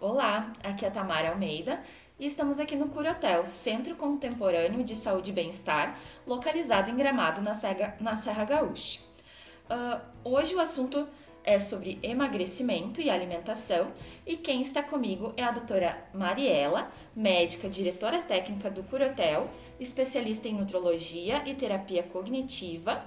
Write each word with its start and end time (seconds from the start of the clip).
Olá, 0.00 0.52
aqui 0.62 0.84
é 0.84 0.88
a 0.88 0.92
Tamara 0.92 1.30
Almeida 1.30 1.82
e 2.20 2.26
estamos 2.26 2.60
aqui 2.60 2.76
no 2.76 2.88
Curotel, 2.88 3.44
Centro 3.44 3.96
Contemporâneo 3.96 4.84
de 4.84 4.94
Saúde 4.94 5.30
e 5.30 5.34
Bem-Estar, 5.34 5.98
localizado 6.24 6.88
em 6.88 6.94
Gramado, 6.94 7.42
na 7.42 7.52
Serra, 7.52 7.96
na 7.98 8.14
Serra 8.14 8.44
Gaúcha. 8.44 9.00
Uh, 9.68 10.00
hoje 10.22 10.54
o 10.54 10.60
assunto 10.60 11.08
é 11.42 11.58
sobre 11.58 11.98
emagrecimento 12.00 13.00
e 13.00 13.10
alimentação 13.10 13.90
e 14.24 14.36
quem 14.36 14.62
está 14.62 14.84
comigo 14.84 15.34
é 15.36 15.42
a 15.42 15.50
doutora 15.50 16.08
Mariela, 16.14 16.92
médica, 17.16 17.68
diretora 17.68 18.22
técnica 18.22 18.70
do 18.70 18.84
Curotel, 18.84 19.50
especialista 19.80 20.46
em 20.46 20.54
nutrologia 20.54 21.42
e 21.44 21.56
terapia 21.56 22.04
cognitiva, 22.04 23.04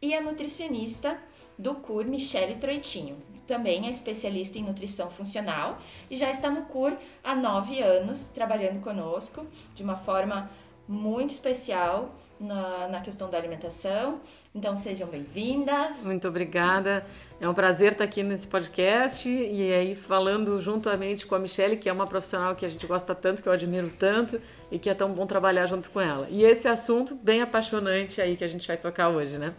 e 0.00 0.14
a 0.14 0.22
nutricionista 0.22 1.22
do 1.58 1.74
CUR, 1.74 2.06
Michele 2.06 2.54
Troitinho. 2.54 3.29
Também 3.50 3.88
é 3.88 3.90
especialista 3.90 4.60
em 4.60 4.62
nutrição 4.62 5.10
funcional 5.10 5.80
e 6.08 6.14
já 6.14 6.30
está 6.30 6.48
no 6.48 6.66
CUR 6.66 6.92
há 7.24 7.34
nove 7.34 7.82
anos, 7.82 8.28
trabalhando 8.28 8.80
conosco 8.80 9.44
de 9.74 9.82
uma 9.82 9.96
forma 9.96 10.48
muito 10.86 11.30
especial 11.30 12.14
na, 12.38 12.86
na 12.86 13.00
questão 13.00 13.28
da 13.28 13.36
alimentação. 13.36 14.20
Então 14.54 14.76
sejam 14.76 15.08
bem-vindas. 15.08 16.06
Muito 16.06 16.28
obrigada. 16.28 17.04
É 17.40 17.48
um 17.48 17.52
prazer 17.52 17.90
estar 17.90 18.04
aqui 18.04 18.22
nesse 18.22 18.46
podcast 18.46 19.28
e 19.28 19.72
aí 19.72 19.96
falando 19.96 20.60
juntamente 20.60 21.26
com 21.26 21.34
a 21.34 21.38
Michelle, 21.40 21.76
que 21.76 21.88
é 21.88 21.92
uma 21.92 22.06
profissional 22.06 22.54
que 22.54 22.64
a 22.64 22.68
gente 22.68 22.86
gosta 22.86 23.16
tanto, 23.16 23.42
que 23.42 23.48
eu 23.48 23.52
admiro 23.52 23.90
tanto 23.98 24.40
e 24.70 24.78
que 24.78 24.88
é 24.88 24.94
tão 24.94 25.12
bom 25.12 25.26
trabalhar 25.26 25.66
junto 25.66 25.90
com 25.90 26.00
ela. 26.00 26.28
E 26.30 26.44
esse 26.44 26.68
assunto 26.68 27.16
bem 27.16 27.42
apaixonante 27.42 28.20
aí 28.20 28.36
que 28.36 28.44
a 28.44 28.48
gente 28.48 28.68
vai 28.68 28.76
tocar 28.76 29.08
hoje, 29.08 29.38
né? 29.38 29.54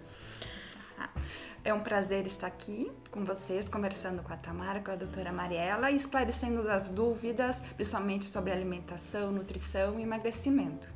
É 1.64 1.72
um 1.72 1.80
prazer 1.80 2.26
estar 2.26 2.48
aqui 2.48 2.92
com 3.12 3.24
vocês, 3.24 3.70
conversando 3.70 4.24
com 4.24 4.34
a 4.34 4.38
Tamara, 4.38 4.80
com 4.80 4.90
a 4.90 4.96
doutora 4.96 5.32
Mariela, 5.32 5.92
e 5.92 5.96
esclarecendo 5.96 6.68
as 6.68 6.90
dúvidas, 6.90 7.62
principalmente 7.76 8.26
sobre 8.26 8.52
alimentação, 8.52 9.32
nutrição 9.32 10.00
e 10.00 10.02
emagrecimento. 10.02 10.88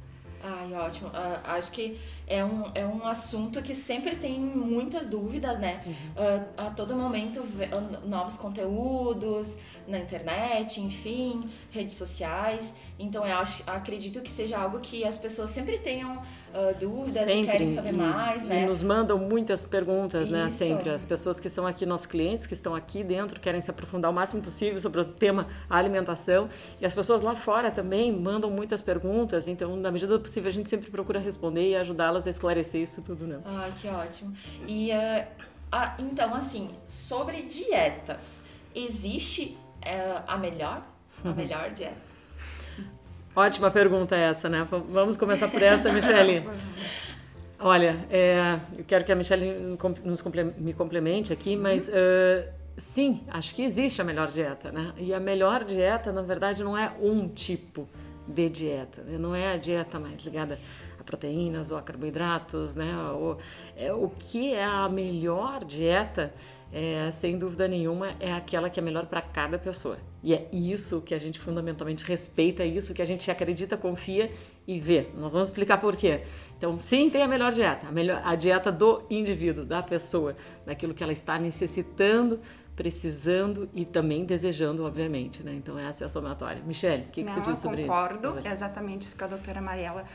Ai, 0.44 0.73
ótimo. 0.73 1.09
Uh, 1.09 1.39
acho 1.44 1.72
que 1.72 1.99
é 2.27 2.43
um, 2.43 2.71
é 2.73 2.85
um 2.85 3.05
assunto 3.05 3.61
que 3.61 3.75
sempre 3.75 4.15
tem 4.15 4.39
muitas 4.39 5.09
dúvidas, 5.09 5.59
né? 5.59 5.83
Uhum. 5.85 5.93
Uh, 5.93 6.45
a 6.57 6.69
todo 6.71 6.95
momento, 6.95 7.43
novos 8.05 8.37
conteúdos 8.37 9.57
na 9.87 9.99
internet, 9.99 10.81
enfim, 10.81 11.49
redes 11.69 11.95
sociais. 11.95 12.75
Então, 12.97 13.25
eu 13.25 13.35
acho, 13.37 13.61
acredito 13.67 14.21
que 14.21 14.31
seja 14.31 14.57
algo 14.57 14.79
que 14.79 15.03
as 15.03 15.17
pessoas 15.17 15.49
sempre 15.49 15.77
tenham 15.77 16.15
uh, 16.15 16.79
dúvidas 16.79 17.25
sempre. 17.25 17.41
e 17.41 17.45
querem 17.45 17.67
saber 17.67 17.89
e, 17.89 17.97
mais, 17.97 18.45
né? 18.45 18.63
E 18.63 18.65
nos 18.65 18.81
mandam 18.81 19.19
muitas 19.19 19.65
perguntas, 19.65 20.29
né? 20.29 20.47
Isso. 20.47 20.63
né? 20.63 20.69
Sempre. 20.69 20.89
As 20.89 21.05
pessoas 21.05 21.39
que 21.39 21.49
são 21.49 21.67
aqui, 21.67 21.85
nossos 21.85 22.07
clientes, 22.07 22.47
que 22.47 22.53
estão 22.53 22.73
aqui 22.73 23.03
dentro, 23.03 23.39
querem 23.39 23.59
se 23.59 23.69
aprofundar 23.69 24.09
o 24.09 24.13
máximo 24.13 24.41
possível 24.41 24.79
sobre 24.79 25.01
o 25.01 25.05
tema 25.05 25.47
alimentação. 25.69 26.49
E 26.79 26.85
as 26.85 26.95
pessoas 26.95 27.21
lá 27.21 27.35
fora 27.35 27.69
também 27.69 28.11
mandam 28.11 28.49
muitas 28.49 28.81
perguntas. 28.81 29.47
Então, 29.47 29.75
na 29.75 29.91
medida 29.91 30.17
do 30.17 30.21
possível, 30.21 30.49
a 30.49 30.53
gente 30.53 30.69
sempre 30.69 30.89
procura 30.89 31.19
responder 31.19 31.69
e 31.69 31.75
ajudá-las 31.75 32.14
a 32.27 32.30
esclarecer 32.30 32.81
isso 32.81 33.02
tudo, 33.02 33.27
né? 33.27 33.39
Ah, 33.45 33.69
que 33.81 33.88
ótimo. 33.88 34.35
E, 34.67 34.91
uh, 34.91 35.25
ah, 35.71 35.95
então, 35.99 36.33
assim, 36.33 36.69
sobre 36.88 37.41
dietas, 37.44 38.44
existe 38.73 39.57
uh, 39.83 40.23
a 40.27 40.38
melhor? 40.38 40.81
A 41.23 41.30
melhor 41.33 41.72
dieta? 41.72 41.95
Ótima 43.35 43.69
pergunta 43.69 44.16
essa, 44.16 44.47
né? 44.47 44.66
Vamos 44.89 45.17
começar 45.17 45.49
por 45.49 45.61
essa, 45.61 45.91
Michele. 45.91 46.47
Olha, 47.59 47.95
é, 48.09 48.59
eu 48.77 48.83
quero 48.85 49.03
que 49.03 49.11
a 49.11 49.16
Michelle 49.16 49.77
nos 50.03 50.23
me 50.57 50.73
complemente 50.73 51.33
aqui, 51.33 51.44
sim. 51.44 51.57
mas 51.57 51.88
uh, 51.88 52.47
sim, 52.77 53.23
acho 53.29 53.55
que 53.55 53.63
existe 53.63 54.02
a 54.02 54.05
melhor 54.05 54.27
dieta, 54.27 54.72
né? 54.72 54.94
E 54.97 55.13
a 55.13 55.19
melhor 55.19 55.63
dieta, 55.63 56.11
na 56.11 56.22
verdade, 56.22 56.63
não 56.63 56.77
é 56.77 56.94
um 57.02 57.27
tipo 57.27 57.88
de 58.27 58.50
dieta, 58.50 59.02
né? 59.03 59.17
não 59.17 59.35
é 59.35 59.53
a 59.53 59.57
dieta 59.57 60.00
mais 60.00 60.23
ligada 60.23 60.59
proteínas 61.05 61.71
ou 61.71 61.77
a 61.77 61.81
carboidratos, 61.81 62.75
né? 62.75 62.93
O, 63.13 63.38
é, 63.77 63.93
o 63.93 64.09
que 64.09 64.53
é 64.53 64.63
a 64.63 64.89
melhor 64.89 65.63
dieta, 65.63 66.33
é, 66.73 67.09
sem 67.11 67.38
dúvida 67.38 67.67
nenhuma, 67.67 68.16
é 68.19 68.33
aquela 68.33 68.69
que 68.69 68.79
é 68.79 68.83
melhor 68.83 69.05
para 69.05 69.21
cada 69.21 69.57
pessoa. 69.57 69.97
E 70.23 70.33
é 70.33 70.49
isso 70.51 71.01
que 71.01 71.13
a 71.13 71.19
gente 71.19 71.39
fundamentalmente 71.39 72.03
respeita, 72.03 72.63
é 72.63 72.67
isso 72.67 72.94
que 72.94 73.01
a 73.01 73.05
gente 73.05 73.29
acredita, 73.29 73.77
confia 73.77 74.31
e 74.67 74.79
vê. 74.79 75.07
Nós 75.15 75.33
vamos 75.33 75.49
explicar 75.49 75.77
por 75.77 75.95
quê. 75.95 76.23
Então, 76.57 76.79
sim, 76.79 77.09
tem 77.09 77.21
a 77.21 77.27
melhor 77.27 77.51
dieta, 77.51 77.88
a, 77.88 77.91
melhor, 77.91 78.21
a 78.23 78.35
dieta 78.35 78.71
do 78.71 79.03
indivíduo, 79.09 79.63
da 79.63 79.83
pessoa, 79.83 80.35
daquilo 80.65 80.94
que 80.94 81.03
ela 81.03 81.13
está 81.13 81.38
necessitando, 81.38 82.39
precisando 82.75 83.69
e 83.73 83.85
também 83.85 84.25
desejando, 84.25 84.83
obviamente, 84.83 85.41
né? 85.41 85.53
Então, 85.53 85.79
essa 85.79 86.03
é 86.03 86.07
a 86.07 86.09
somatória. 86.09 86.61
Michelle, 86.65 87.03
o 87.03 87.07
que, 87.07 87.23
que 87.23 87.31
tu 87.31 87.41
diz 87.41 87.59
sobre 87.59 87.83
isso? 87.83 87.91
Eu 87.91 87.95
concordo, 87.95 88.47
exatamente 88.47 89.03
isso 89.03 89.17
que 89.17 89.23
a 89.23 89.27
doutora 89.27 89.61
Mariela 89.61 90.05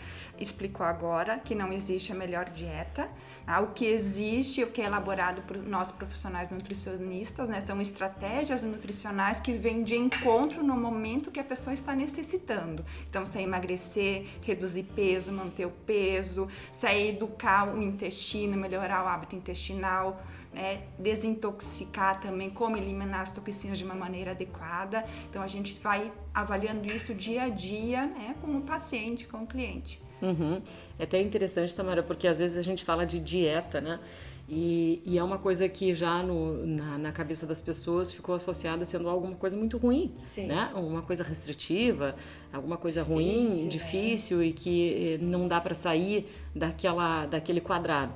explicou 0.40 0.84
agora, 0.86 1.38
que 1.38 1.54
não 1.54 1.72
existe 1.72 2.10
a 2.10 2.14
melhor 2.14 2.46
dieta. 2.46 3.08
Tá? 3.46 3.60
O 3.60 3.68
que 3.68 3.84
existe, 3.84 4.62
o 4.64 4.68
que 4.68 4.80
é 4.80 4.86
elaborado 4.86 5.42
por 5.42 5.56
nós 5.56 5.92
profissionais 5.92 6.50
nutricionistas, 6.50 7.48
né? 7.48 7.60
São 7.60 7.80
estratégias 7.80 8.62
nutricionais 8.62 9.40
que 9.40 9.52
vêm 9.52 9.82
de 9.82 9.96
encontro 9.96 10.62
no 10.62 10.76
momento 10.76 11.30
que 11.30 11.40
a 11.40 11.44
pessoa 11.44 11.74
está 11.74 11.94
necessitando. 11.94 12.84
Então, 13.08 13.26
se 13.26 13.38
é 13.38 13.42
emagrecer, 13.42 14.26
reduzir 14.42 14.84
peso, 14.84 15.32
manter 15.32 15.66
o 15.66 15.70
peso, 15.70 16.48
se 16.72 16.86
é 16.86 17.08
educar 17.08 17.68
o 17.68 17.82
intestino, 17.82 18.56
melhorar 18.56 19.04
o 19.04 19.08
hábito 19.08 19.36
intestinal, 19.36 20.22
né, 20.52 20.82
desintoxicar 20.98 22.20
também, 22.20 22.50
como 22.50 22.76
eliminar 22.76 23.20
as 23.20 23.32
toxinas 23.32 23.78
de 23.78 23.84
uma 23.84 23.94
maneira 23.94 24.32
adequada. 24.32 25.04
Então 25.28 25.42
a 25.42 25.46
gente 25.46 25.78
vai 25.80 26.12
avaliando 26.34 26.86
isso 26.86 27.14
dia 27.14 27.44
a 27.44 27.48
dia, 27.48 28.06
né, 28.06 28.34
com 28.40 28.56
o 28.56 28.62
paciente, 28.62 29.26
com 29.26 29.38
o 29.38 29.46
cliente. 29.46 30.02
Uhum. 30.22 30.60
É 30.98 31.04
até 31.04 31.20
interessante, 31.20 31.74
Tamara, 31.74 32.02
porque 32.02 32.26
às 32.26 32.38
vezes 32.38 32.56
a 32.56 32.62
gente 32.62 32.84
fala 32.84 33.04
de 33.04 33.20
dieta, 33.20 33.80
né? 33.80 34.00
E, 34.52 35.00
e 35.04 35.16
é 35.16 35.22
uma 35.22 35.38
coisa 35.38 35.68
que 35.68 35.94
já 35.94 36.24
no, 36.24 36.66
na, 36.66 36.98
na, 36.98 37.12
cabeça 37.12 37.46
das 37.46 37.62
pessoas 37.62 38.10
ficou 38.10 38.34
associada 38.34 38.84
sendo 38.84 39.08
alguma 39.08 39.36
coisa 39.36 39.56
muito 39.56 39.78
ruim, 39.78 40.12
Sim. 40.18 40.48
né? 40.48 40.72
Uma 40.74 41.02
coisa 41.02 41.22
restritiva, 41.22 42.16
alguma 42.52 42.76
coisa 42.76 43.00
ruim, 43.00 43.68
difícil, 43.68 43.68
difícil 43.68 44.38
né? 44.38 44.46
e 44.46 44.52
que 44.52 45.14
eh, 45.14 45.18
não 45.24 45.46
dá 45.46 45.60
para 45.60 45.72
sair 45.72 46.26
daquela, 46.52 47.26
daquele 47.26 47.60
quadrado. 47.60 48.12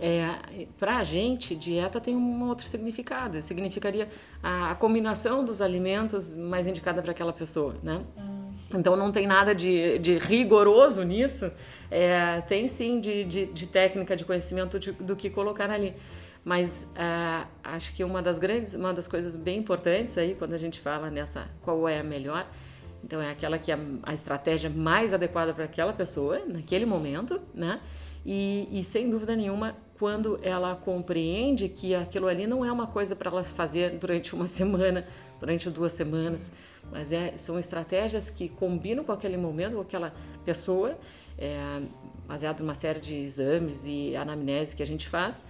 É, 0.00 0.66
para 0.78 0.98
a 0.98 1.04
gente, 1.04 1.56
dieta 1.56 2.00
tem 2.00 2.14
um 2.14 2.48
outro 2.48 2.64
significado. 2.66 3.42
Significaria 3.42 4.08
a, 4.40 4.70
a 4.70 4.74
combinação 4.76 5.44
dos 5.44 5.60
alimentos 5.60 6.36
mais 6.36 6.68
indicada 6.68 7.02
para 7.02 7.10
aquela 7.10 7.32
pessoa, 7.32 7.74
né? 7.82 8.00
Ah, 8.16 8.33
então 8.72 8.96
não 8.96 9.12
tem 9.12 9.26
nada 9.26 9.54
de, 9.54 9.98
de 9.98 10.18
rigoroso 10.18 11.02
nisso. 11.02 11.50
É, 11.90 12.40
tem 12.42 12.66
sim 12.66 13.00
de, 13.00 13.24
de, 13.24 13.46
de, 13.46 13.66
técnica, 13.66 14.16
de 14.16 14.24
conhecimento 14.24 14.78
de, 14.78 14.92
do 14.92 15.14
que 15.14 15.28
colocar 15.28 15.70
ali. 15.70 15.94
Mas 16.44 16.86
uh, 16.92 17.46
acho 17.62 17.94
que 17.94 18.04
uma 18.04 18.20
das 18.20 18.38
grandes, 18.38 18.74
uma 18.74 18.92
das 18.92 19.08
coisas 19.08 19.34
bem 19.34 19.58
importantes 19.58 20.18
aí 20.18 20.34
quando 20.34 20.52
a 20.52 20.58
gente 20.58 20.80
fala 20.80 21.10
nessa 21.10 21.48
qual 21.62 21.88
é 21.88 22.00
a 22.00 22.04
melhor, 22.04 22.46
então 23.02 23.20
é 23.20 23.30
aquela 23.30 23.58
que 23.58 23.72
é 23.72 23.78
a 24.02 24.12
estratégia 24.12 24.68
mais 24.70 25.12
adequada 25.12 25.52
para 25.52 25.64
aquela 25.64 25.92
pessoa 25.92 26.42
naquele 26.46 26.86
momento, 26.86 27.40
né? 27.54 27.80
E, 28.24 28.68
e, 28.70 28.82
sem 28.82 29.10
dúvida 29.10 29.36
nenhuma, 29.36 29.76
quando 29.98 30.40
ela 30.42 30.74
compreende 30.74 31.68
que 31.68 31.94
aquilo 31.94 32.26
ali 32.26 32.46
não 32.46 32.64
é 32.64 32.72
uma 32.72 32.86
coisa 32.86 33.14
para 33.14 33.30
ela 33.30 33.44
fazer 33.44 33.90
durante 33.98 34.34
uma 34.34 34.46
semana, 34.48 35.06
durante 35.44 35.68
duas 35.68 35.92
semanas, 35.92 36.50
mas 36.90 37.12
é, 37.12 37.36
são 37.36 37.58
estratégias 37.58 38.30
que 38.30 38.48
combinam 38.48 39.04
com 39.04 39.12
aquele 39.12 39.36
momento, 39.36 39.74
com 39.74 39.82
aquela 39.82 40.14
pessoa, 40.42 40.98
é, 41.38 41.82
baseado 42.26 42.60
em 42.60 42.62
uma 42.62 42.74
série 42.74 42.98
de 42.98 43.14
exames 43.14 43.86
e 43.86 44.16
anamnese 44.16 44.74
que 44.74 44.82
a 44.82 44.86
gente 44.86 45.06
faz 45.06 45.44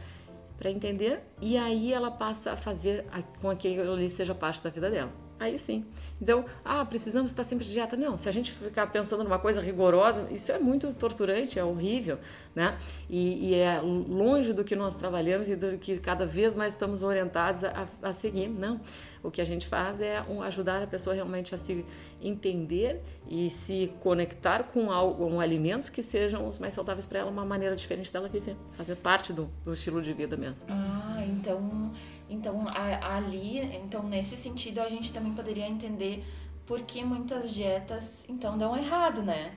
para 0.58 0.68
entender, 0.68 1.20
e 1.40 1.56
aí 1.56 1.92
ela 1.92 2.10
passa 2.10 2.52
a 2.52 2.56
fazer 2.56 3.04
com 3.40 3.54
que 3.56 3.68
aquilo 3.68 3.92
ali 3.92 4.10
seja 4.10 4.34
parte 4.34 4.62
da 4.62 4.70
vida 4.70 4.90
dela 4.90 5.23
aí 5.38 5.58
sim. 5.58 5.84
Então, 6.20 6.44
ah, 6.64 6.84
precisamos 6.84 7.32
estar 7.32 7.44
sempre 7.44 7.64
de 7.64 7.72
dieta. 7.72 7.96
Não, 7.96 8.16
se 8.16 8.28
a 8.28 8.32
gente 8.32 8.52
ficar 8.52 8.86
pensando 8.86 9.24
numa 9.24 9.38
coisa 9.38 9.60
rigorosa, 9.60 10.28
isso 10.30 10.52
é 10.52 10.58
muito 10.58 10.92
torturante, 10.94 11.58
é 11.58 11.64
horrível, 11.64 12.18
né? 12.54 12.78
E, 13.08 13.50
e 13.50 13.54
é 13.54 13.80
longe 13.80 14.52
do 14.52 14.64
que 14.64 14.76
nós 14.76 14.96
trabalhamos 14.96 15.48
e 15.48 15.56
do 15.56 15.78
que 15.78 15.98
cada 15.98 16.24
vez 16.24 16.54
mais 16.54 16.74
estamos 16.74 17.02
orientados 17.02 17.64
a, 17.64 17.86
a 18.02 18.12
seguir. 18.12 18.48
Não, 18.48 18.80
o 19.22 19.30
que 19.30 19.40
a 19.40 19.44
gente 19.44 19.66
faz 19.66 20.00
é 20.00 20.22
um, 20.28 20.42
ajudar 20.42 20.82
a 20.82 20.86
pessoa 20.86 21.14
realmente 21.14 21.54
a 21.54 21.58
se 21.58 21.84
entender 22.20 23.02
e 23.28 23.50
se 23.50 23.92
conectar 24.00 24.64
com, 24.64 24.90
algo, 24.90 25.28
com 25.28 25.40
alimentos 25.40 25.90
que 25.90 26.02
sejam 26.02 26.46
os 26.48 26.58
mais 26.58 26.74
saudáveis 26.74 27.06
para 27.06 27.20
ela, 27.20 27.30
uma 27.30 27.44
maneira 27.44 27.74
diferente 27.74 28.12
dela 28.12 28.28
viver, 28.28 28.56
fazer 28.76 28.96
parte 28.96 29.32
do, 29.32 29.48
do 29.64 29.72
estilo 29.72 30.00
de 30.00 30.12
vida 30.12 30.36
mesmo. 30.36 30.66
Ah, 30.70 31.22
então 31.26 31.92
então, 32.28 32.66
a, 32.68 33.16
ali, 33.16 33.58
então 33.76 34.02
nesse 34.02 34.36
sentido, 34.36 34.80
a 34.80 34.88
gente 34.88 35.12
também 35.12 35.32
poderia 35.32 35.68
entender 35.68 36.24
por 36.66 36.80
que 36.82 37.04
muitas 37.04 37.52
dietas 37.52 38.28
então 38.28 38.56
dão 38.56 38.76
errado, 38.76 39.22
né? 39.22 39.54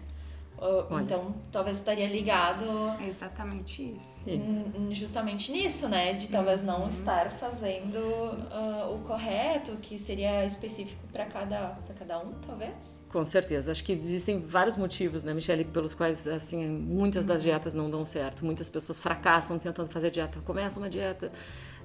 Uh, 0.58 1.00
então, 1.02 1.36
talvez 1.52 1.78
estaria 1.78 2.08
ligado. 2.08 2.66
É 3.00 3.08
exatamente 3.08 3.96
isso. 3.96 4.28
isso. 4.28 4.72
Justamente 4.90 5.52
nisso, 5.52 5.88
né? 5.88 6.14
De 6.14 6.30
talvez 6.30 6.64
não 6.64 6.82
uhum. 6.82 6.88
estar 6.88 7.30
fazendo 7.34 7.98
uh, 7.98 8.96
o 8.96 9.00
correto, 9.06 9.74
que 9.78 10.00
seria 10.00 10.44
específico 10.46 11.00
para 11.14 11.26
cada, 11.26 11.78
cada 12.00 12.20
um, 12.20 12.32
talvez. 12.46 13.00
Com 13.08 13.24
certeza. 13.24 13.72
Acho 13.72 13.84
que 13.84 13.94
existem 13.94 14.40
vários 14.40 14.76
motivos, 14.76 15.24
né, 15.24 15.32
Michele, 15.32 15.64
pelos 15.64 15.94
quais, 15.94 16.28
assim, 16.28 16.66
muitas 16.66 17.28
das 17.28 17.42
uhum. 17.42 17.50
dietas 17.50 17.76
não 17.76 17.88
dão 17.88 18.04
certo. 18.04 18.44
Muitas 18.44 18.68
pessoas 18.68 19.00
fracassam 19.00 19.60
tentando 19.60 19.90
fazer 19.92 20.10
dieta. 20.10 20.40
Começa 20.42 20.80
uma 20.80 20.90
dieta 20.90 21.32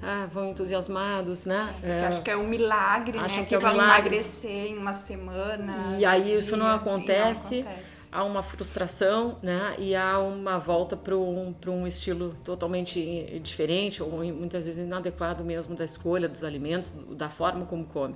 ah, 0.03 0.27
vão 0.33 0.51
entusiasmados, 0.51 1.45
né? 1.45 1.75
É, 1.83 2.07
acho 2.07 2.23
que 2.23 2.31
é 2.31 2.37
um 2.37 2.47
milagre, 2.47 3.19
né? 3.19 3.29
Que, 3.29 3.45
que 3.47 3.55
é 3.55 3.59
um 3.59 3.61
vai 3.61 3.73
milagre. 3.73 4.17
emagrecer 4.17 4.67
em 4.67 4.77
uma 4.77 4.93
semana. 4.93 5.97
E 5.99 6.05
aí 6.05 6.39
isso 6.39 6.57
não 6.57 6.67
acontece. 6.67 7.63
Não 7.63 7.71
acontece 7.71 7.93
há 8.13 8.23
uma 8.23 8.43
frustração, 8.43 9.39
né? 9.43 9.75
E 9.79 9.97
há 9.97 10.19
uma 10.19 10.59
volta 10.59 10.95
para 10.95 11.17
um, 11.17 11.55
um 11.67 11.87
estilo 11.87 12.37
totalmente 12.45 13.41
diferente, 13.43 14.03
ou 14.03 14.11
muitas 14.11 14.67
vezes 14.67 14.85
inadequado 14.85 15.43
mesmo 15.43 15.75
da 15.75 15.85
escolha 15.85 16.29
dos 16.29 16.45
alimentos, 16.45 16.93
da 17.13 17.31
forma 17.31 17.65
como 17.65 17.87
come. 17.87 18.15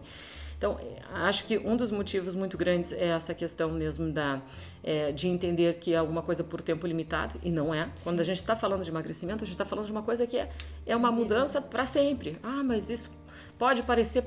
Então, 0.58 0.78
acho 1.12 1.44
que 1.44 1.58
um 1.58 1.76
dos 1.76 1.90
motivos 1.90 2.34
muito 2.34 2.56
grandes 2.56 2.92
é 2.92 3.08
essa 3.08 3.34
questão 3.34 3.70
mesmo 3.70 4.10
da, 4.10 4.40
é, 4.82 5.12
de 5.12 5.28
entender 5.28 5.74
que 5.74 5.92
é 5.92 5.96
alguma 5.96 6.22
coisa 6.22 6.42
por 6.42 6.62
tempo 6.62 6.86
limitado, 6.86 7.38
e 7.42 7.50
não 7.50 7.74
é. 7.74 7.84
Sim. 7.94 8.04
Quando 8.04 8.20
a 8.20 8.24
gente 8.24 8.38
está 8.38 8.56
falando 8.56 8.82
de 8.82 8.90
emagrecimento, 8.90 9.44
a 9.44 9.46
gente 9.46 9.54
está 9.54 9.66
falando 9.66 9.86
de 9.86 9.92
uma 9.92 10.02
coisa 10.02 10.26
que 10.26 10.38
é, 10.38 10.48
é 10.86 10.96
uma 10.96 11.12
mudança 11.12 11.60
para 11.60 11.84
sempre. 11.84 12.38
Ah, 12.42 12.62
mas 12.64 12.88
isso 12.88 13.10
pode 13.58 13.82
parecer 13.82 14.24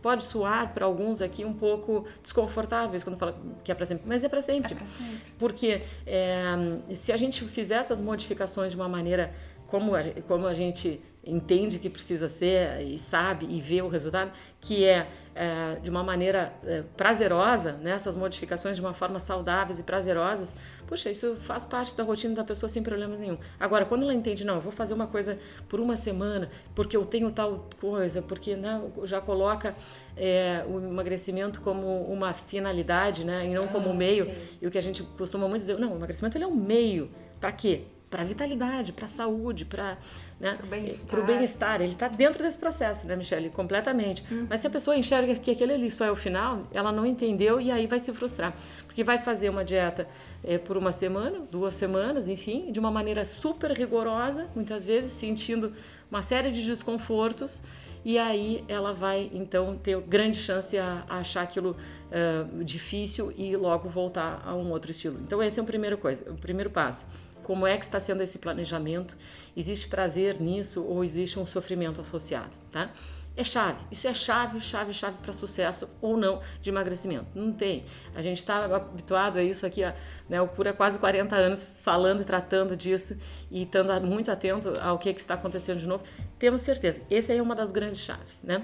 pode 0.00 0.24
soar 0.24 0.72
para 0.72 0.86
alguns 0.86 1.20
aqui 1.20 1.44
um 1.44 1.52
pouco 1.52 2.06
desconfortáveis 2.22 3.04
quando 3.04 3.18
fala 3.18 3.38
que 3.62 3.70
é 3.70 3.74
para 3.74 3.84
sempre, 3.84 4.04
mas 4.06 4.24
é 4.24 4.28
para 4.28 4.40
sempre. 4.40 4.74
É 4.74 4.78
sempre. 4.78 5.20
Porque 5.38 5.82
é, 6.06 6.54
se 6.94 7.12
a 7.12 7.16
gente 7.16 7.44
fizer 7.44 7.76
essas 7.76 8.00
modificações 8.00 8.70
de 8.70 8.76
uma 8.76 8.88
maneira 8.88 9.34
como 9.66 9.94
a, 9.94 10.02
como 10.26 10.46
a 10.46 10.54
gente 10.54 11.00
entende 11.26 11.78
que 11.78 11.90
precisa 11.90 12.28
ser 12.28 12.82
e 12.82 12.98
sabe 12.98 13.46
e 13.48 13.60
vê 13.60 13.82
o 13.82 13.88
resultado, 13.88 14.30
que 14.60 14.84
é, 14.84 15.06
é 15.34 15.80
de 15.82 15.90
uma 15.90 16.02
maneira 16.02 16.52
é, 16.64 16.82
prazerosa, 16.96 17.72
né, 17.72 17.90
essas 17.92 18.16
modificações 18.16 18.76
de 18.76 18.80
uma 18.80 18.94
forma 18.94 19.18
saudáveis 19.18 19.80
e 19.80 19.82
prazerosas, 19.82 20.56
puxa, 20.86 21.10
isso 21.10 21.36
faz 21.40 21.64
parte 21.64 21.96
da 21.96 22.04
rotina 22.04 22.34
da 22.34 22.44
pessoa 22.44 22.68
sem 22.68 22.82
problema 22.82 23.16
nenhum. 23.16 23.36
Agora, 23.58 23.84
quando 23.84 24.02
ela 24.02 24.14
entende, 24.14 24.44
não, 24.44 24.56
eu 24.56 24.60
vou 24.60 24.72
fazer 24.72 24.94
uma 24.94 25.06
coisa 25.06 25.38
por 25.68 25.80
uma 25.80 25.96
semana, 25.96 26.48
porque 26.74 26.96
eu 26.96 27.04
tenho 27.04 27.30
tal 27.30 27.68
coisa, 27.80 28.22
porque 28.22 28.54
né, 28.54 28.80
já 29.04 29.20
coloca 29.20 29.74
é, 30.16 30.64
o 30.68 30.78
emagrecimento 30.78 31.60
como 31.60 32.04
uma 32.04 32.32
finalidade, 32.32 33.24
né, 33.24 33.46
e 33.46 33.54
não 33.54 33.64
ah, 33.64 33.68
como 33.68 33.90
um 33.90 33.94
meio, 33.94 34.26
sim. 34.26 34.34
e 34.62 34.66
o 34.66 34.70
que 34.70 34.78
a 34.78 34.82
gente 34.82 35.02
costuma 35.02 35.48
muito 35.48 35.62
dizer, 35.62 35.78
não, 35.78 35.92
o 35.92 35.96
emagrecimento 35.96 36.36
ele 36.36 36.44
é 36.44 36.48
um 36.48 36.54
meio, 36.54 37.10
para 37.40 37.50
quê? 37.50 37.82
Para 38.14 38.22
a 38.22 38.24
vitalidade, 38.24 38.92
para 38.92 39.06
a 39.06 39.08
saúde, 39.08 39.64
para 39.64 39.98
né, 40.38 40.56
o 40.62 40.66
bem-estar. 40.68 41.26
bem-estar. 41.26 41.82
Ele 41.82 41.94
está 41.94 42.06
dentro 42.06 42.44
desse 42.44 42.56
processo, 42.56 43.08
né, 43.08 43.16
Michelle? 43.16 43.50
Completamente. 43.50 44.22
Uhum. 44.30 44.46
Mas 44.48 44.60
se 44.60 44.68
a 44.68 44.70
pessoa 44.70 44.96
enxerga 44.96 45.34
que 45.34 45.50
aquele 45.50 45.72
ali 45.72 45.90
só 45.90 46.04
é 46.04 46.12
o 46.12 46.14
final, 46.14 46.64
ela 46.72 46.92
não 46.92 47.04
entendeu 47.04 47.60
e 47.60 47.72
aí 47.72 47.88
vai 47.88 47.98
se 47.98 48.12
frustrar. 48.12 48.54
Porque 48.86 49.02
vai 49.02 49.18
fazer 49.18 49.48
uma 49.48 49.64
dieta 49.64 50.06
é, 50.44 50.58
por 50.58 50.76
uma 50.76 50.92
semana, 50.92 51.40
duas 51.50 51.74
semanas, 51.74 52.28
enfim, 52.28 52.70
de 52.70 52.78
uma 52.78 52.88
maneira 52.88 53.24
super 53.24 53.72
rigorosa, 53.72 54.46
muitas 54.54 54.84
vezes 54.84 55.10
sentindo 55.10 55.72
uma 56.08 56.22
série 56.22 56.52
de 56.52 56.64
desconfortos 56.64 57.62
e 58.04 58.16
aí 58.16 58.62
ela 58.68 58.92
vai 58.92 59.28
então 59.34 59.76
ter 59.76 59.98
grande 60.02 60.36
chance 60.36 60.78
a, 60.78 61.02
a 61.08 61.16
achar 61.16 61.42
aquilo 61.42 61.74
uh, 61.74 62.62
difícil 62.62 63.32
e 63.36 63.56
logo 63.56 63.88
voltar 63.88 64.40
a 64.46 64.54
um 64.54 64.70
outro 64.70 64.92
estilo. 64.92 65.18
Então 65.24 65.42
esse 65.42 65.58
é 65.58 65.62
o 65.62 65.66
primeiro 65.66 65.98
coisa, 65.98 66.30
o 66.30 66.36
primeiro 66.36 66.70
passo 66.70 67.06
como 67.44 67.66
é 67.66 67.76
que 67.78 67.84
está 67.84 68.00
sendo 68.00 68.22
esse 68.22 68.38
planejamento? 68.38 69.16
Existe 69.56 69.86
prazer 69.86 70.40
nisso 70.40 70.84
ou 70.84 71.04
existe 71.04 71.38
um 71.38 71.46
sofrimento 71.46 72.00
associado, 72.00 72.56
tá? 72.72 72.90
É 73.36 73.42
chave, 73.42 73.84
isso 73.90 74.06
é 74.06 74.14
chave, 74.14 74.60
chave, 74.60 74.92
chave 74.92 75.16
para 75.20 75.32
sucesso 75.32 75.90
ou 76.00 76.16
não 76.16 76.40
de 76.62 76.70
emagrecimento. 76.70 77.26
Não 77.34 77.52
tem. 77.52 77.84
A 78.14 78.22
gente 78.22 78.38
está 78.38 78.64
habituado 78.64 79.38
a 79.38 79.42
isso 79.42 79.66
aqui, 79.66 79.82
né, 80.28 80.40
o 80.40 80.46
Pura 80.46 80.72
quase 80.72 81.00
40 81.00 81.34
anos 81.34 81.68
falando 81.82 82.22
e 82.22 82.24
tratando 82.24 82.76
disso 82.76 83.20
e 83.50 83.64
estando 83.64 84.00
muito 84.06 84.30
atento 84.30 84.72
ao 84.80 84.98
que, 84.98 85.12
que 85.12 85.20
está 85.20 85.34
acontecendo 85.34 85.80
de 85.80 85.86
novo. 85.86 86.04
Temos 86.38 86.60
certeza, 86.60 87.02
essa 87.10 87.32
é 87.32 87.42
uma 87.42 87.56
das 87.56 87.72
grandes 87.72 88.00
chaves, 88.02 88.44
né? 88.44 88.62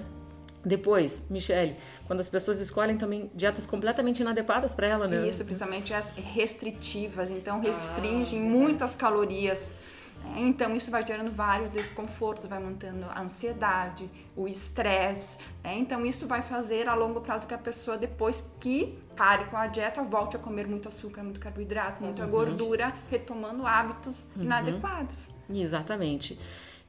Depois, 0.63 1.25
Michele, 1.29 1.75
quando 2.05 2.19
as 2.19 2.29
pessoas 2.29 2.59
escolhem 2.59 2.97
também 2.97 3.31
dietas 3.33 3.65
completamente 3.65 4.21
inadequadas 4.21 4.75
para 4.75 4.87
ela, 4.87 5.07
né? 5.07 5.27
Isso, 5.27 5.43
principalmente 5.43 5.93
as 5.93 6.11
restritivas, 6.15 7.31
então 7.31 7.59
restringem 7.59 8.39
ah, 8.39 8.43
muitas 8.43 8.95
calorias. 8.95 9.73
Né? 10.23 10.41
Então 10.41 10.75
isso 10.75 10.91
vai 10.91 11.05
gerando 11.05 11.31
vários 11.31 11.71
desconfortos, 11.71 12.47
vai 12.47 12.59
mantendo 12.59 13.05
a 13.09 13.21
ansiedade, 13.21 14.09
o 14.35 14.47
estresse. 14.47 15.39
Né? 15.63 15.79
Então 15.79 16.05
isso 16.05 16.27
vai 16.27 16.43
fazer 16.43 16.87
a 16.87 16.93
longo 16.93 17.21
prazo 17.21 17.47
que 17.47 17.53
a 17.53 17.57
pessoa 17.57 17.97
depois 17.97 18.51
que 18.59 18.97
pare 19.15 19.45
com 19.45 19.57
a 19.57 19.67
dieta 19.67 20.03
volte 20.03 20.35
a 20.35 20.39
comer 20.39 20.67
muito 20.67 20.87
açúcar, 20.87 21.23
muito 21.23 21.39
carboidrato, 21.39 22.03
muita 22.03 22.25
gordura, 22.25 22.93
retomando 23.09 23.65
hábitos 23.65 24.27
uhum. 24.35 24.43
inadequados. 24.43 25.29
Exatamente. 25.49 26.39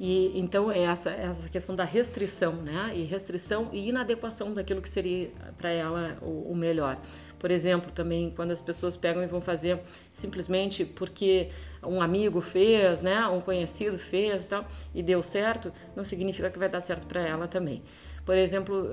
E 0.04 0.36
então 0.36 0.68
é 0.68 0.80
essa 0.80 1.10
essa 1.10 1.48
questão 1.48 1.76
da 1.76 1.84
restrição, 1.84 2.54
né? 2.54 2.90
E 2.92 3.04
restrição 3.04 3.68
e 3.72 3.88
inadequação 3.88 4.52
daquilo 4.52 4.82
que 4.82 4.88
seria 4.88 5.30
para 5.56 5.70
ela 5.70 6.18
o, 6.20 6.50
o, 6.50 6.56
melhor. 6.56 7.00
Por 7.38 7.52
exemplo, 7.52 7.92
também 7.92 8.32
quando 8.34 8.50
as 8.50 8.60
pessoas 8.60 8.96
pegam 8.96 9.22
e 9.22 9.28
vão 9.28 9.40
fazer 9.40 9.80
simplesmente 10.10 10.84
porque 10.84 11.50
um 11.84 12.02
amigo 12.02 12.40
fez, 12.40 13.00
né? 13.00 13.24
Um 13.28 13.40
conhecido 13.40 13.96
fez, 13.96 14.48
tal, 14.48 14.66
e 14.92 15.04
deu 15.04 15.22
certo, 15.22 15.72
não 15.94 16.04
significa 16.04 16.50
que 16.50 16.58
vai 16.58 16.68
dar 16.68 16.80
certo 16.80 17.06
para 17.06 17.20
ela 17.20 17.46
também. 17.46 17.80
Por 18.26 18.36
exemplo, 18.36 18.88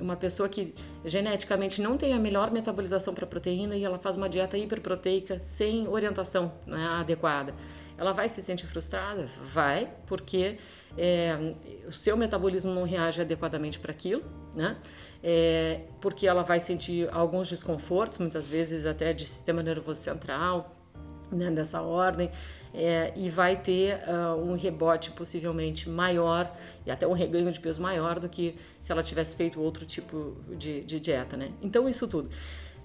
uma 0.00 0.16
pessoa 0.16 0.48
que 0.48 0.74
geneticamente 1.04 1.82
não 1.82 1.98
tem 1.98 2.14
a 2.14 2.18
melhor 2.18 2.50
metabolização 2.50 3.14
para 3.14 3.26
proteína 3.26 3.76
e 3.76 3.84
ela 3.84 3.98
faz 3.98 4.16
uma 4.16 4.28
dieta 4.28 4.56
hiperproteica 4.56 5.38
sem 5.38 5.86
orientação 5.86 6.52
né, 6.66 6.82
adequada 6.98 7.54
ela 7.98 8.12
vai 8.12 8.28
se 8.28 8.42
sentir 8.42 8.66
frustrada? 8.66 9.28
Vai, 9.52 9.90
porque 10.06 10.58
é, 10.96 11.54
o 11.86 11.92
seu 11.92 12.16
metabolismo 12.16 12.72
não 12.72 12.84
reage 12.84 13.20
adequadamente 13.20 13.78
para 13.78 13.92
aquilo, 13.92 14.22
né? 14.54 14.76
É, 15.22 15.80
porque 16.00 16.26
ela 16.26 16.42
vai 16.42 16.60
sentir 16.60 17.08
alguns 17.12 17.48
desconfortos, 17.48 18.18
muitas 18.18 18.48
vezes 18.48 18.86
até 18.86 19.12
de 19.12 19.26
sistema 19.26 19.62
nervoso 19.62 20.00
central, 20.00 20.72
né, 21.30 21.50
dessa 21.50 21.82
ordem, 21.82 22.30
é, 22.72 23.12
e 23.16 23.28
vai 23.30 23.56
ter 23.56 23.98
uh, 24.06 24.36
um 24.36 24.54
rebote 24.54 25.10
possivelmente 25.10 25.88
maior 25.88 26.54
e 26.84 26.90
até 26.90 27.06
um 27.06 27.12
reganho 27.12 27.50
de 27.50 27.58
peso 27.58 27.80
maior 27.80 28.20
do 28.20 28.28
que 28.28 28.54
se 28.80 28.92
ela 28.92 29.02
tivesse 29.02 29.34
feito 29.34 29.60
outro 29.60 29.86
tipo 29.86 30.36
de, 30.56 30.82
de 30.82 31.00
dieta, 31.00 31.36
né? 31.36 31.50
Então, 31.62 31.88
isso 31.88 32.06
tudo. 32.06 32.30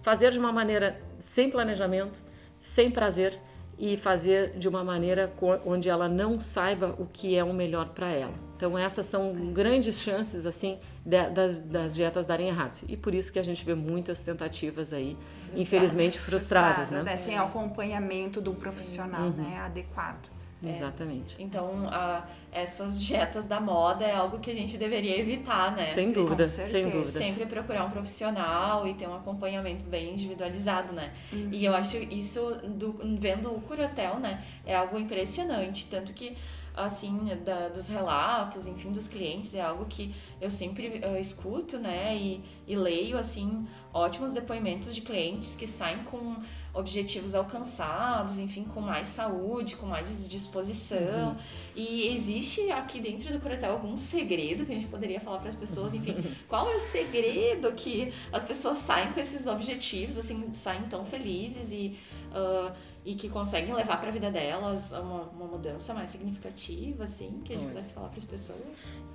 Fazer 0.01 0.31
de 0.31 0.39
uma 0.39 0.51
maneira 0.51 0.99
sem 1.19 1.51
planejamento, 1.51 2.19
sem 2.59 2.89
prazer, 2.89 3.37
e 3.81 3.97
fazer 3.97 4.59
de 4.59 4.69
uma 4.69 4.83
maneira 4.83 5.33
onde 5.65 5.89
ela 5.89 6.07
não 6.07 6.39
saiba 6.39 6.95
o 6.99 7.07
que 7.11 7.35
é 7.35 7.43
o 7.43 7.51
melhor 7.51 7.89
para 7.89 8.11
ela. 8.11 8.33
Então 8.55 8.77
essas 8.77 9.07
são 9.07 9.51
grandes 9.51 9.95
chances 9.99 10.45
assim 10.45 10.77
de, 11.03 11.29
das, 11.31 11.57
das, 11.57 11.95
dietas 11.95 12.27
darem 12.27 12.47
errado 12.47 12.77
e 12.87 12.95
por 12.95 13.15
isso 13.15 13.33
que 13.33 13.39
a 13.39 13.43
gente 13.43 13.65
vê 13.65 13.73
muitas 13.73 14.23
tentativas 14.23 14.93
aí, 14.93 15.17
frustradas, 15.17 15.61
infelizmente 15.61 16.19
frustradas, 16.19 16.89
frustradas 16.89 17.05
né? 17.05 17.11
né? 17.11 17.17
Sem 17.17 17.37
acompanhamento 17.39 18.39
do 18.39 18.53
profissional, 18.53 19.29
uhum. 19.29 19.31
né, 19.31 19.57
adequado. 19.57 20.29
É. 20.63 20.69
Exatamente. 20.69 21.35
Então, 21.39 21.89
a, 21.89 22.27
essas 22.51 23.01
dietas 23.01 23.47
da 23.47 23.59
moda 23.59 24.05
é 24.05 24.13
algo 24.13 24.39
que 24.39 24.51
a 24.51 24.53
gente 24.53 24.77
deveria 24.77 25.17
evitar, 25.19 25.75
né? 25.75 25.83
Sem 25.83 26.11
dúvida, 26.11 26.47
sem 26.47 26.89
dúvida. 26.89 27.19
Sempre 27.19 27.45
procurar 27.45 27.85
um 27.85 27.89
profissional 27.89 28.87
e 28.87 28.93
ter 28.93 29.07
um 29.07 29.15
acompanhamento 29.15 29.83
bem 29.85 30.13
individualizado, 30.13 30.93
né? 30.93 31.13
Uhum. 31.33 31.49
E 31.51 31.65
eu 31.65 31.73
acho 31.73 31.97
isso, 31.97 32.57
do, 32.67 32.93
vendo 33.19 33.51
o 33.51 33.61
Curatel, 33.61 34.19
né? 34.19 34.43
É 34.65 34.75
algo 34.75 34.99
impressionante. 34.99 35.87
Tanto 35.89 36.13
que, 36.13 36.37
assim, 36.75 37.31
da, 37.43 37.69
dos 37.69 37.89
relatos, 37.89 38.67
enfim, 38.67 38.91
dos 38.91 39.07
clientes, 39.07 39.55
é 39.55 39.61
algo 39.61 39.85
que 39.85 40.13
eu 40.39 40.51
sempre 40.51 41.01
uh, 41.03 41.17
escuto, 41.19 41.79
né? 41.79 42.15
E, 42.15 42.43
e 42.67 42.75
leio, 42.75 43.17
assim, 43.17 43.67
ótimos 43.91 44.31
depoimentos 44.31 44.93
de 44.93 45.01
clientes 45.01 45.55
que 45.55 45.65
saem 45.65 46.03
com 46.03 46.35
objetivos 46.73 47.35
alcançados, 47.35 48.39
enfim, 48.39 48.63
com 48.63 48.79
mais 48.79 49.07
saúde, 49.07 49.75
com 49.75 49.85
mais 49.85 50.29
disposição. 50.29 51.29
Uhum. 51.31 51.37
E 51.75 52.07
existe 52.13 52.71
aqui 52.71 52.99
dentro 52.99 53.31
do 53.31 53.39
Curatel 53.39 53.71
algum 53.71 53.97
segredo 53.97 54.65
que 54.65 54.71
a 54.71 54.75
gente 54.75 54.87
poderia 54.87 55.19
falar 55.19 55.39
para 55.39 55.49
as 55.49 55.55
pessoas? 55.55 55.93
Enfim, 55.93 56.15
qual 56.47 56.69
é 56.71 56.75
o 56.75 56.79
segredo 56.79 57.71
que 57.73 58.13
as 58.31 58.43
pessoas 58.43 58.77
saem 58.77 59.11
com 59.11 59.19
esses 59.19 59.47
objetivos, 59.47 60.17
assim, 60.17 60.53
saem 60.53 60.83
tão 60.83 61.05
felizes 61.05 61.71
e. 61.71 61.97
Uh, 62.31 62.91
e 63.03 63.15
que 63.15 63.27
conseguem 63.27 63.73
levar 63.73 63.99
para 63.99 64.09
a 64.09 64.11
vida 64.11 64.29
delas 64.29 64.91
uma, 64.91 65.23
uma 65.23 65.47
mudança 65.47 65.93
mais 65.93 66.09
significativa, 66.11 67.05
assim, 67.05 67.41
que 67.43 67.53
a 67.53 67.55
gente 67.55 67.65
Oi. 67.65 67.71
pudesse 67.71 67.93
falar 67.93 68.09
para 68.09 68.19
as 68.19 68.25
pessoas. 68.25 68.61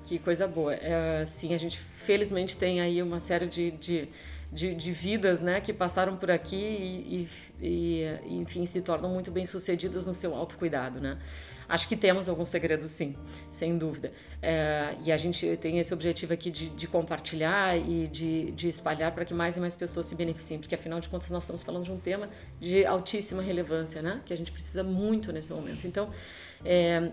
Que 0.05 0.19
coisa 0.19 0.49
boa. 0.49 0.75
É, 0.75 1.25
sim, 1.25 1.55
a 1.55 1.59
gente 1.59 1.79
felizmente 1.79 2.57
tem 2.57 2.81
aí 2.81 3.01
uma 3.01 3.21
série 3.21 3.47
de, 3.47 3.71
de, 3.73 4.09
de, 4.53 4.75
de 4.75 4.93
vidas 4.93 5.43
né, 5.43 5.61
que 5.61 5.73
passaram 5.73 6.17
por 6.17 6.31
aqui 6.31 6.57
e, 6.57 7.29
e, 7.61 8.03
e, 8.25 8.37
enfim, 8.39 8.65
se 8.67 8.81
tornam 8.83 9.11
muito 9.11 9.31
bem 9.31 9.45
sucedidas 9.45 10.07
no 10.07 10.15
seu 10.15 10.35
autocuidado, 10.35 11.01
né? 11.01 11.19
Acho 11.69 11.89
que 11.89 11.97
temos 11.97 12.29
alguns 12.29 12.49
segredos, 12.49 12.93
sim, 12.93 13.17
sem 13.51 13.77
dúvida. 13.77 14.13
É, 14.41 14.95
e 15.05 15.11
a 15.11 15.17
gente 15.17 15.57
tem 15.57 15.79
esse 15.81 15.93
objetivo 15.93 16.33
aqui 16.33 16.49
de, 16.49 16.71
de 16.71 16.87
compartilhar 16.87 17.77
e 17.77 18.07
de, 18.07 18.53
de 18.53 18.69
espalhar 18.69 19.13
para 19.13 19.25
que 19.25 19.35
mais 19.35 19.57
e 19.57 19.61
mais 19.61 19.77
pessoas 19.77 20.07
se 20.07 20.15
beneficiem, 20.15 20.61
porque 20.61 20.77
afinal 20.77 21.01
de 21.01 21.09
contas 21.09 21.29
nós 21.29 21.43
estamos 21.43 21.65
falando 21.65 21.85
de 21.85 21.91
um 21.91 21.99
tema 21.99 22.29
de 22.61 22.87
altíssima 22.87 23.43
relevância, 23.43 24.01
né? 24.01 24.21
Que 24.25 24.33
a 24.33 24.37
gente 24.37 24.53
precisa 24.53 24.85
muito 24.85 25.33
nesse 25.33 25.53
momento. 25.53 25.89
Então, 25.89 26.09
é, 26.65 27.11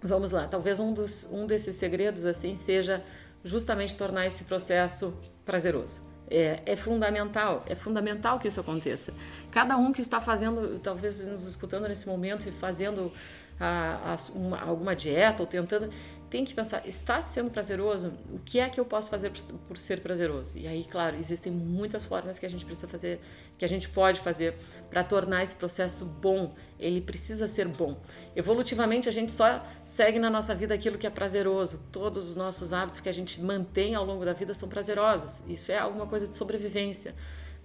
vamos 0.00 0.30
lá. 0.30 0.46
Talvez 0.46 0.78
um, 0.78 0.94
dos, 0.94 1.28
um 1.32 1.44
desses 1.44 1.74
segredos 1.74 2.24
assim 2.24 2.54
seja 2.54 3.02
justamente 3.44 3.96
tornar 3.96 4.26
esse 4.26 4.44
processo 4.44 5.12
prazeroso. 5.44 6.07
É, 6.30 6.60
é, 6.66 6.76
fundamental, 6.76 7.64
é 7.66 7.74
fundamental 7.74 8.38
que 8.38 8.48
isso 8.48 8.60
aconteça. 8.60 9.14
Cada 9.50 9.76
um 9.76 9.92
que 9.92 10.02
está 10.02 10.20
fazendo, 10.20 10.78
talvez 10.78 11.24
nos 11.24 11.46
escutando 11.46 11.88
nesse 11.88 12.06
momento 12.06 12.48
e 12.48 12.52
fazendo 12.52 13.10
a, 13.58 14.14
a, 14.14 14.16
uma, 14.34 14.60
alguma 14.60 14.94
dieta 14.94 15.42
ou 15.42 15.46
tentando, 15.46 15.90
tem 16.30 16.44
que 16.44 16.54
pensar, 16.54 16.86
está 16.86 17.22
sendo 17.22 17.50
prazeroso? 17.50 18.12
O 18.32 18.38
que 18.38 18.60
é 18.60 18.68
que 18.68 18.78
eu 18.78 18.84
posso 18.84 19.08
fazer 19.08 19.32
por, 19.66 19.78
ser 19.78 20.00
prazeroso? 20.00 20.56
E 20.56 20.66
aí, 20.66 20.84
claro, 20.84 21.16
existem 21.16 21.50
muitas 21.52 22.04
formas 22.04 22.38
que 22.38 22.44
a 22.44 22.50
gente 22.50 22.64
precisa 22.64 22.86
fazer, 22.86 23.20
que 23.56 23.64
a 23.64 23.68
gente 23.68 23.88
pode 23.88 24.20
fazer 24.20 24.54
para 24.90 25.02
tornar 25.02 25.42
esse 25.42 25.54
processo 25.54 26.04
bom. 26.04 26.54
Ele 26.78 27.00
precisa 27.00 27.48
ser 27.48 27.66
bom. 27.68 27.98
Evolutivamente, 28.36 29.08
a 29.08 29.12
gente 29.12 29.32
só 29.32 29.64
segue 29.86 30.18
na 30.18 30.28
nossa 30.28 30.54
vida 30.54 30.74
aquilo 30.74 30.98
que 30.98 31.06
é 31.06 31.10
prazeroso. 31.10 31.82
Todos 31.90 32.28
os 32.28 32.36
nossos 32.36 32.72
hábitos 32.72 33.00
que 33.00 33.08
a 33.08 33.14
gente 33.14 33.40
mantém 33.40 33.94
ao 33.94 34.04
longo 34.04 34.24
da 34.24 34.32
vida 34.32 34.52
são 34.52 34.68
prazerosos. 34.68 35.48
Isso 35.48 35.72
é 35.72 35.78
alguma 35.78 36.06
coisa 36.06 36.28
de 36.28 36.36
sobrevivência. 36.36 37.14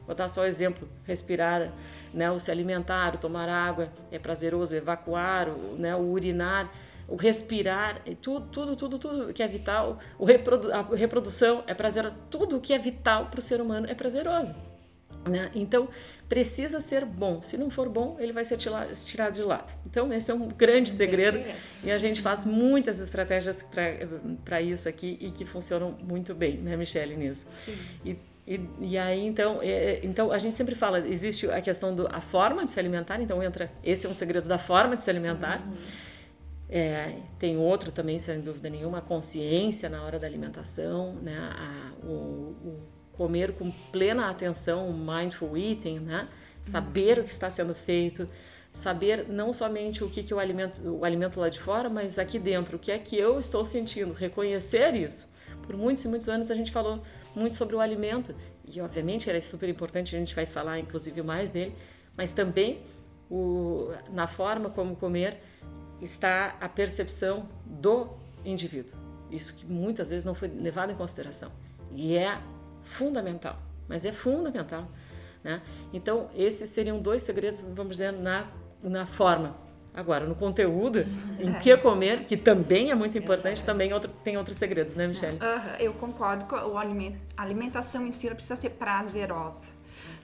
Vou 0.05 0.15
dar 0.15 0.29
só 0.29 0.41
o 0.41 0.45
exemplo: 0.45 0.87
respirar, 1.05 1.71
né, 2.13 2.29
o 2.31 2.39
se 2.39 2.51
alimentar, 2.51 3.15
o 3.15 3.17
tomar 3.17 3.49
água 3.49 3.91
é 4.11 4.19
prazeroso, 4.19 4.75
evacuar, 4.75 5.49
o, 5.49 5.75
né, 5.77 5.95
o 5.95 6.01
urinar, 6.01 6.71
o 7.07 7.15
respirar, 7.15 8.01
tudo, 8.21 8.47
tudo, 8.47 8.75
tudo, 8.75 8.99
tudo 8.99 9.33
que 9.33 9.43
é 9.43 9.47
vital, 9.47 9.99
o 10.17 10.25
reprodu 10.25 10.71
a 10.71 10.81
reprodução 10.95 11.63
é 11.67 11.73
prazeroso, 11.73 12.17
tudo 12.29 12.59
que 12.59 12.73
é 12.73 12.77
vital 12.77 13.27
para 13.27 13.39
o 13.39 13.41
ser 13.41 13.61
humano 13.61 13.87
é 13.89 13.93
prazeroso. 13.93 14.55
Né? 15.29 15.49
Então, 15.55 15.87
precisa 16.27 16.81
ser 16.81 17.05
bom. 17.05 17.41
Se 17.41 17.57
não 17.57 17.69
for 17.69 17.87
bom, 17.87 18.17
ele 18.19 18.33
vai 18.33 18.43
ser 18.43 18.57
tirado 18.57 19.33
de 19.33 19.41
lado. 19.41 19.73
Então, 19.85 20.11
esse 20.11 20.29
é 20.29 20.33
um 20.33 20.49
grande 20.49 20.89
segredo 20.89 21.39
e 21.81 21.89
a 21.89 21.97
gente 21.97 22.21
faz 22.21 22.43
muitas 22.43 22.99
estratégias 22.99 23.65
para 24.43 24.61
isso 24.61 24.89
aqui 24.89 25.17
e 25.21 25.31
que 25.31 25.45
funcionam 25.45 25.91
muito 26.03 26.35
bem, 26.35 26.57
né, 26.57 26.75
Michelle, 26.75 27.15
nisso. 27.15 27.45
Sim. 27.49 27.77
E 28.03 28.17
e, 28.45 28.59
e 28.81 28.97
aí, 28.97 29.25
então, 29.25 29.59
é, 29.61 30.01
então, 30.03 30.31
a 30.31 30.37
gente 30.37 30.53
sempre 30.53 30.75
fala, 30.75 30.99
existe 30.99 31.49
a 31.49 31.61
questão 31.61 31.95
da 31.95 32.19
forma 32.19 32.65
de 32.65 32.71
se 32.71 32.79
alimentar, 32.79 33.21
então 33.21 33.41
entra, 33.41 33.71
esse 33.83 34.05
é 34.05 34.09
um 34.09 34.13
segredo 34.13 34.47
da 34.47 34.57
forma 34.57 34.97
de 34.97 35.03
se 35.03 35.09
alimentar. 35.09 35.63
É, 36.75 37.19
tem 37.37 37.55
outro 37.55 37.91
também, 37.91 38.17
sem 38.17 38.41
dúvida 38.41 38.67
nenhuma, 38.67 38.97
a 38.97 39.01
consciência 39.01 39.87
na 39.87 40.03
hora 40.03 40.17
da 40.17 40.25
alimentação, 40.25 41.13
né? 41.21 41.37
A, 41.37 42.03
o, 42.03 42.09
o, 42.09 42.81
comer 43.11 43.53
com 43.53 43.69
plena 43.91 44.27
atenção, 44.27 44.89
o 44.89 44.91
mindful 44.91 45.55
eating, 45.55 45.99
né? 45.99 46.27
Saber 46.65 47.19
o 47.19 47.23
que 47.23 47.29
está 47.29 47.47
sendo 47.51 47.75
feito, 47.75 48.27
saber 48.73 49.27
não 49.29 49.53
somente 49.53 50.03
o 50.03 50.09
que, 50.09 50.23
que 50.23 50.33
o 50.33 50.39
alimento, 50.39 50.81
o 50.89 51.05
alimento 51.05 51.39
lá 51.39 51.47
de 51.47 51.59
fora, 51.59 51.91
mas 51.91 52.17
aqui 52.17 52.39
dentro, 52.39 52.77
o 52.77 52.79
que 52.79 52.91
é 52.91 52.97
que 52.97 53.15
eu 53.15 53.39
estou 53.39 53.63
sentindo, 53.63 54.11
reconhecer 54.11 54.95
isso. 54.95 55.31
Por 55.67 55.77
muitos 55.77 56.03
e 56.05 56.07
muitos 56.07 56.27
anos 56.27 56.49
a 56.49 56.55
gente 56.55 56.71
falou 56.71 57.03
muito 57.35 57.55
sobre 57.55 57.75
o 57.75 57.79
alimento 57.79 58.33
e 58.65 58.81
obviamente 58.81 59.29
era 59.29 59.39
super 59.41 59.69
importante, 59.69 60.15
a 60.15 60.19
gente 60.19 60.33
vai 60.33 60.47
falar 60.47 60.79
inclusive 60.79 61.21
mais 61.21 61.51
dele, 61.51 61.75
mas 62.17 62.31
também 62.31 62.81
o, 63.29 63.91
na 64.11 64.25
forma 64.25 64.71
como 64.71 64.95
comer 64.95 65.37
está 66.03 66.55
a 66.59 66.69
percepção 66.69 67.47
do 67.65 68.09
indivíduo. 68.45 68.97
Isso 69.31 69.53
que 69.55 69.65
muitas 69.65 70.09
vezes 70.09 70.25
não 70.25 70.35
foi 70.35 70.47
levado 70.47 70.91
em 70.91 70.95
consideração 70.95 71.51
e 71.91 72.15
é 72.15 72.39
fundamental, 72.83 73.57
mas 73.87 74.05
é 74.05 74.11
fundamental. 74.11 74.87
Né? 75.43 75.61
Então, 75.91 76.29
esses 76.35 76.69
seriam 76.69 76.99
dois 76.99 77.23
segredos, 77.23 77.63
vamos 77.73 77.97
dizer, 77.97 78.11
na, 78.11 78.47
na 78.81 79.05
forma 79.05 79.55
Agora, 79.93 80.25
no 80.25 80.33
conteúdo, 80.33 81.05
em 81.39 81.53
que 81.61 81.77
comer, 81.77 82.23
que 82.23 82.35
também 82.35 82.89
é 82.89 82.95
muito 82.95 83.15
importante, 83.15 83.61
é 83.61 83.65
também 83.65 83.93
outro, 83.93 84.09
tem 84.23 84.35
outros 84.37 84.57
segredos, 84.57 84.95
né, 84.95 85.05
Michelle? 85.05 85.37
Uhum, 85.37 85.75
eu 85.79 85.93
concordo 85.93 86.45
com 86.45 86.55
o 86.55 86.77
alimento, 86.77 87.19
a 87.37 87.43
alimentação 87.43 88.05
em 88.07 88.11
si 88.11 88.27
precisa 88.29 88.55
ser 88.55 88.71
prazerosa. 88.71 89.69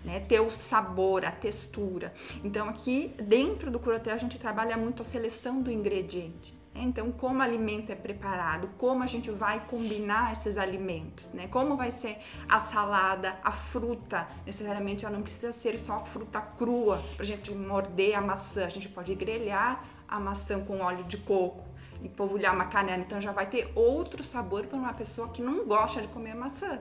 Né, 0.03 0.21
ter 0.21 0.39
o 0.39 0.49
sabor, 0.49 1.25
a 1.25 1.31
textura. 1.31 2.13
Então 2.41 2.69
aqui 2.69 3.13
dentro 3.21 3.69
do 3.69 3.79
Curoté 3.79 4.11
a 4.11 4.17
gente 4.17 4.39
trabalha 4.39 4.77
muito 4.77 5.01
a 5.01 5.05
seleção 5.05 5.61
do 5.61 5.69
ingrediente. 5.69 6.57
Então, 6.75 7.11
como 7.11 7.39
o 7.39 7.41
alimento 7.41 7.91
é 7.91 7.95
preparado, 7.95 8.69
como 8.77 9.03
a 9.03 9.07
gente 9.07 9.29
vai 9.31 9.65
combinar 9.65 10.31
esses 10.31 10.57
alimentos, 10.57 11.29
né? 11.33 11.47
Como 11.47 11.75
vai 11.75 11.91
ser 11.91 12.17
a 12.47 12.57
salada, 12.57 13.37
a 13.43 13.51
fruta, 13.51 14.27
necessariamente 14.45 15.05
ela 15.05 15.15
não 15.15 15.23
precisa 15.23 15.51
ser 15.51 15.77
só 15.79 16.05
fruta 16.05 16.39
crua 16.39 17.03
para 17.15 17.23
a 17.23 17.25
gente 17.25 17.51
morder 17.51 18.15
a 18.15 18.21
maçã. 18.21 18.65
A 18.65 18.69
gente 18.69 18.87
pode 18.87 19.13
grelhar 19.15 19.83
a 20.07 20.19
maçã 20.19 20.63
com 20.63 20.79
óleo 20.79 21.03
de 21.03 21.17
coco 21.17 21.68
e 22.01 22.09
polvilhar 22.09 22.53
uma 22.53 22.65
canela, 22.65 23.01
então 23.01 23.19
já 23.19 23.31
vai 23.31 23.45
ter 23.45 23.71
outro 23.75 24.23
sabor 24.23 24.65
para 24.67 24.77
uma 24.77 24.93
pessoa 24.93 25.29
que 25.29 25.41
não 25.41 25.65
gosta 25.65 26.01
de 26.01 26.07
comer 26.07 26.35
maçã. 26.35 26.79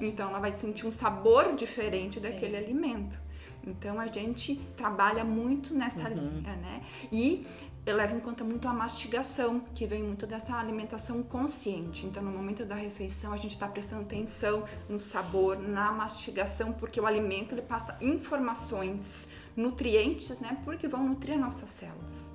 então 0.00 0.28
ela 0.28 0.38
vai 0.38 0.52
sentir 0.52 0.86
um 0.86 0.92
sabor 0.92 1.54
diferente 1.54 2.20
Sim. 2.20 2.28
daquele 2.28 2.56
alimento. 2.56 3.18
Então 3.66 4.00
a 4.00 4.06
gente 4.06 4.56
trabalha 4.76 5.24
muito 5.24 5.74
nessa 5.74 6.08
uhum. 6.08 6.14
linha, 6.14 6.56
né? 6.56 6.82
E 7.12 7.46
eu 7.84 7.96
levo 7.96 8.16
em 8.16 8.20
conta 8.20 8.44
muito 8.44 8.68
a 8.68 8.72
mastigação, 8.72 9.60
que 9.74 9.86
vem 9.86 10.02
muito 10.02 10.26
dessa 10.26 10.54
alimentação 10.54 11.22
consciente. 11.22 12.06
Então, 12.06 12.22
no 12.22 12.30
momento 12.30 12.64
da 12.64 12.74
refeição, 12.74 13.32
a 13.32 13.36
gente 13.36 13.52
está 13.52 13.66
prestando 13.66 14.02
atenção 14.02 14.64
no 14.88 15.00
sabor, 15.00 15.58
na 15.58 15.90
mastigação, 15.90 16.72
porque 16.72 17.00
o 17.00 17.06
alimento 17.06 17.54
ele 17.54 17.62
passa 17.62 17.96
informações, 18.00 19.30
nutrientes, 19.56 20.38
né? 20.40 20.58
Porque 20.64 20.86
vão 20.86 21.04
nutrir 21.08 21.38
nossas 21.38 21.70
células. 21.70 22.29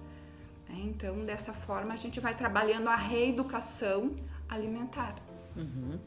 Né? 0.76 0.84
Então, 0.86 1.26
dessa 1.26 1.54
forma, 1.54 1.94
a 1.94 1.98
gente 1.98 2.20
vai 2.20 2.36
trabalhando 2.36 2.90
a 2.90 2.96
reeducação 2.96 4.16
alimentar. 4.48 5.16
Uhum. 5.56 5.98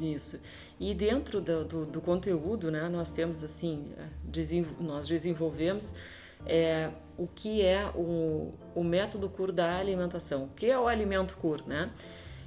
Isso. 0.00 0.40
E 0.78 0.94
dentro 0.94 1.40
do, 1.40 1.64
do, 1.64 1.86
do, 1.86 2.00
conteúdo, 2.00 2.70
né, 2.70 2.88
nós 2.88 3.10
temos 3.10 3.42
assim, 3.42 3.92
nós 4.80 5.08
desenvolvemos 5.08 5.94
é, 6.46 6.90
o 7.16 7.26
que 7.26 7.62
é 7.62 7.86
o, 7.94 8.54
o 8.74 8.84
método 8.84 9.28
CUR 9.28 9.52
da 9.52 9.78
alimentação, 9.78 10.44
o 10.44 10.48
que 10.48 10.66
é 10.66 10.78
o 10.78 10.86
alimento 10.86 11.36
CUR, 11.36 11.66
né? 11.66 11.90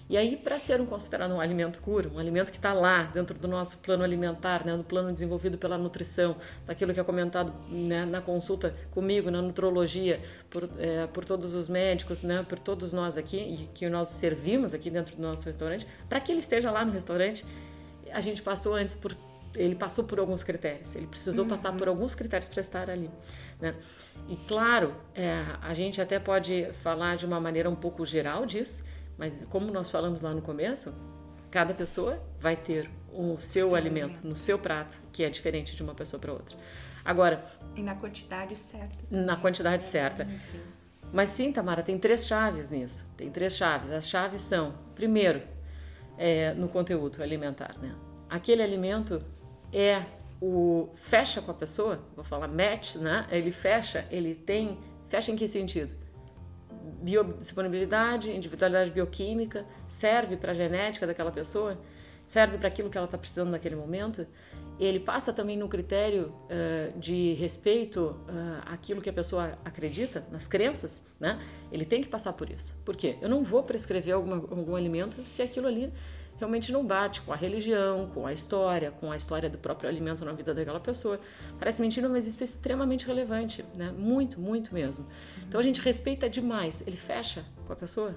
E 0.10 0.16
aí, 0.16 0.38
para 0.38 0.58
ser 0.58 0.80
um, 0.80 0.86
considerado 0.86 1.32
um 1.34 1.42
alimento 1.42 1.82
CUR, 1.82 2.08
um 2.14 2.18
alimento 2.18 2.50
que 2.50 2.58
está 2.58 2.72
lá 2.72 3.04
dentro 3.04 3.38
do 3.38 3.48
nosso 3.48 3.80
plano 3.80 4.04
alimentar, 4.04 4.66
né, 4.66 4.74
no 4.74 4.84
plano 4.84 5.12
desenvolvido 5.12 5.58
pela 5.58 5.78
nutrição, 5.78 6.38
daquilo 6.66 6.94
que 6.94 7.00
é 7.00 7.04
comentado 7.04 7.54
né, 7.70 8.06
na 8.06 8.22
consulta 8.22 8.74
comigo, 8.92 9.30
na 9.30 9.42
nutrologia, 9.42 10.22
por, 10.50 10.70
é, 10.80 11.08
por 11.08 11.26
todos 11.26 11.54
os 11.54 11.68
médicos, 11.68 12.24
né, 12.24 12.46
por 12.48 12.58
todos 12.58 12.94
nós 12.94 13.18
aqui, 13.18 13.38
e 13.38 13.70
que 13.74 13.90
nós 13.90 14.08
servimos 14.08 14.74
aqui 14.74 14.90
dentro 14.90 15.16
do 15.16 15.22
nosso 15.22 15.46
restaurante, 15.46 15.86
para 16.08 16.22
que 16.22 16.32
ele 16.32 16.40
esteja 16.40 16.72
lá 16.72 16.86
no 16.86 16.92
restaurante, 16.94 17.46
a 18.12 18.22
gente 18.22 18.42
passou 18.42 18.76
antes 18.76 18.96
por 18.96 19.16
ele 19.56 19.74
passou 19.74 20.04
por 20.04 20.20
alguns 20.20 20.44
critérios, 20.44 20.96
ele 20.96 21.08
precisou 21.08 21.44
uhum. 21.44 21.50
passar 21.50 21.76
por 21.76 21.88
alguns 21.88 22.14
critérios 22.14 22.48
para 22.48 22.62
estar 22.62 22.90
ali. 22.92 23.10
Né? 23.60 23.74
E 24.30 24.36
claro, 24.36 24.94
é, 25.16 25.44
a 25.62 25.74
gente 25.74 26.00
até 26.00 26.20
pode 26.20 26.72
falar 26.84 27.18
de 27.18 27.26
uma 27.26 27.40
maneira 27.40 27.68
um 27.68 27.76
pouco 27.76 28.06
geral 28.06 28.46
disso, 28.46 28.84
mas 29.18 29.44
como 29.46 29.72
nós 29.72 29.90
falamos 29.90 30.22
lá 30.22 30.34
no 30.34 30.42
começo, 30.42 30.96
cada 31.50 31.74
pessoa 31.74 32.22
vai 32.40 32.56
ter 32.56 32.90
o 33.12 33.38
seu 33.38 33.70
Sim. 33.70 33.76
alimento 33.76 34.28
no 34.28 34.36
seu 34.36 34.60
prato, 34.60 35.02
que 35.12 35.24
é 35.24 35.30
diferente 35.30 35.76
de 35.76 35.84
uma 35.84 35.96
pessoa 35.96 36.20
para 36.20 36.32
outra. 36.32 36.58
Agora. 37.04 37.44
E 37.76 37.82
na 37.82 37.96
quantidade 37.96 38.56
certa. 38.56 38.98
Na 39.10 39.38
quantidade 39.38 39.86
certa. 39.86 40.28
Sim. 40.40 40.62
Mas 41.12 41.30
sim, 41.30 41.52
Tamara, 41.52 41.82
tem 41.82 41.98
três 41.98 42.28
chaves 42.28 42.70
nisso. 42.70 43.14
Tem 43.16 43.32
três 43.32 43.56
chaves. 43.56 43.92
As 43.92 44.10
chaves 44.10 44.42
são, 44.42 44.76
primeiro, 44.94 45.42
é, 46.18 46.54
no 46.54 46.68
conteúdo 46.68 47.24
alimentar, 47.24 47.78
né? 47.80 47.96
Aquele 48.30 48.62
alimento 48.62 49.24
é 49.72 50.04
o 50.42 50.90
fecha 50.96 51.42
com 51.42 51.50
a 51.50 51.54
pessoa, 51.54 52.04
vou 52.16 52.26
falar 52.26 52.48
match, 52.48 52.96
né? 52.96 53.26
Ele 53.32 53.52
fecha, 53.52 54.06
ele 54.12 54.36
tem 54.36 54.78
fecha 55.08 55.32
em 55.32 55.36
que 55.36 55.48
sentido? 55.48 55.96
Biodisponibilidade, 57.02 58.32
individualidade 58.32 58.92
bioquímica, 58.92 59.66
serve 59.88 60.38
para 60.38 60.52
a 60.52 60.56
genética 60.56 61.06
daquela 61.06 61.32
pessoa. 61.32 61.78
serve 62.28 62.58
para 62.58 62.68
aquilo 62.68 62.90
que 62.90 62.98
ela 62.98 63.06
está 63.06 63.18
precisando 63.18 63.52
naquele 63.52 63.76
momento, 63.76 64.28
ele 64.78 65.00
passa 65.00 65.32
também 65.32 65.58
no 65.58 65.70
critério 65.70 66.34
uh, 66.46 67.00
de 67.00 67.34
respeito 67.34 68.18
uh, 68.28 68.62
àquilo 68.66 69.02
que 69.02 69.10
a 69.10 69.14
pessoa 69.14 69.58
acredita, 69.64 70.26
nas 70.30 70.46
crenças, 70.46 71.08
né? 71.20 71.40
Ele 71.72 71.86
tem 71.86 72.02
que 72.02 72.10
passar 72.10 72.34
por 72.34 72.50
isso. 72.52 72.78
Por 72.86 72.96
quê? 72.98 73.18
Eu 73.22 73.30
não 73.30 73.44
vou 73.44 73.64
prescrever 73.64 74.14
alguma, 74.14 74.36
algum 74.36 74.76
alimento 74.76 75.24
se 75.24 75.42
aquilo 75.42 75.68
ali 75.68 75.92
realmente 76.38 76.72
não 76.72 76.86
bate 76.86 77.22
com 77.22 77.34
a 77.34 77.36
religião, 77.36 78.10
com 78.14 78.26
a 78.26 78.34
história, 78.34 78.92
com 78.92 79.12
a 79.12 79.18
história 79.18 79.50
do 79.50 79.58
próprio 79.58 79.90
alimento 79.90 80.24
na 80.24 80.32
vida 80.32 80.54
daquela 80.54 80.80
pessoa. 80.80 81.20
Parece 81.60 81.82
mentira, 81.82 82.08
mas 82.08 82.28
isso 82.28 82.44
é 82.44 82.46
extremamente 82.46 83.06
relevante, 83.06 83.66
né? 83.76 83.92
Muito, 83.92 84.40
muito 84.40 84.74
mesmo. 84.74 85.06
Então 85.48 85.60
a 85.60 85.64
gente 85.64 85.82
respeita 85.82 86.30
demais. 86.30 86.86
Ele 86.86 86.98
fecha 86.98 87.44
com 87.66 87.74
a 87.74 87.76
pessoa. 87.76 88.16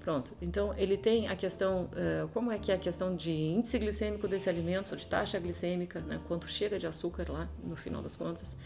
Pronto. 0.00 0.32
Então 0.40 0.74
ele 0.78 0.96
tem 0.96 1.28
a 1.28 1.36
questão, 1.36 1.90
uh, 1.92 2.28
como 2.28 2.50
é 2.50 2.58
que 2.58 2.72
é 2.72 2.74
a 2.74 2.78
questão 2.78 3.14
de 3.14 3.32
índice 3.32 3.78
glicêmico 3.78 4.26
desse 4.26 4.48
alimento, 4.48 4.96
de 4.96 5.06
taxa 5.06 5.38
glicêmica, 5.38 6.00
né? 6.00 6.20
Quanto 6.26 6.48
chega 6.48 6.78
de 6.78 6.86
açúcar 6.86 7.26
lá 7.28 7.48
no 7.62 7.76
final 7.76 8.00
das 8.00 8.16
contas 8.16 8.56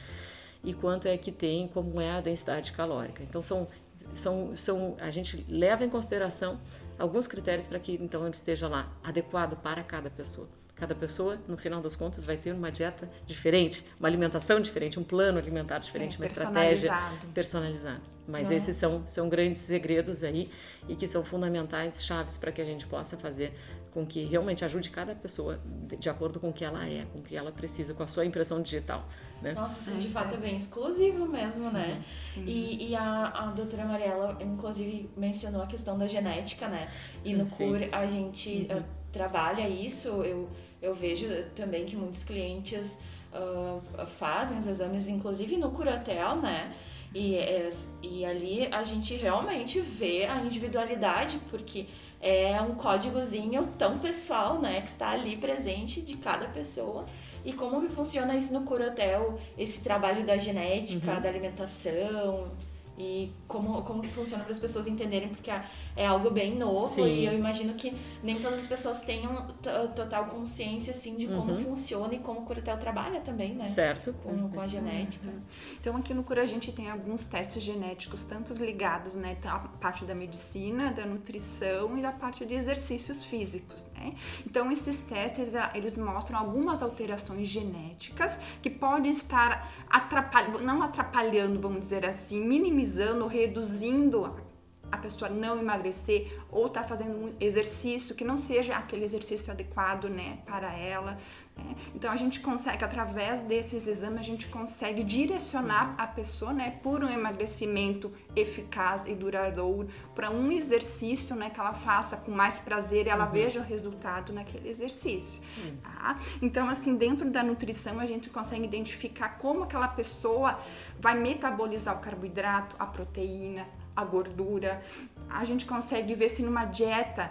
e 0.62 0.72
quanto 0.72 1.08
é 1.08 1.16
que 1.18 1.32
tem, 1.32 1.68
como 1.68 2.00
é 2.00 2.10
a 2.10 2.20
densidade 2.20 2.72
calórica. 2.72 3.22
Então 3.22 3.42
são 3.42 3.68
são, 4.14 4.54
são 4.54 4.96
a 5.00 5.10
gente 5.10 5.44
leva 5.48 5.84
em 5.84 5.88
consideração 5.88 6.60
alguns 6.98 7.26
critérios 7.26 7.66
para 7.66 7.78
que 7.78 7.92
então 7.94 8.22
ele 8.22 8.34
esteja 8.34 8.68
lá 8.68 8.92
adequado 9.02 9.56
para 9.56 9.82
cada 9.82 10.10
pessoa. 10.10 10.48
Cada 10.76 10.94
pessoa, 10.94 11.38
no 11.46 11.56
final 11.56 11.80
das 11.80 11.94
contas, 11.94 12.24
vai 12.24 12.36
ter 12.36 12.52
uma 12.52 12.70
dieta 12.70 13.08
diferente, 13.26 13.86
uma 13.98 14.08
alimentação 14.08 14.58
diferente, 14.58 14.98
um 14.98 15.04
plano 15.04 15.38
alimentar 15.38 15.78
diferente, 15.78 16.16
é, 16.16 16.18
uma 16.18 16.26
estratégia 16.26 16.92
personalizada. 17.32 18.02
Mas 18.26 18.50
é. 18.50 18.56
esses 18.56 18.76
são, 18.76 19.06
são 19.06 19.28
grandes 19.28 19.60
segredos 19.60 20.24
aí 20.24 20.50
e 20.88 20.96
que 20.96 21.06
são 21.06 21.24
fundamentais, 21.24 22.04
chaves 22.04 22.38
para 22.38 22.50
que 22.50 22.60
a 22.60 22.64
gente 22.64 22.86
possa 22.86 23.16
fazer 23.16 23.52
com 23.94 24.04
que 24.04 24.24
realmente 24.24 24.64
ajude 24.64 24.90
cada 24.90 25.14
pessoa 25.14 25.60
de, 25.98 26.10
acordo 26.10 26.40
com 26.40 26.50
o 26.50 26.52
que 26.52 26.64
ela 26.64 26.84
é, 26.84 27.06
com 27.12 27.20
o 27.20 27.22
que 27.22 27.36
ela 27.36 27.52
precisa, 27.52 27.94
com 27.94 28.02
a 28.02 28.08
sua 28.08 28.26
impressão 28.26 28.60
digital. 28.60 29.08
Né? 29.40 29.52
Nossa, 29.52 29.90
isso 29.90 30.00
de 30.00 30.08
fato 30.08 30.34
é 30.34 30.36
bem 30.36 30.56
exclusivo 30.56 31.26
mesmo, 31.26 31.70
né? 31.70 32.02
Uhum. 32.36 32.42
E, 32.44 32.90
e 32.90 32.96
a, 32.96 33.26
a 33.28 33.46
doutora 33.52 33.84
Mariela, 33.84 34.36
inclusive, 34.40 35.08
mencionou 35.16 35.62
a 35.62 35.66
questão 35.68 35.96
da 35.96 36.08
genética, 36.08 36.66
né? 36.66 36.90
E 37.24 37.34
no 37.34 37.46
Sim. 37.46 37.68
CUR 37.68 37.88
a 37.92 38.04
gente 38.04 38.66
uhum. 38.68 38.80
uh, 38.80 38.84
trabalha 39.12 39.68
isso, 39.68 40.08
eu, 40.24 40.50
eu 40.82 40.92
vejo 40.92 41.28
também 41.54 41.86
que 41.86 41.96
muitos 41.96 42.24
clientes 42.24 43.00
uh, 43.32 44.06
fazem 44.18 44.58
os 44.58 44.66
exames, 44.66 45.08
inclusive 45.08 45.56
no 45.56 45.70
Curatel, 45.70 46.36
né? 46.36 46.74
E, 47.14 47.36
é, 47.36 47.70
e 48.02 48.24
ali 48.24 48.66
a 48.72 48.82
gente 48.82 49.14
realmente 49.14 49.80
vê 49.80 50.24
a 50.24 50.40
individualidade, 50.40 51.38
porque 51.48 51.86
é 52.24 52.58
um 52.62 52.74
códigozinho 52.74 53.66
tão 53.78 53.98
pessoal, 53.98 54.58
né, 54.58 54.80
que 54.80 54.88
está 54.88 55.10
ali 55.10 55.36
presente 55.36 56.00
de 56.00 56.16
cada 56.16 56.46
pessoa. 56.46 57.04
E 57.44 57.52
como 57.52 57.82
que 57.82 57.94
funciona 57.94 58.34
isso 58.34 58.54
no 58.54 58.62
Corotel, 58.62 59.38
esse 59.58 59.82
trabalho 59.82 60.24
da 60.24 60.38
genética, 60.38 61.12
uhum. 61.12 61.20
da 61.20 61.28
alimentação, 61.28 62.50
e 62.96 63.30
como, 63.46 63.82
como 63.82 64.00
que 64.00 64.08
funciona 64.08 64.42
para 64.42 64.52
as 64.52 64.58
pessoas 64.58 64.86
entenderem, 64.86 65.28
porque 65.28 65.50
é, 65.50 65.62
é 65.96 66.06
algo 66.06 66.30
bem 66.30 66.56
novo 66.56 66.88
Sim. 66.88 67.06
e 67.06 67.26
eu 67.26 67.32
imagino 67.32 67.74
que 67.74 67.96
nem 68.22 68.38
todas 68.38 68.58
as 68.58 68.66
pessoas 68.66 69.02
tenham 69.02 69.48
total 69.94 70.26
consciência 70.26 70.92
assim 70.92 71.16
de 71.16 71.26
como 71.26 71.52
uhum. 71.52 71.64
funciona 71.64 72.14
e 72.14 72.18
como 72.18 72.40
o 72.40 72.42
Curatel 72.44 72.76
trabalha 72.78 73.20
também, 73.20 73.54
né? 73.54 73.68
Certo. 73.68 74.12
Com, 74.22 74.48
com 74.50 74.60
a 74.60 74.66
genética. 74.66 75.28
Uhum. 75.28 75.40
Então 75.80 75.96
aqui 75.96 76.12
no 76.14 76.22
Cura 76.22 76.42
a 76.42 76.46
gente 76.46 76.72
tem 76.72 76.90
alguns 76.90 77.26
testes 77.26 77.62
genéticos, 77.62 78.24
tanto 78.24 78.52
ligados 78.54 79.14
né, 79.14 79.36
à 79.44 79.58
parte 79.58 80.04
da 80.04 80.14
medicina, 80.14 80.92
da 80.92 81.04
nutrição 81.04 81.96
e 81.98 82.02
da 82.02 82.12
parte 82.12 82.44
de 82.44 82.54
exercícios 82.54 83.24
físicos, 83.24 83.84
né? 83.94 84.14
Então 84.46 84.70
esses 84.70 85.02
testes 85.02 85.52
eles 85.74 85.96
mostram 85.96 86.38
algumas 86.38 86.82
alterações 86.82 87.48
genéticas 87.48 88.38
que 88.60 88.70
podem 88.70 89.12
estar 89.12 89.70
atrapalhando, 89.88 90.60
não 90.60 90.82
atrapalhando, 90.82 91.60
vamos 91.60 91.80
dizer 91.80 92.04
assim, 92.04 92.40
minimizando 92.40 92.84
minimizando, 92.84 93.26
reduzindo 93.26 94.53
a 94.94 94.98
pessoa 94.98 95.28
não 95.28 95.58
emagrecer 95.58 96.38
ou 96.50 96.68
tá 96.68 96.84
fazendo 96.84 97.16
um 97.16 97.34
exercício 97.40 98.14
que 98.14 98.24
não 98.24 98.36
seja 98.36 98.76
aquele 98.76 99.04
exercício 99.04 99.52
adequado, 99.52 100.08
né, 100.08 100.38
para 100.46 100.72
ela. 100.72 101.18
Né? 101.56 101.74
Então 101.94 102.10
a 102.12 102.16
gente 102.16 102.40
consegue, 102.40 102.84
através 102.84 103.42
desses 103.42 103.88
exames, 103.88 104.20
a 104.20 104.22
gente 104.22 104.46
consegue 104.46 105.02
direcionar 105.02 105.94
a 105.98 106.06
pessoa, 106.06 106.52
né, 106.52 106.78
por 106.82 107.02
um 107.02 107.08
emagrecimento 107.08 108.12
eficaz 108.36 109.06
e 109.06 109.14
duradouro, 109.14 109.88
para 110.14 110.30
um 110.30 110.50
exercício, 110.52 111.34
né, 111.34 111.50
que 111.50 111.58
ela 111.58 111.74
faça 111.74 112.16
com 112.16 112.30
mais 112.30 112.60
prazer 112.60 113.06
e 113.06 113.10
ela 113.10 113.26
uhum. 113.26 113.32
veja 113.32 113.60
o 113.60 113.64
resultado 113.64 114.32
naquele 114.32 114.68
exercício. 114.68 115.42
Tá? 115.82 116.18
Então, 116.40 116.68
assim, 116.68 116.94
dentro 116.94 117.28
da 117.30 117.42
nutrição 117.42 117.98
a 117.98 118.06
gente 118.06 118.30
consegue 118.30 118.64
identificar 118.64 119.38
como 119.38 119.64
aquela 119.64 119.88
pessoa 119.88 120.58
vai 121.00 121.16
metabolizar 121.16 121.96
o 121.96 122.00
carboidrato, 122.00 122.76
a 122.78 122.86
proteína, 122.86 123.66
a 123.94 124.04
gordura. 124.04 124.82
A 125.28 125.44
gente 125.44 125.66
consegue 125.66 126.14
ver 126.14 126.28
se 126.28 126.42
numa 126.42 126.64
dieta 126.64 127.30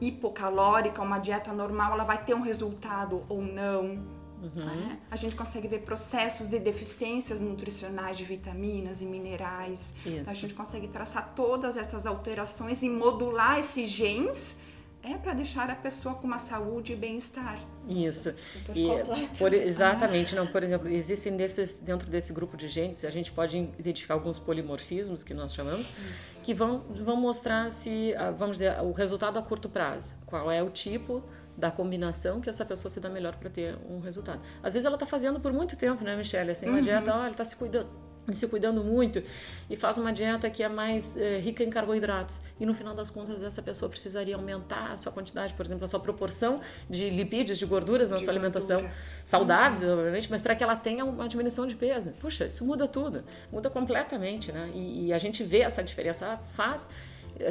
hipocalórica, 0.00 1.02
uma 1.02 1.18
dieta 1.18 1.52
normal, 1.52 1.92
ela 1.92 2.04
vai 2.04 2.24
ter 2.24 2.34
um 2.34 2.40
resultado 2.40 3.24
ou 3.28 3.42
não. 3.42 4.20
Uhum. 4.42 4.64
Né? 4.64 4.98
A 5.10 5.16
gente 5.16 5.36
consegue 5.36 5.68
ver 5.68 5.80
processos 5.80 6.48
de 6.48 6.58
deficiências 6.58 7.40
nutricionais 7.40 8.16
de 8.16 8.24
vitaminas 8.24 9.02
e 9.02 9.04
minerais. 9.04 9.94
Então, 10.04 10.32
a 10.32 10.36
gente 10.36 10.54
consegue 10.54 10.88
traçar 10.88 11.32
todas 11.36 11.76
essas 11.76 12.06
alterações 12.06 12.82
e 12.82 12.88
modular 12.88 13.58
esses 13.58 13.88
genes 13.88 14.58
é 15.02 15.16
para 15.16 15.32
deixar 15.32 15.70
a 15.70 15.74
pessoa 15.74 16.14
com 16.14 16.26
uma 16.26 16.38
saúde 16.38 16.92
e 16.92 16.96
bem-estar. 16.96 17.58
Isso. 17.88 18.34
Super 18.36 18.76
e, 18.76 19.28
por, 19.38 19.52
exatamente. 19.54 20.34
Não, 20.34 20.46
por 20.46 20.62
exemplo, 20.62 20.88
existem 20.88 21.36
desses, 21.36 21.80
dentro 21.80 22.08
desse 22.08 22.32
grupo 22.32 22.56
de 22.56 22.68
genes, 22.68 23.04
a 23.04 23.10
gente 23.10 23.32
pode 23.32 23.56
identificar 23.78 24.14
alguns 24.14 24.38
polimorfismos, 24.38 25.22
que 25.22 25.32
nós 25.32 25.54
chamamos, 25.54 25.88
Isso. 25.88 26.42
que 26.44 26.52
vão, 26.52 26.80
vão 27.02 27.16
mostrar 27.16 27.70
se, 27.70 28.14
ah, 28.16 28.30
vamos 28.30 28.58
dizer, 28.58 28.78
o 28.80 28.92
resultado 28.92 29.38
a 29.38 29.42
curto 29.42 29.68
prazo. 29.68 30.14
Qual 30.26 30.50
é 30.50 30.62
o 30.62 30.70
tipo 30.70 31.22
da 31.56 31.70
combinação 31.70 32.40
que 32.40 32.48
essa 32.48 32.64
pessoa 32.64 32.90
se 32.90 33.00
dá 33.00 33.08
melhor 33.08 33.36
para 33.36 33.50
ter 33.50 33.76
um 33.88 34.00
resultado. 34.00 34.40
Às 34.62 34.72
vezes 34.72 34.86
ela 34.86 34.96
está 34.96 35.04
fazendo 35.04 35.38
por 35.38 35.52
muito 35.52 35.76
tempo, 35.76 36.02
né, 36.02 36.16
Michelle? 36.16 36.50
Assim, 36.50 36.66
uma 36.66 36.78
uhum. 36.78 36.82
dieta, 36.82 37.14
olha, 37.14 37.30
está 37.30 37.44
se 37.44 37.54
cuidando 37.54 37.88
se 38.36 38.46
cuidando 38.48 38.82
muito 38.82 39.22
e 39.68 39.76
faz 39.76 39.98
uma 39.98 40.12
dieta 40.12 40.48
que 40.50 40.62
é 40.62 40.68
mais 40.68 41.16
é, 41.16 41.38
rica 41.38 41.62
em 41.62 41.70
carboidratos 41.70 42.42
e 42.58 42.66
no 42.66 42.74
final 42.74 42.94
das 42.94 43.10
contas 43.10 43.42
essa 43.42 43.62
pessoa 43.62 43.88
precisaria 43.88 44.34
aumentar 44.34 44.92
a 44.92 44.96
sua 44.96 45.12
quantidade, 45.12 45.54
por 45.54 45.64
exemplo, 45.64 45.84
a 45.84 45.88
sua 45.88 46.00
proporção 46.00 46.60
de 46.88 47.10
lipídios, 47.10 47.58
de 47.58 47.66
gorduras 47.66 48.10
na 48.10 48.16
de 48.16 48.24
sua 48.24 48.32
alimentação 48.32 48.80
gordura. 48.80 49.00
saudáveis, 49.24 49.82
uhum. 49.82 49.92
obviamente, 49.92 50.30
mas 50.30 50.42
para 50.42 50.54
que 50.54 50.62
ela 50.62 50.76
tenha 50.76 51.04
uma 51.04 51.28
diminuição 51.28 51.66
de 51.66 51.74
peso. 51.74 52.10
Puxa, 52.20 52.46
isso 52.46 52.64
muda 52.64 52.86
tudo, 52.88 53.22
muda 53.52 53.70
completamente, 53.70 54.52
né? 54.52 54.70
E, 54.74 55.06
e 55.06 55.12
a 55.12 55.18
gente 55.18 55.42
vê 55.42 55.60
essa 55.60 55.82
diferença, 55.82 56.38
faz 56.52 56.88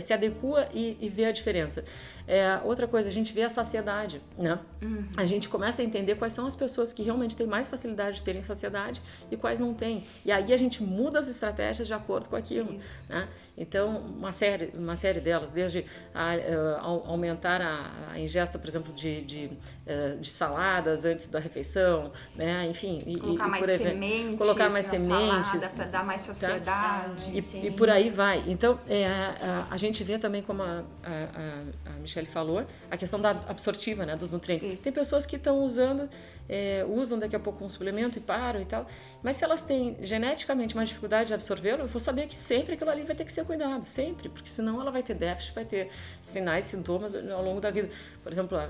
se 0.02 0.14
adequa 0.14 0.68
e, 0.74 0.98
e 1.00 1.10
vê 1.10 1.26
a 1.26 1.32
diferença. 1.32 1.84
É, 2.28 2.60
outra 2.64 2.88
coisa, 2.88 3.10
a 3.10 3.12
gente 3.12 3.34
vê 3.34 3.42
a 3.42 3.50
saciedade, 3.50 4.22
né? 4.38 4.60
Uhum. 4.84 5.04
A 5.18 5.26
gente 5.26 5.50
começa 5.50 5.82
a 5.82 5.86
entender 5.86 6.14
quais 6.14 6.32
são 6.32 6.46
as 6.46 6.56
pessoas 6.56 6.94
que 6.94 7.02
realmente 7.02 7.36
têm 7.36 7.48
mais 7.48 7.68
facilidade 7.68 8.18
de 8.18 8.24
terem 8.24 8.44
saciedade 8.44 9.02
e 9.32 9.36
quais 9.36 9.60
não 9.60 9.74
têm. 9.74 10.04
E 10.24 10.32
aí 10.32 10.54
a 10.54 10.58
gente 10.58 10.84
muda 10.84 11.18
as 11.18 11.28
estratégias 11.28 11.88
de 11.88 11.94
acordo 11.94 12.30
com 12.30 12.36
aquilo, 12.36 12.76
Isso. 12.76 12.88
né? 13.10 13.28
Então, 13.58 13.98
uma 13.98 14.32
série, 14.32 14.72
uma 14.74 14.96
série 14.96 15.20
delas, 15.20 15.52
desde 15.52 15.84
a, 16.14 16.36
uh, 16.36 17.10
aumentar 17.10 17.62
a, 17.62 18.14
a, 18.14 18.20
ingesta, 18.20 18.58
por 18.58 18.70
exemplo, 18.70 18.94
de, 18.94 19.22
de, 19.22 19.46
uh, 19.86 20.18
de, 20.18 20.30
saladas 20.30 21.04
antes 21.04 21.28
da 21.28 21.40
refeição, 21.40 22.12
né? 22.36 22.68
Enfim, 22.70 23.00
colocar 23.20 23.48
e, 23.48 23.50
mais 23.50 23.66
por 23.66 23.78
sementes, 23.78 24.38
colocar 24.38 24.70
mais 24.70 24.86
sementes, 24.86 25.74
para 25.74 25.86
dar 25.86 26.06
mais 26.06 26.26
tá? 26.26 26.34
saciedade, 26.34 27.26
tá? 27.26 27.58
e, 27.58 27.68
e, 27.68 27.72
por 27.72 27.90
aí 27.90 28.10
vai. 28.10 28.46
Então, 28.48 28.80
é, 28.88 29.06
a, 29.08 29.68
a, 29.72 29.78
gente 29.80 30.04
vê 30.04 30.18
também 30.18 30.42
como 30.42 30.62
a, 30.62 30.84
a, 31.04 31.92
a 31.92 31.94
Michelle 32.00 32.28
falou, 32.28 32.66
a 32.90 32.98
questão 32.98 33.20
da 33.20 33.32
absortiva, 33.48 34.06
né, 34.06 34.16
dos 34.16 34.32
nutrientes. 34.32 34.68
Isso. 34.68 34.84
Tem 34.84 34.94
pessoas 34.94 35.26
que 35.26 35.36
estão 35.36 35.64
usando 35.64 36.10
é, 36.50 36.84
usam 36.90 37.20
daqui 37.20 37.36
a 37.36 37.40
pouco 37.40 37.64
um 37.64 37.70
suplemento 37.70 38.18
e 38.18 38.22
param 38.22 38.60
e 38.60 38.66
tal. 38.66 38.88
Mas 39.22 39.36
se 39.36 39.44
elas 39.44 39.62
têm 39.62 39.98
geneticamente 40.02 40.74
uma 40.74 40.84
dificuldade 40.84 41.28
de 41.28 41.34
absorvê-lo, 41.34 41.84
eu 41.84 41.88
vou 41.88 42.00
saber 42.00 42.28
que 42.28 42.38
sempre 42.38 42.74
aquilo 42.74 42.90
ali 42.90 43.04
vai 43.04 43.16
ter 43.16 43.24
que 43.24 43.32
ser 43.32 43.46
cuidado, 43.46 43.86
sempre, 43.86 44.30
porque 44.30 44.50
senão 44.50 44.82
ela 44.82 44.90
vai 44.90 45.04
ter 45.04 45.14
déficit, 45.14 45.54
vai 45.54 45.66
ter 45.66 45.90
sinais, 46.22 46.66
sintomas 46.66 47.14
ao 47.16 47.44
longo 47.44 47.62
da 47.62 47.70
vida. 47.70 47.90
Por 48.24 48.32
exemplo, 48.32 48.58
a 48.58 48.70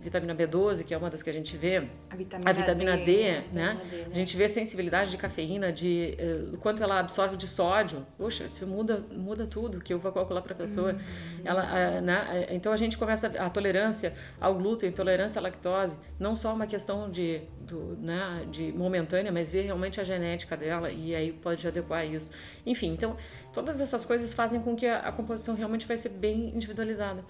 vitamina 0.00 0.34
B12, 0.34 0.84
que 0.84 0.94
é 0.94 0.98
uma 0.98 1.10
das 1.10 1.22
que 1.22 1.28
a 1.28 1.32
gente 1.32 1.56
vê, 1.56 1.88
a 2.08 2.16
vitamina, 2.16 2.50
a 2.50 2.52
vitamina 2.52 2.96
D, 2.96 3.04
D, 3.04 3.22
né? 3.52 3.80
D, 3.90 3.96
né? 3.96 4.06
A 4.10 4.14
gente 4.14 4.36
vê 4.36 4.44
a 4.44 4.48
sensibilidade 4.48 5.10
de 5.10 5.18
cafeína, 5.18 5.72
de 5.72 6.16
uh, 6.18 6.56
quanto 6.58 6.82
ela 6.82 7.00
absorve 7.00 7.36
de 7.36 7.46
sódio. 7.46 8.06
Poxa, 8.16 8.44
isso 8.44 8.66
muda, 8.66 9.04
muda 9.12 9.46
tudo 9.46 9.80
que 9.80 9.92
eu 9.92 9.98
vou 9.98 10.12
calcular 10.12 10.40
para 10.40 10.54
a 10.54 10.56
pessoa. 10.56 10.92
Uhum, 10.92 10.98
ela, 11.44 12.00
né? 12.00 12.46
Então 12.50 12.72
a 12.72 12.76
gente 12.76 12.96
começa 12.96 13.26
a 13.26 13.50
tolerância 13.50 14.14
ao 14.40 14.54
glúten, 14.54 14.90
tolerância 14.92 15.40
à 15.40 15.42
lactose, 15.42 15.98
não 16.18 16.34
só 16.34 16.54
uma 16.54 16.66
questão 16.66 17.10
de 17.10 17.17
de, 17.18 17.40
do, 17.60 17.96
né, 18.00 18.46
de 18.48 18.72
momentânea, 18.72 19.32
mas 19.32 19.50
ver 19.50 19.62
realmente 19.62 20.00
a 20.00 20.04
genética 20.04 20.56
dela 20.56 20.88
e 20.88 21.14
aí 21.16 21.32
pode 21.32 21.66
adequar 21.66 22.06
isso. 22.06 22.30
Enfim, 22.64 22.92
então 22.92 23.16
todas 23.52 23.80
essas 23.80 24.04
coisas 24.04 24.32
fazem 24.32 24.60
com 24.60 24.76
que 24.76 24.86
a, 24.86 25.00
a 25.00 25.10
composição 25.10 25.56
realmente 25.56 25.86
vai 25.86 25.96
ser 25.96 26.10
bem 26.10 26.50
individualizada. 26.54 27.24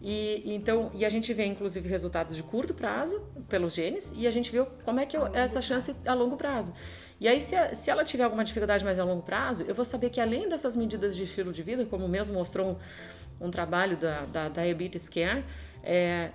E, 0.00 0.42
então, 0.54 0.90
e 0.94 1.04
a 1.04 1.08
gente 1.08 1.32
vê 1.34 1.44
inclusive 1.44 1.88
resultados 1.88 2.36
de 2.36 2.42
curto 2.42 2.72
prazo 2.72 3.20
pelos 3.48 3.74
genes 3.74 4.14
e 4.16 4.28
a 4.28 4.30
gente 4.30 4.52
vê 4.52 4.64
como 4.84 5.00
é 5.00 5.06
que 5.06 5.16
eu, 5.16 5.26
essa 5.34 5.60
chance 5.60 6.08
a 6.08 6.14
longo 6.14 6.36
prazo. 6.36 6.72
E 7.20 7.26
aí, 7.26 7.40
se, 7.40 7.56
a, 7.56 7.74
se 7.74 7.90
ela 7.90 8.04
tiver 8.04 8.24
alguma 8.24 8.44
dificuldade 8.44 8.84
mais 8.84 8.98
a 8.98 9.04
longo 9.04 9.22
prazo, 9.22 9.64
eu 9.66 9.74
vou 9.74 9.84
saber 9.84 10.10
que 10.10 10.20
além 10.20 10.48
dessas 10.48 10.76
medidas 10.76 11.16
de 11.16 11.24
estilo 11.24 11.52
de 11.52 11.62
vida, 11.62 11.84
como 11.86 12.08
mesmo 12.08 12.34
mostrou 12.34 12.78
um, 13.40 13.46
um 13.46 13.50
trabalho 13.50 13.96
da, 13.96 14.24
da 14.26 14.48
Diabetes 14.48 15.08
Care, 15.08 15.44
é, 15.82 16.30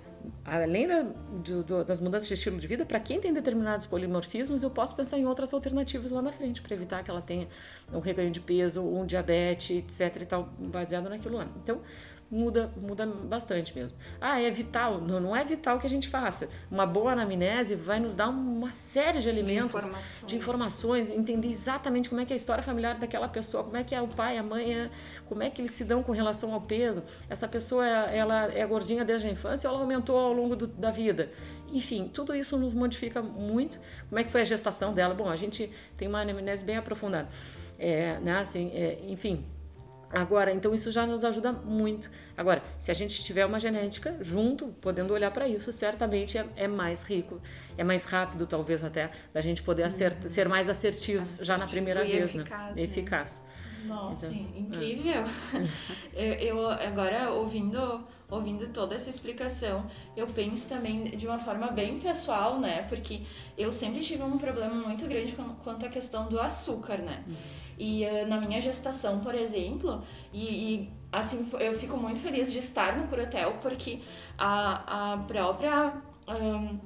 além 0.45 0.87
da, 0.87 1.01
do, 1.03 1.63
do, 1.63 1.83
das 1.83 1.99
mudanças 1.99 2.27
de 2.27 2.33
estilo 2.33 2.59
de 2.59 2.67
vida, 2.67 2.85
para 2.85 2.99
quem 2.99 3.19
tem 3.19 3.33
determinados 3.33 3.85
polimorfismos, 3.85 4.63
eu 4.63 4.69
posso 4.69 4.95
pensar 4.95 5.17
em 5.17 5.25
outras 5.25 5.53
alternativas 5.53 6.11
lá 6.11 6.21
na 6.21 6.31
frente, 6.31 6.61
para 6.61 6.73
evitar 6.75 7.03
que 7.03 7.09
ela 7.09 7.21
tenha 7.21 7.47
um 7.91 7.99
reganho 7.99 8.31
de 8.31 8.39
peso, 8.39 8.81
um 8.81 9.05
diabetes, 9.05 9.77
etc. 9.77 10.21
e 10.21 10.25
tal, 10.25 10.49
baseado 10.59 11.09
naquilo 11.09 11.37
lá. 11.37 11.47
Então, 11.63 11.81
muda, 12.29 12.71
muda 12.75 13.05
bastante 13.05 13.75
mesmo. 13.75 13.97
Ah, 14.19 14.39
é 14.41 14.49
vital. 14.51 14.99
Não, 14.99 15.19
não 15.19 15.35
é 15.35 15.43
vital 15.43 15.79
que 15.79 15.87
a 15.87 15.89
gente 15.89 16.09
faça. 16.09 16.49
Uma 16.69 16.85
boa 16.85 17.13
anamnese 17.13 17.75
vai 17.75 17.99
nos 17.99 18.15
dar 18.15 18.29
uma 18.29 18.71
série 18.71 19.19
de 19.19 19.29
elementos, 19.29 19.71
de 19.71 19.77
informações. 19.77 20.27
de 20.27 20.35
informações, 20.35 21.09
entender 21.09 21.47
exatamente 21.47 22.09
como 22.09 22.21
é 22.21 22.25
que 22.25 22.33
é 22.33 22.35
a 22.35 22.37
história 22.37 22.63
familiar 22.63 22.97
daquela 22.97 23.27
pessoa, 23.27 23.63
como 23.63 23.77
é 23.77 23.83
que 23.83 23.95
é 23.95 24.01
o 24.01 24.07
pai, 24.07 24.37
a 24.37 24.43
mãe, 24.43 24.89
como 25.25 25.41
é 25.41 25.49
que 25.49 25.61
eles 25.61 25.71
se 25.71 25.85
dão 25.85 26.03
com 26.03 26.11
relação 26.11 26.53
ao 26.53 26.61
peso. 26.61 27.03
Essa 27.29 27.47
pessoa, 27.47 27.85
ela 27.85 28.51
é 28.53 28.65
gordinha 28.65 29.05
desde 29.05 29.27
a 29.27 29.31
infância 29.31 29.69
ou 29.69 29.75
ela 29.75 29.83
aumentou 29.83 30.17
ao 30.17 30.33
longo 30.33 30.55
do, 30.55 30.67
da 30.67 30.91
vida? 30.91 31.31
Enfim, 31.71 32.09
tudo 32.13 32.35
isso 32.35 32.57
nos 32.57 32.73
modifica 32.73 33.21
muito. 33.21 33.79
Como 34.09 34.19
é 34.19 34.23
que 34.23 34.31
foi 34.31 34.41
a 34.41 34.45
gestação 34.45 34.93
dela? 34.93 35.13
Bom, 35.13 35.29
a 35.29 35.35
gente 35.35 35.71
tem 35.97 36.07
uma 36.07 36.21
anamnese 36.21 36.65
bem 36.65 36.77
aprofundada. 36.77 37.29
É, 37.79 38.19
né, 38.19 38.39
assim, 38.39 38.71
é, 38.73 38.99
enfim, 39.07 39.45
Agora, 40.09 40.53
então 40.53 40.73
isso 40.73 40.91
já 40.91 41.05
nos 41.05 41.23
ajuda 41.23 41.51
muito. 41.51 42.09
Agora, 42.35 42.63
se 42.77 42.89
a 42.91 42.93
gente 42.93 43.21
tiver 43.23 43.45
uma 43.45 43.59
genética 43.59 44.17
junto, 44.21 44.67
podendo 44.81 45.13
olhar 45.13 45.31
para 45.31 45.47
isso, 45.47 45.71
certamente 45.71 46.37
é, 46.37 46.45
é, 46.55 46.67
mais 46.67 47.03
rico, 47.03 47.41
é 47.77 47.83
mais 47.83 48.05
rápido, 48.05 48.47
talvez 48.47 48.83
até, 48.83 49.11
da 49.33 49.41
gente 49.41 49.61
poder 49.61 49.83
uhum. 49.83 50.29
ser 50.29 50.47
mais 50.47 50.69
assertivos 50.69 51.39
já 51.41 51.57
na 51.57 51.67
primeira 51.67 52.03
vez, 52.03 52.35
eficaz, 52.35 52.49
né? 52.67 52.73
né? 52.75 52.81
Eficaz. 52.81 53.45
Nossa, 53.85 54.27
então, 54.27 54.59
incrível. 54.59 55.23
É. 56.15 56.43
eu, 56.43 56.57
eu 56.57 56.69
agora 56.69 57.31
ouvindo 57.31 58.05
ouvindo 58.29 58.67
toda 58.73 58.93
essa 58.93 59.09
explicação, 59.09 59.89
eu 60.15 60.27
penso 60.27 60.67
também 60.67 61.15
de 61.15 61.25
uma 61.25 61.39
forma 61.39 61.67
bem 61.67 61.97
pessoal, 61.99 62.59
né? 62.59 62.83
Porque 62.89 63.21
eu 63.57 63.71
sempre 63.71 64.01
tive 64.01 64.21
um 64.21 64.37
problema 64.37 64.75
muito 64.75 65.07
grande 65.07 65.33
quanto 65.63 65.85
à 65.85 65.89
questão 65.89 66.27
do 66.27 66.39
açúcar, 66.39 66.97
né? 66.97 67.23
Uhum. 67.25 67.35
E 67.77 68.05
uh, 68.05 68.27
na 68.27 68.39
minha 68.41 68.59
gestação, 68.59 69.19
por 69.19 69.35
exemplo, 69.35 70.03
e, 70.33 70.45
e, 70.45 70.89
assim, 71.11 71.49
eu 71.59 71.77
fico 71.77 71.95
muito 71.97 72.19
feliz 72.19 72.51
de 72.51 72.59
estar 72.59 72.97
no 72.97 73.07
Curatel 73.07 73.57
porque 73.61 73.99
a, 74.37 75.13
a 75.13 75.17
própria 75.19 75.93
um, 76.27 76.79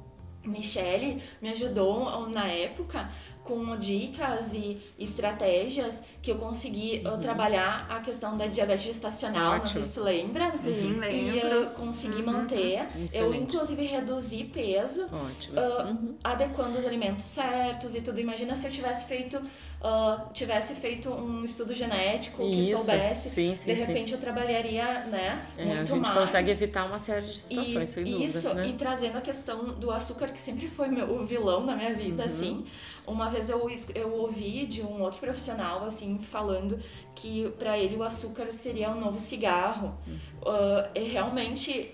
Michelle 0.43 1.21
me 1.41 1.49
ajudou 1.49 2.27
na 2.29 2.47
época 2.47 3.09
com 3.43 3.75
dicas 3.77 4.53
e 4.53 4.77
estratégias 4.99 6.03
que 6.21 6.31
eu 6.31 6.35
consegui 6.35 7.01
uhum. 7.03 7.19
trabalhar 7.19 7.87
a 7.89 7.99
questão 7.99 8.37
da 8.37 8.45
diabetes 8.45 8.85
gestacional, 8.85 9.55
Ótimo. 9.55 9.65
não 9.65 9.71
sei 9.71 9.83
se 9.83 9.99
lembra. 9.99 10.51
Sim, 10.51 10.99
lembro. 10.99 11.07
E 11.09 11.39
eu 11.39 11.69
consegui 11.71 12.21
uhum. 12.21 12.31
manter. 12.33 12.87
Excelente. 13.03 13.17
Eu, 13.17 13.33
inclusive, 13.33 13.83
reduzi 13.83 14.43
peso, 14.43 15.05
uh, 15.05 15.87
uhum. 15.87 16.15
adequando 16.23 16.77
os 16.77 16.85
alimentos 16.85 17.25
certos 17.25 17.95
e 17.95 18.01
tudo. 18.01 18.19
Imagina 18.19 18.55
se 18.55 18.67
eu 18.67 18.71
tivesse 18.71 19.07
feito, 19.07 19.37
uh, 19.37 20.31
tivesse 20.31 20.75
feito 20.75 21.09
um 21.09 21.43
estudo 21.43 21.73
genético 21.73 22.37
que 22.37 22.59
Isso. 22.59 22.77
soubesse. 22.77 23.29
Sim, 23.31 23.55
sim, 23.55 23.73
de 23.73 23.79
repente 23.79 24.09
sim. 24.09 24.15
eu 24.15 24.21
trabalharia, 24.21 25.05
né, 25.05 25.47
é, 25.57 25.65
muito 25.65 25.77
mais. 25.77 25.89
A 25.89 25.95
gente 25.95 26.01
mais. 26.01 26.19
consegue 26.19 26.51
evitar 26.51 26.85
uma 26.85 26.99
série 26.99 27.25
de 27.25 27.39
situações, 27.39 27.89
e, 27.89 27.93
sem 27.93 28.03
dúvida. 28.03 28.25
Isso, 28.25 28.53
né? 28.53 28.67
e 28.67 28.73
trazendo 28.73 29.17
a 29.17 29.21
questão 29.21 29.73
do 29.73 29.89
açúcar, 29.89 30.27
que 30.27 30.39
sempre 30.39 30.67
foi 30.67 30.87
meu, 30.87 31.11
o 31.11 31.25
vilão 31.25 31.65
na 31.65 31.75
minha 31.75 31.95
vida, 31.95 32.21
uhum. 32.21 32.27
assim. 32.27 32.65
Uma 33.05 33.29
vez 33.29 33.49
eu, 33.49 33.69
eu 33.95 34.13
ouvi 34.13 34.65
de 34.65 34.81
um 34.81 35.01
outro 35.01 35.19
profissional, 35.19 35.83
assim, 35.85 36.19
falando 36.19 36.79
que 37.15 37.49
para 37.57 37.77
ele 37.77 37.95
o 37.95 38.03
açúcar 38.03 38.51
seria 38.51 38.89
um 38.89 38.99
novo 38.99 39.17
cigarro. 39.17 39.95
Uh, 40.41 40.99
realmente 41.11 41.93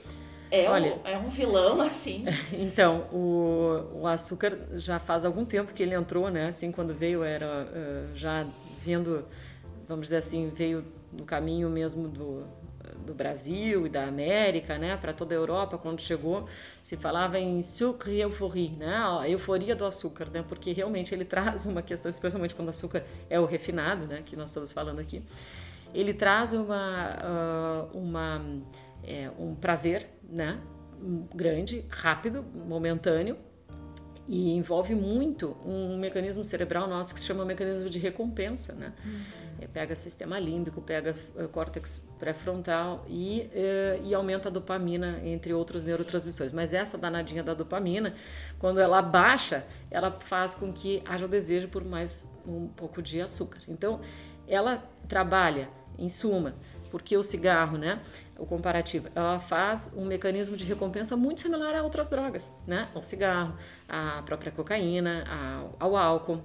é, 0.49 0.69
Olha, 0.69 0.95
um, 0.95 1.07
é 1.07 1.17
um 1.17 1.29
vilão, 1.29 1.81
assim. 1.81 2.25
Então, 2.53 3.07
o, 3.11 4.01
o 4.01 4.07
açúcar 4.07 4.57
já 4.73 4.97
faz 4.99 5.25
algum 5.25 5.43
tempo 5.43 5.73
que 5.73 5.83
ele 5.83 5.93
entrou, 5.93 6.29
né? 6.29 6.47
Assim, 6.47 6.71
quando 6.71 6.93
veio, 6.93 7.23
era 7.23 7.65
uh, 7.65 8.15
já 8.15 8.47
vindo, 8.81 9.25
vamos 9.87 10.05
dizer 10.05 10.17
assim, 10.17 10.49
veio 10.49 10.85
no 11.11 11.25
caminho 11.25 11.69
mesmo 11.69 12.07
do, 12.07 12.45
do 13.07 13.13
Brasil 13.13 13.87
e 13.87 13.89
da 13.89 14.05
América, 14.05 14.77
né, 14.77 14.95
para 14.97 15.13
toda 15.13 15.33
a 15.33 15.37
Europa, 15.37 15.77
quando 15.77 16.01
chegou, 16.01 16.47
se 16.83 16.95
falava 16.97 17.39
em 17.39 17.61
sucre 17.61 18.15
e 18.15 18.21
euforia, 18.21 18.71
né, 18.77 18.95
a 19.19 19.27
euforia 19.29 19.75
do 19.75 19.85
açúcar, 19.85 20.29
né, 20.29 20.43
porque 20.47 20.73
realmente 20.73 21.15
ele 21.15 21.25
traz 21.25 21.65
uma 21.65 21.81
questão, 21.81 22.09
especialmente 22.09 22.53
quando 22.53 22.67
o 22.67 22.71
açúcar 22.71 23.03
é 23.29 23.39
o 23.39 23.45
refinado, 23.45 24.07
né, 24.07 24.21
que 24.23 24.35
nós 24.35 24.49
estamos 24.49 24.71
falando 24.71 24.99
aqui, 24.99 25.23
ele 25.93 26.13
traz 26.13 26.53
uma, 26.53 27.87
uh, 27.93 27.97
uma 27.97 28.45
é, 29.03 29.31
um 29.39 29.55
prazer, 29.55 30.07
né, 30.29 30.59
grande, 31.33 31.85
rápido, 31.89 32.43
momentâneo, 32.67 33.37
e 34.27 34.51
envolve 34.51 34.93
muito 34.93 35.55
um 35.65 35.97
mecanismo 35.97 36.43
cerebral 36.43 36.87
nosso 36.87 37.13
que 37.13 37.21
se 37.21 37.25
chama 37.25 37.45
mecanismo 37.45 37.89
de 37.89 37.97
recompensa, 37.97 38.73
né? 38.73 38.93
Uhum. 39.05 39.19
É, 39.61 39.67
pega 39.67 39.95
sistema 39.95 40.37
límbico, 40.37 40.81
pega 40.81 41.15
uh, 41.35 41.47
córtex 41.47 42.05
pré-frontal 42.17 43.05
e, 43.07 43.49
uh, 43.53 44.05
e 44.05 44.13
aumenta 44.13 44.49
a 44.49 44.51
dopamina, 44.51 45.21
entre 45.23 45.53
outros 45.53 45.83
neurotransmissores. 45.83 46.51
Mas 46.53 46.73
essa 46.73 46.97
danadinha 46.97 47.43
da 47.43 47.53
dopamina, 47.53 48.13
quando 48.59 48.79
ela 48.79 49.01
baixa, 49.01 49.65
ela 49.89 50.11
faz 50.11 50.53
com 50.53 50.71
que 50.71 51.01
haja 51.05 51.25
o 51.25 51.27
desejo 51.27 51.67
por 51.67 51.83
mais 51.83 52.33
um 52.45 52.67
pouco 52.67 53.01
de 53.01 53.21
açúcar. 53.21 53.59
Então, 53.67 54.01
ela 54.47 54.83
trabalha, 55.07 55.69
em 55.97 56.09
suma, 56.09 56.53
porque 56.91 57.17
o 57.17 57.23
cigarro, 57.23 57.77
né, 57.77 57.99
o 58.37 58.45
comparativo, 58.45 59.09
ela 59.15 59.39
faz 59.39 59.93
um 59.97 60.05
mecanismo 60.05 60.55
de 60.55 60.63
recompensa 60.63 61.17
muito 61.17 61.41
similar 61.41 61.75
a 61.75 61.83
outras 61.83 62.09
drogas, 62.09 62.55
né, 62.65 62.87
ao 62.93 63.03
cigarro, 63.03 63.57
à 63.89 64.21
própria 64.23 64.51
cocaína, 64.51 65.23
ao, 65.27 65.75
ao 65.79 65.97
álcool. 65.97 66.41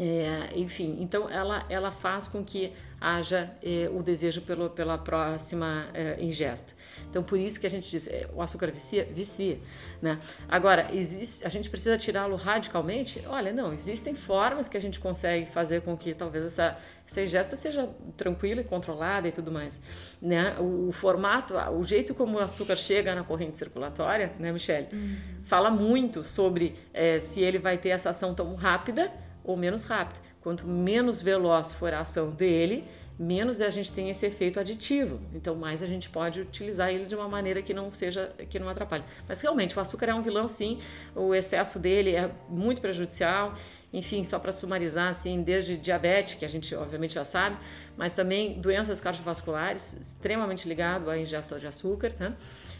É, 0.00 0.56
enfim, 0.56 0.96
então 1.00 1.28
ela, 1.28 1.66
ela 1.68 1.90
faz 1.90 2.28
com 2.28 2.44
que 2.44 2.72
haja 3.00 3.50
é, 3.62 3.88
o 3.92 4.02
desejo 4.02 4.42
pelo, 4.42 4.70
pela 4.70 4.98
próxima 4.98 5.88
é, 5.94 6.22
ingesta. 6.22 6.72
Então, 7.08 7.22
por 7.22 7.38
isso 7.38 7.60
que 7.60 7.66
a 7.66 7.70
gente 7.70 7.90
diz, 7.90 8.08
é, 8.08 8.28
o 8.34 8.42
açúcar 8.42 8.70
vicia? 8.70 9.04
Vicia. 9.04 9.58
Né? 10.02 10.18
Agora, 10.48 10.88
existe, 10.92 11.46
a 11.46 11.48
gente 11.48 11.70
precisa 11.70 11.96
tirá-lo 11.96 12.36
radicalmente? 12.36 13.22
Olha, 13.26 13.52
não, 13.52 13.72
existem 13.72 14.14
formas 14.14 14.68
que 14.68 14.76
a 14.76 14.80
gente 14.80 14.98
consegue 14.98 15.46
fazer 15.46 15.82
com 15.82 15.96
que 15.96 16.12
talvez 16.14 16.44
essa, 16.44 16.76
essa 17.06 17.22
ingesta 17.22 17.56
seja 17.56 17.88
tranquila 18.16 18.60
e 18.60 18.64
controlada 18.64 19.28
e 19.28 19.32
tudo 19.32 19.52
mais. 19.52 19.80
Né? 20.20 20.56
O, 20.58 20.88
o 20.88 20.92
formato, 20.92 21.54
o 21.54 21.84
jeito 21.84 22.14
como 22.14 22.38
o 22.38 22.40
açúcar 22.40 22.76
chega 22.76 23.14
na 23.14 23.22
corrente 23.22 23.56
circulatória, 23.56 24.32
né, 24.38 24.52
Michelle, 24.52 24.88
uhum. 24.92 25.16
fala 25.44 25.70
muito 25.70 26.24
sobre 26.24 26.74
é, 26.92 27.20
se 27.20 27.40
ele 27.42 27.58
vai 27.58 27.78
ter 27.78 27.90
essa 27.90 28.10
ação 28.10 28.34
tão 28.34 28.54
rápida 28.54 29.12
ou 29.44 29.56
menos 29.56 29.84
rápido. 29.84 30.20
Quanto 30.48 30.66
menos 30.66 31.20
veloz 31.20 31.74
for 31.74 31.92
a 31.92 32.00
ação 32.00 32.30
dele, 32.30 32.82
menos 33.18 33.60
a 33.60 33.68
gente 33.68 33.92
tem 33.92 34.08
esse 34.08 34.24
efeito 34.24 34.58
aditivo. 34.58 35.20
Então, 35.34 35.54
mais 35.54 35.82
a 35.82 35.86
gente 35.86 36.08
pode 36.08 36.40
utilizar 36.40 36.88
ele 36.88 37.04
de 37.04 37.14
uma 37.14 37.28
maneira 37.28 37.60
que 37.60 37.74
não 37.74 37.92
seja 37.92 38.32
que 38.48 38.58
não 38.58 38.66
atrapalhe. 38.66 39.04
Mas 39.28 39.42
realmente 39.42 39.76
o 39.76 39.80
açúcar 39.80 40.06
é 40.06 40.14
um 40.14 40.22
vilão, 40.22 40.48
sim. 40.48 40.78
O 41.14 41.34
excesso 41.34 41.78
dele 41.78 42.14
é 42.14 42.30
muito 42.48 42.80
prejudicial. 42.80 43.52
Enfim, 43.92 44.24
só 44.24 44.38
para 44.38 44.52
sumarizar, 44.52 45.10
assim, 45.10 45.42
desde 45.42 45.76
diabetes, 45.76 46.34
que 46.34 46.46
a 46.46 46.48
gente 46.48 46.74
obviamente 46.74 47.14
já 47.14 47.26
sabe, 47.26 47.58
mas 47.94 48.14
também 48.14 48.58
doenças 48.58 49.02
cardiovasculares, 49.02 49.94
extremamente 50.00 50.66
ligado 50.66 51.10
à 51.10 51.18
ingesta 51.18 51.58
de 51.58 51.66
açúcar, 51.66 52.12
tá? 52.12 52.32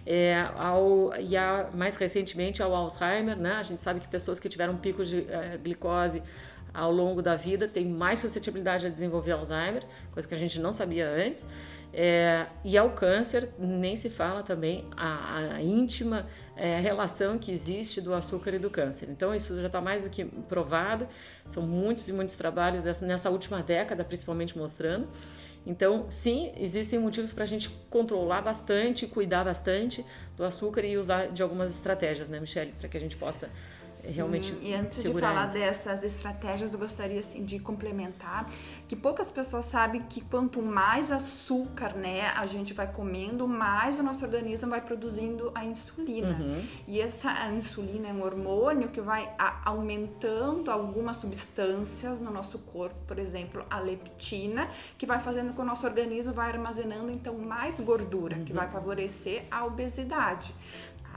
É, 0.07 0.48
ao, 0.57 1.12
e 1.18 1.37
a, 1.37 1.70
mais 1.74 1.96
recentemente 1.96 2.62
ao 2.62 2.74
Alzheimer, 2.74 3.37
né? 3.37 3.52
A 3.52 3.62
gente 3.62 3.83
sabe 3.83 4.00
que 4.00 4.09
pessoas 4.09 4.40
que 4.40 4.48
tiveram 4.48 4.76
picos 4.76 5.09
de 5.09 5.18
uh, 5.18 5.59
glicose 5.62 6.22
ao 6.72 6.92
longo 6.92 7.22
da 7.22 7.35
vida 7.35 7.66
tem 7.66 7.87
mais 7.87 8.20
suscetibilidade 8.20 8.87
a 8.87 8.90
desenvolver 8.90 9.33
Alzheimer, 9.33 9.83
coisa 10.12 10.28
que 10.28 10.35
a 10.35 10.38
gente 10.38 10.59
não 10.61 10.72
sabia 10.72 11.09
antes. 11.09 11.46
É, 11.92 12.46
e 12.62 12.76
ao 12.76 12.90
câncer, 12.90 13.48
nem 13.59 13.96
se 13.96 14.11
fala 14.11 14.42
também 14.42 14.85
a, 14.94 15.54
a 15.54 15.62
íntima 15.62 16.26
é, 16.54 16.78
relação 16.78 17.38
que 17.38 17.50
existe 17.50 18.00
do 18.00 18.12
açúcar 18.12 18.54
e 18.54 18.59
do 18.59 18.68
câncer. 18.68 19.09
Então, 19.09 19.35
isso 19.35 19.57
já 19.57 19.66
está 19.68 19.81
mais 19.81 20.04
do 20.04 20.11
que 20.11 20.24
provado, 20.24 21.09
são 21.46 21.62
muitos 21.62 22.07
e 22.07 22.12
muitos 22.12 22.37
trabalhos 22.37 22.85
dessa, 22.85 23.07
nessa 23.07 23.31
última 23.31 23.62
década, 23.62 24.04
principalmente 24.04 24.57
mostrando. 24.59 25.09
Então, 25.66 26.07
sim, 26.09 26.52
existem 26.57 26.98
motivos 26.98 27.33
para 27.33 27.44
a 27.44 27.46
gente 27.46 27.70
controlar 27.90 28.42
bastante, 28.42 29.07
cuidar 29.07 29.44
bastante 29.44 30.04
do 30.37 30.44
açúcar 30.44 30.85
e 30.85 30.96
usar 30.96 31.28
de 31.28 31.42
algumas 31.42 31.74
estratégias, 31.74 32.28
né, 32.28 32.38
Michelle, 32.38 32.72
para 32.78 32.88
que 32.88 32.96
a 32.96 33.00
gente 33.00 33.16
possa 33.16 33.50
é 34.04 34.11
realmente 34.11 34.56
E 34.62 34.74
antes 34.74 35.02
de 35.02 35.12
falar 35.12 35.46
dessas 35.46 36.02
estratégias, 36.02 36.72
eu 36.72 36.78
gostaria 36.78 37.20
assim, 37.20 37.44
de 37.44 37.58
complementar 37.58 38.50
que 38.87 38.96
poucas 38.96 39.30
pessoas 39.30 39.66
sabem 39.66 40.02
que 40.02 40.20
quanto 40.22 40.62
mais 40.62 41.11
açúcar 41.12 41.94
né, 41.94 42.28
a 42.28 42.46
gente 42.46 42.72
vai 42.72 42.90
comendo, 42.90 43.46
mais 43.46 43.98
o 43.98 44.02
nosso 44.02 44.24
organismo 44.24 44.70
vai 44.70 44.80
produzindo 44.80 45.52
a 45.54 45.64
insulina. 45.64 46.38
Uhum. 46.40 46.64
E 46.87 47.00
essa 47.00 47.32
insulina 47.50 48.08
é 48.08 48.12
um 48.12 48.22
hormônio 48.22 48.88
que 48.88 49.00
vai 49.00 49.30
aumentando 49.64 50.70
algumas 50.70 51.18
substâncias 51.18 52.20
no 52.20 52.30
nosso 52.30 52.58
corpo, 52.61 52.96
por 53.06 53.18
exemplo, 53.18 53.64
a 53.68 53.78
leptina, 53.78 54.68
que 54.96 55.04
vai 55.04 55.20
fazendo 55.20 55.48
com 55.48 55.58
que 55.58 55.62
o 55.62 55.64
nosso 55.64 55.84
organismo 55.87 56.32
vai 56.32 56.50
armazenando 56.50 57.11
então 57.11 57.37
mais 57.37 57.80
gordura, 57.80 58.37
uhum. 58.37 58.44
que 58.44 58.52
vai 58.52 58.68
favorecer 58.70 59.44
a 59.50 59.64
obesidade. 59.64 60.54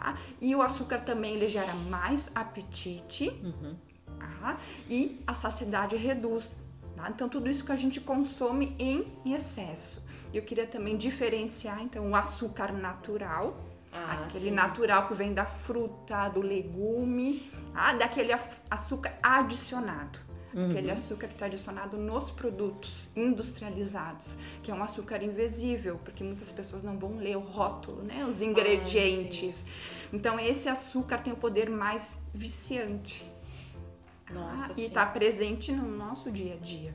Tá? 0.02 0.18
E 0.42 0.56
o 0.56 0.64
açúcar 0.64 1.02
também 1.02 1.36
ele 1.36 1.48
gera 1.48 1.76
mais 1.76 2.32
apetite 2.34 3.30
uhum. 3.44 3.76
tá? 4.18 4.58
e 4.90 5.22
a 5.28 5.36
saciedade 5.36 5.96
reduz. 5.96 6.58
Tá? 6.96 7.08
Então, 7.08 7.30
tudo 7.30 7.48
isso 7.48 7.64
que 7.64 7.72
a 7.72 7.76
gente 7.76 8.02
consome 8.02 8.76
em 8.80 9.06
excesso. 9.24 10.04
Eu 10.34 10.42
queria 10.42 10.66
também 10.66 10.98
diferenciar 10.98 11.82
então 11.84 12.10
o 12.10 12.16
açúcar 12.16 12.72
natural, 12.72 13.56
ah, 13.94 14.24
aquele 14.24 14.46
sim. 14.46 14.52
natural 14.52 15.08
que 15.08 15.14
vem 15.14 15.36
da 15.36 15.46
fruta, 15.46 16.30
do 16.30 16.42
legume, 16.42 17.52
ah, 17.76 17.94
daquele 17.94 18.32
açúcar 18.72 19.20
adicionado. 19.22 20.18
Uhum. 20.54 20.70
Aquele 20.70 20.92
açúcar 20.92 21.28
que 21.28 21.34
está 21.34 21.46
adicionado 21.46 21.98
nos 21.98 22.30
produtos 22.30 23.08
industrializados, 23.16 24.38
que 24.62 24.70
é 24.70 24.74
um 24.74 24.84
açúcar 24.84 25.24
invisível, 25.24 26.00
porque 26.04 26.24
muitas 26.24 26.52
pessoas 26.52 26.84
não 26.84 27.00
vão 27.00 27.18
ler 27.18 27.38
o 27.38 27.42
rótulo, 27.42 28.04
né? 28.04 28.26
Os 28.26 28.42
ingredientes. 28.42 29.66
Ah, 29.66 30.10
então, 30.14 30.40
esse 30.40 30.68
açúcar 30.68 31.20
tem 31.20 31.32
o 31.32 31.38
poder 31.38 31.70
mais 31.70 32.22
viciante. 32.34 33.26
Nossa, 34.30 34.74
ah, 34.74 34.76
e 34.78 34.86
está 34.86 35.06
presente 35.06 35.72
no 35.72 35.90
nosso 35.90 36.32
dia 36.32 36.54
a 36.54 36.58
dia. 36.58 36.94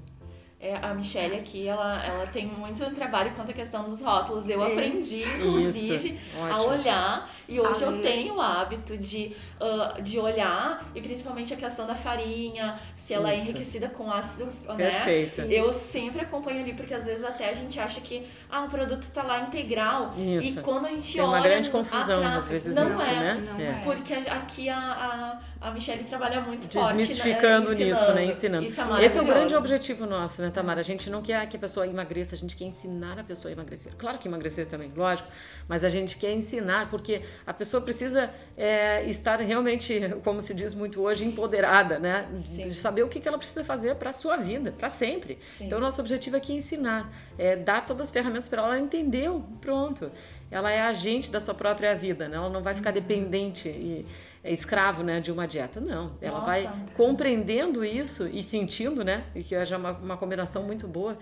É, 0.59 0.75
a 0.75 0.95
Michelle 0.95 1.37
aqui, 1.37 1.66
ela, 1.69 2.03
ela 2.03 2.27
tem 2.27 2.47
muito 2.47 2.83
trabalho 2.95 3.31
quanto 3.37 3.51
à 3.51 3.55
questão 3.55 3.85
dos 3.85 4.01
rótulos. 4.03 4.49
Eu 4.49 4.62
Isso. 4.62 4.73
aprendi, 4.73 5.23
inclusive, 5.23 6.14
Isso. 6.14 6.53
a 6.53 6.62
olhar. 6.62 7.31
E 7.49 7.61
hoje 7.61 7.83
eu 7.83 8.01
tenho 8.03 8.35
o 8.35 8.41
hábito 8.41 8.97
de, 8.97 9.37
uh, 9.61 10.03
de 10.03 10.19
olhar, 10.19 10.85
e 10.95 11.01
principalmente 11.01 11.55
a 11.55 11.57
questão 11.57 11.87
da 11.87 11.95
farinha, 11.95 12.79
se 12.95 13.15
ela 13.15 13.31
é 13.31 13.35
Isso. 13.35 13.43
é 13.43 13.51
enriquecida 13.51 13.89
com 13.89 14.11
ácido, 14.11 14.47
né? 14.69 14.77
Perfeito. 14.77 15.41
Eu 15.43 15.73
sempre 15.73 16.23
acompanho 16.23 16.61
ali, 16.61 16.75
porque 16.75 16.95
às 16.95 17.07
vezes 17.07 17.25
até 17.25 17.51
a 17.51 17.55
gente 17.55 17.79
acha 17.79 18.01
que 18.01 18.27
ah, 18.51 18.63
o 18.63 18.69
produto 18.69 19.07
tá 19.13 19.23
lá 19.23 19.41
integral. 19.41 20.15
Isso. 20.17 20.61
E 20.61 20.63
quando 20.63 20.87
a 20.87 20.91
gente 20.91 21.13
tem 21.13 21.23
olha. 21.23 21.31
uma 21.31 21.41
grande 21.41 21.71
confusão, 21.71 22.19
atrás, 22.19 22.45
às 22.45 22.51
vezes, 22.51 22.75
não 22.75 22.91
nisso, 22.91 23.03
é, 23.03 23.15
né? 23.15 23.45
Não 23.47 23.61
é. 23.61 23.81
Porque 23.85 24.15
aqui 24.15 24.69
a, 24.69 24.79
a 24.79 25.57
a 25.61 25.71
Michelle 25.71 26.05
trabalha 26.05 26.41
muito 26.43 26.69
Desmistificando 26.69 27.67
forte, 27.67 27.85
né? 27.85 27.91
nisso, 27.91 28.13
né? 28.13 28.25
Ensinando. 28.27 28.67
É 29.01 29.05
Esse 29.05 29.19
é 29.19 29.23
o 29.23 29.25
grande 29.25 29.55
objetivo 29.55 30.07
nosso, 30.07 30.43
né, 30.43 30.51
Tamara? 30.51 30.81
A 30.81 30.85
gente 30.85 31.09
não 31.09 31.23
quer 31.23 31.47
que 31.49 31.57
a 31.57 31.59
pessoa 31.59 31.87
emagreça, 31.87 32.35
a 32.35 32.39
gente 32.39 32.55
quer 32.55 32.67
ensinar 32.67 33.19
a 33.19 33.25
pessoa 33.25 33.51
a 33.51 33.53
emagrecer. 33.53 33.93
Claro 33.97 34.19
que 34.19 34.29
emagrecer 34.29 34.67
também, 34.67 34.93
lógico, 34.95 35.29
mas 35.67 35.83
a 35.83 35.89
gente 35.89 36.19
quer 36.19 36.33
ensinar, 36.33 36.91
porque 36.91 37.23
a 37.46 37.53
pessoa 37.53 37.81
precisa 37.81 38.31
é, 38.57 39.05
estar 39.09 39.40
realmente, 39.40 40.01
como 40.22 40.40
se 40.40 40.55
diz 40.55 40.75
muito 40.75 41.01
hoje, 41.03 41.25
empoderada, 41.25 41.99
né? 41.99 42.29
Sim. 42.37 42.68
De 42.68 42.75
saber 42.75 43.03
o 43.03 43.09
que 43.09 43.27
ela 43.27 43.38
precisa 43.38 43.64
fazer 43.64 43.96
para 43.96 44.11
a 44.11 44.12
sua 44.12 44.37
vida, 44.37 44.72
para 44.72 44.88
sempre. 44.88 45.38
Sim. 45.40 45.66
Então, 45.66 45.81
nosso 45.81 46.01
objetivo 46.01 46.37
aqui 46.37 46.53
é 46.53 46.57
ensinar, 46.57 47.12
é 47.38 47.57
dar 47.57 47.85
todas 47.85 48.09
as 48.09 48.11
ferramentas 48.11 48.49
para 48.49 48.62
ela 48.62 48.79
entender, 48.79 49.31
pronto. 49.61 50.11
Ela 50.51 50.70
é 50.70 50.81
agente 50.81 51.31
da 51.31 51.40
sua 51.40 51.55
própria 51.55 51.94
vida, 51.94 52.29
né? 52.29 52.37
Ela 52.37 52.49
não 52.49 52.62
vai 52.62 52.75
ficar 52.75 52.90
uhum. 52.90 52.94
dependente 52.94 53.68
e 53.68 54.07
é 54.44 54.53
escravo 54.53 55.03
né, 55.03 55.20
de 55.20 55.33
uma 55.33 55.46
dieta. 55.46 55.81
Não, 55.81 56.12
ela 56.20 56.38
Nossa, 56.38 56.46
vai 56.46 56.70
compreendendo 56.96 57.85
isso 57.85 58.29
e 58.29 58.42
sentindo, 58.42 59.03
né? 59.03 59.25
E 59.35 59.42
que 59.42 59.55
é 59.55 59.77
uma, 59.77 59.92
uma 59.92 60.16
combinação 60.16 60.62
muito 60.62 60.87
boa 60.87 61.18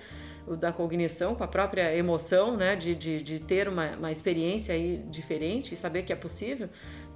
da 0.59 0.73
cognição 0.73 1.35
com 1.35 1.43
a 1.43 1.49
própria 1.49 1.95
emoção, 1.97 2.57
né? 2.57 2.77
De, 2.77 2.95
de, 2.95 3.23
de 3.23 3.41
ter 3.41 3.69
uma, 3.69 3.97
uma 3.97 4.13
experiência 4.13 4.75
aí 4.75 4.99
diferente 5.11 5.75
e 5.75 5.77
saber 5.77 6.03
que 6.03 6.13
é 6.13 6.17
possível 6.17 6.69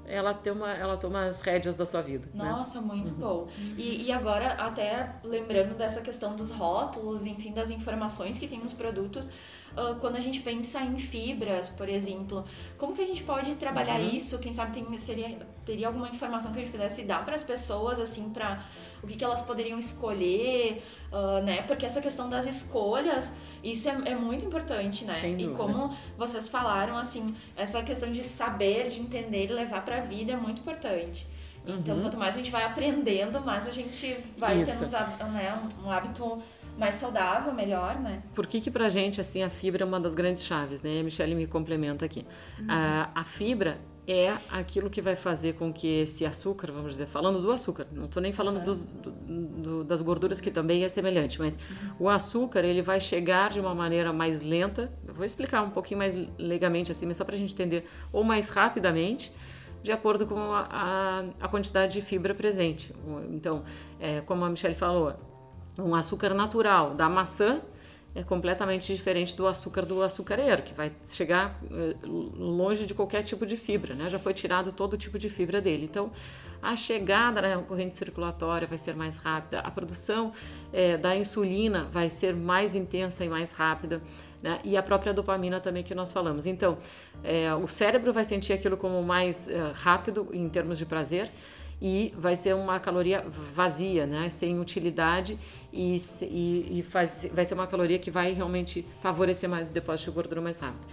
ela 0.09 0.35
tem 0.35 0.53
uma, 0.53 0.73
ela 0.73 0.97
toma 0.97 1.27
as 1.27 1.41
rédeas 1.41 1.77
da 1.77 1.85
sua 1.87 2.01
vida. 2.03 2.29
Né? 2.35 2.45
Nossa, 2.45 2.81
né? 2.81 2.87
muito 2.87 3.11
uhum. 3.11 3.17
bom. 3.17 3.49
E, 3.77 4.07
e 4.07 4.13
agora, 4.13 4.55
até 4.55 5.15
lembrando 5.23 5.77
dessa 5.77 6.01
questão 6.01 6.35
dos 6.35 6.51
rótulos, 6.51 7.27
enfim, 7.27 7.53
das 7.53 7.71
informações 7.71 8.39
que 8.39 8.49
tem 8.49 8.59
nos 8.59 8.73
produtos, 8.73 9.29
uh, 9.29 9.95
quando 10.01 10.17
a 10.17 10.21
gente 10.21 10.41
pensa 10.41 10.81
em 10.81 10.99
fibras, 10.99 11.69
por 11.69 11.89
exemplo, 11.89 12.45
como 12.77 12.95
que 12.95 13.03
a 13.03 13.07
gente 13.07 13.23
pode 13.23 13.55
trabalhar 13.57 14.01
uhum. 14.01 14.09
isso? 14.09 14.39
Quem 14.39 14.53
sabe 14.53 14.73
tem, 14.73 14.99
seria, 14.99 15.39
teria 15.65 15.87
alguma 15.87 16.09
informação 16.09 16.53
que 16.53 16.59
a 16.59 16.63
gente 16.63 16.73
pudesse 16.73 17.05
dar 17.05 17.25
para 17.25 17.35
as 17.35 17.45
pessoas, 17.45 18.01
assim, 18.01 18.31
para 18.31 18.65
o 19.03 19.07
que, 19.07 19.17
que 19.17 19.25
elas 19.25 19.43
poderiam 19.43 19.79
escolher, 19.79 20.83
uh, 21.13 21.43
né? 21.43 21.63
Porque 21.63 21.87
essa 21.87 22.01
questão 22.01 22.29
das 22.29 22.47
escolhas, 22.47 23.37
isso 23.63 23.89
é, 23.89 23.93
é 24.07 24.15
muito 24.15 24.45
importante, 24.45 25.05
né? 25.05 25.15
Sem 25.21 25.41
e 25.41 25.49
como 25.55 25.97
vocês 26.17 26.49
falaram, 26.49 26.97
assim, 26.97 27.35
essa 27.57 27.83
questão 27.83 28.11
de 28.11 28.23
saber, 28.23 28.89
de 28.89 29.01
entender 29.01 29.47
e 29.47 29.53
levar 29.53 29.85
para 29.85 29.99
a 29.99 30.01
vida 30.01 30.33
é 30.33 30.37
muito 30.37 30.61
importante. 30.61 31.27
Então, 31.67 31.97
uhum. 31.97 32.03
quanto 32.03 32.17
mais 32.17 32.35
a 32.35 32.39
gente 32.39 32.51
vai 32.51 32.65
aprendendo, 32.65 33.41
mais 33.41 33.69
a 33.69 33.73
gente 33.73 34.17
vai 34.39 34.63
Isso. 34.63 34.91
tendo 34.91 35.33
né, 35.33 35.53
um 35.85 35.91
hábito 35.91 36.43
mais 36.79 36.95
saudável, 36.95 37.53
melhor, 37.53 37.99
né? 38.01 38.23
Por 38.35 38.47
que 38.47 38.61
que 38.61 38.71
pra 38.71 38.89
gente, 38.89 39.21
assim, 39.21 39.43
a 39.43 39.51
fibra 39.51 39.83
é 39.83 39.87
uma 39.87 40.01
das 40.01 40.15
grandes 40.15 40.45
chaves, 40.45 40.81
né? 40.81 41.01
A 41.01 41.03
Michelle 41.03 41.35
me 41.35 41.47
complementa 41.47 42.05
aqui. 42.05 42.25
Uhum. 42.59 42.67
A, 42.69 43.11
a 43.15 43.25
fibra 43.25 43.79
é 44.11 44.39
aquilo 44.51 44.89
que 44.89 45.03
vai 45.03 45.15
fazer 45.15 45.53
com 45.53 45.71
que 45.71 45.87
esse 45.87 46.25
açúcar, 46.25 46.73
vamos 46.73 46.93
dizer, 46.93 47.07
falando 47.07 47.43
do 47.43 47.53
açúcar, 47.53 47.87
não 47.93 48.07
estou 48.07 48.23
nem 48.23 48.33
falando 48.33 48.65
dos, 48.65 48.87
do, 48.87 49.11
do, 49.11 49.85
das 49.85 50.01
gorduras 50.01 50.41
que 50.41 50.51
também 50.51 50.83
é 50.83 50.89
semelhante, 50.89 51.39
mas 51.39 51.59
o 52.01 52.09
açúcar 52.09 52.65
ele 52.65 52.81
vai 52.81 53.01
chegar 53.01 53.51
de 53.51 53.61
uma 53.61 53.75
maneira 53.75 54.11
mais 54.11 54.41
lenta, 54.41 54.91
eu 55.07 55.13
vou 55.13 55.27
explicar 55.27 55.63
um 55.63 55.69
pouquinho 55.69 55.99
mais 55.99 56.17
legamente 56.39 56.91
assim, 56.91 57.05
mas 57.05 57.19
só 57.19 57.25
para 57.25 57.35
a 57.35 57.39
gente 57.39 57.53
entender, 57.53 57.87
ou 58.11 58.25
mais 58.25 58.49
rapidamente, 58.49 59.31
de 59.83 59.93
acordo 59.93 60.27
com 60.27 60.41
a, 60.41 60.67
a, 60.71 61.25
a 61.41 61.49
quantidade 61.49 61.93
de 61.93 62.01
fibra 62.01 62.35
presente. 62.35 62.95
Então, 63.31 63.63
é, 64.01 64.23
como 64.23 64.43
a 64.43 64.49
Michelle 64.49 64.75
falou, 64.75 65.15
um 65.79 65.95
açúcar 65.95 66.33
natural 66.33 66.95
da 66.95 67.11
maçã 67.11 67.61
é 68.15 68.23
completamente 68.23 68.95
diferente 68.95 69.37
do 69.37 69.47
açúcar 69.47 69.85
do 69.85 70.03
açucareiro, 70.03 70.63
que 70.63 70.75
vai 70.75 70.93
chegar 71.07 71.61
eh, 71.71 71.95
longe 72.03 72.87
de 72.87 72.95
qualquer 72.95 73.23
tipo 73.23 73.47
de 73.47 73.57
fibra, 73.57 73.95
né? 73.95 74.09
Já 74.09 74.19
foi 74.19 74.35
tirado 74.35 74.73
todo 74.73 74.97
tipo 74.97 75.19
de 75.19 75.29
fibra 75.29 75.61
dele. 75.61 75.85
Então, 75.85 76.11
a 76.61 76.75
chegada 76.75 77.41
na 77.41 77.63
corrente 77.63 77.95
circulatória 77.95 78.67
vai 78.67 78.79
ser 78.79 78.97
mais 78.97 79.19
rápida, 79.19 79.61
a 79.61 79.71
produção 79.71 80.33
é, 80.73 80.97
da 80.97 81.17
insulina 81.17 81.85
vai 81.85 82.11
ser 82.11 82.35
mais 82.35 82.75
intensa 82.75 83.25
e 83.25 83.29
mais 83.29 83.53
rápida, 83.53 84.03
né? 84.43 84.59
E 84.65 84.77
a 84.77 84.83
própria 84.83 85.15
dopamina 85.15 85.61
também 85.61 85.85
que 85.85 85.95
nós 85.95 86.11
falamos. 86.11 86.47
Então, 86.47 86.79
é, 87.23 87.55
o 87.55 87.69
cérebro 87.69 88.13
vai 88.13 88.25
sentir 88.25 88.53
aquilo 88.53 88.77
como 88.77 89.03
mais 89.03 89.49
é, 89.49 89.73
rápido 89.75 90.29
em 90.33 90.49
termos 90.49 90.79
de 90.79 90.87
prazer 90.87 91.31
e 91.81 92.13
vai 92.17 92.35
ser 92.35 92.55
uma 92.55 92.81
caloria 92.81 93.25
vazia, 93.55 94.07
né? 94.07 94.29
sem 94.31 94.59
utilidade 94.59 95.39
e, 95.73 95.97
e, 96.23 96.79
e 96.79 96.83
faz, 96.83 97.29
vai 97.33 97.45
ser 97.45 97.55
uma 97.55 97.67
caloria 97.67 97.99
que 97.99 98.11
vai 98.11 98.33
realmente 98.33 98.85
favorecer 99.01 99.49
mais 99.49 99.71
o 99.71 99.73
depósito 99.73 100.11
de 100.11 100.15
gordura 100.15 100.41
mais 100.41 100.59
rápido. 100.59 100.87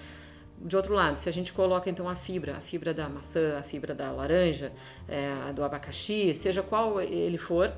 De 0.58 0.76
outro 0.76 0.94
lado, 0.94 1.18
se 1.18 1.28
a 1.28 1.34
gente 1.34 1.52
coloca 1.52 1.90
então 1.90 2.08
a 2.08 2.16
fibra, 2.16 2.58
a 2.58 2.62
fibra 2.62 2.94
da 2.94 3.10
maçã, 3.10 3.58
a 3.60 3.64
fibra 3.64 3.94
da 3.94 4.12
laranja, 4.12 4.72
é, 5.08 5.52
do 5.54 5.64
abacaxi, 5.64 6.34
seja 6.34 6.62
qual 6.62 7.02
ele 7.02 7.38
for, 7.38 7.74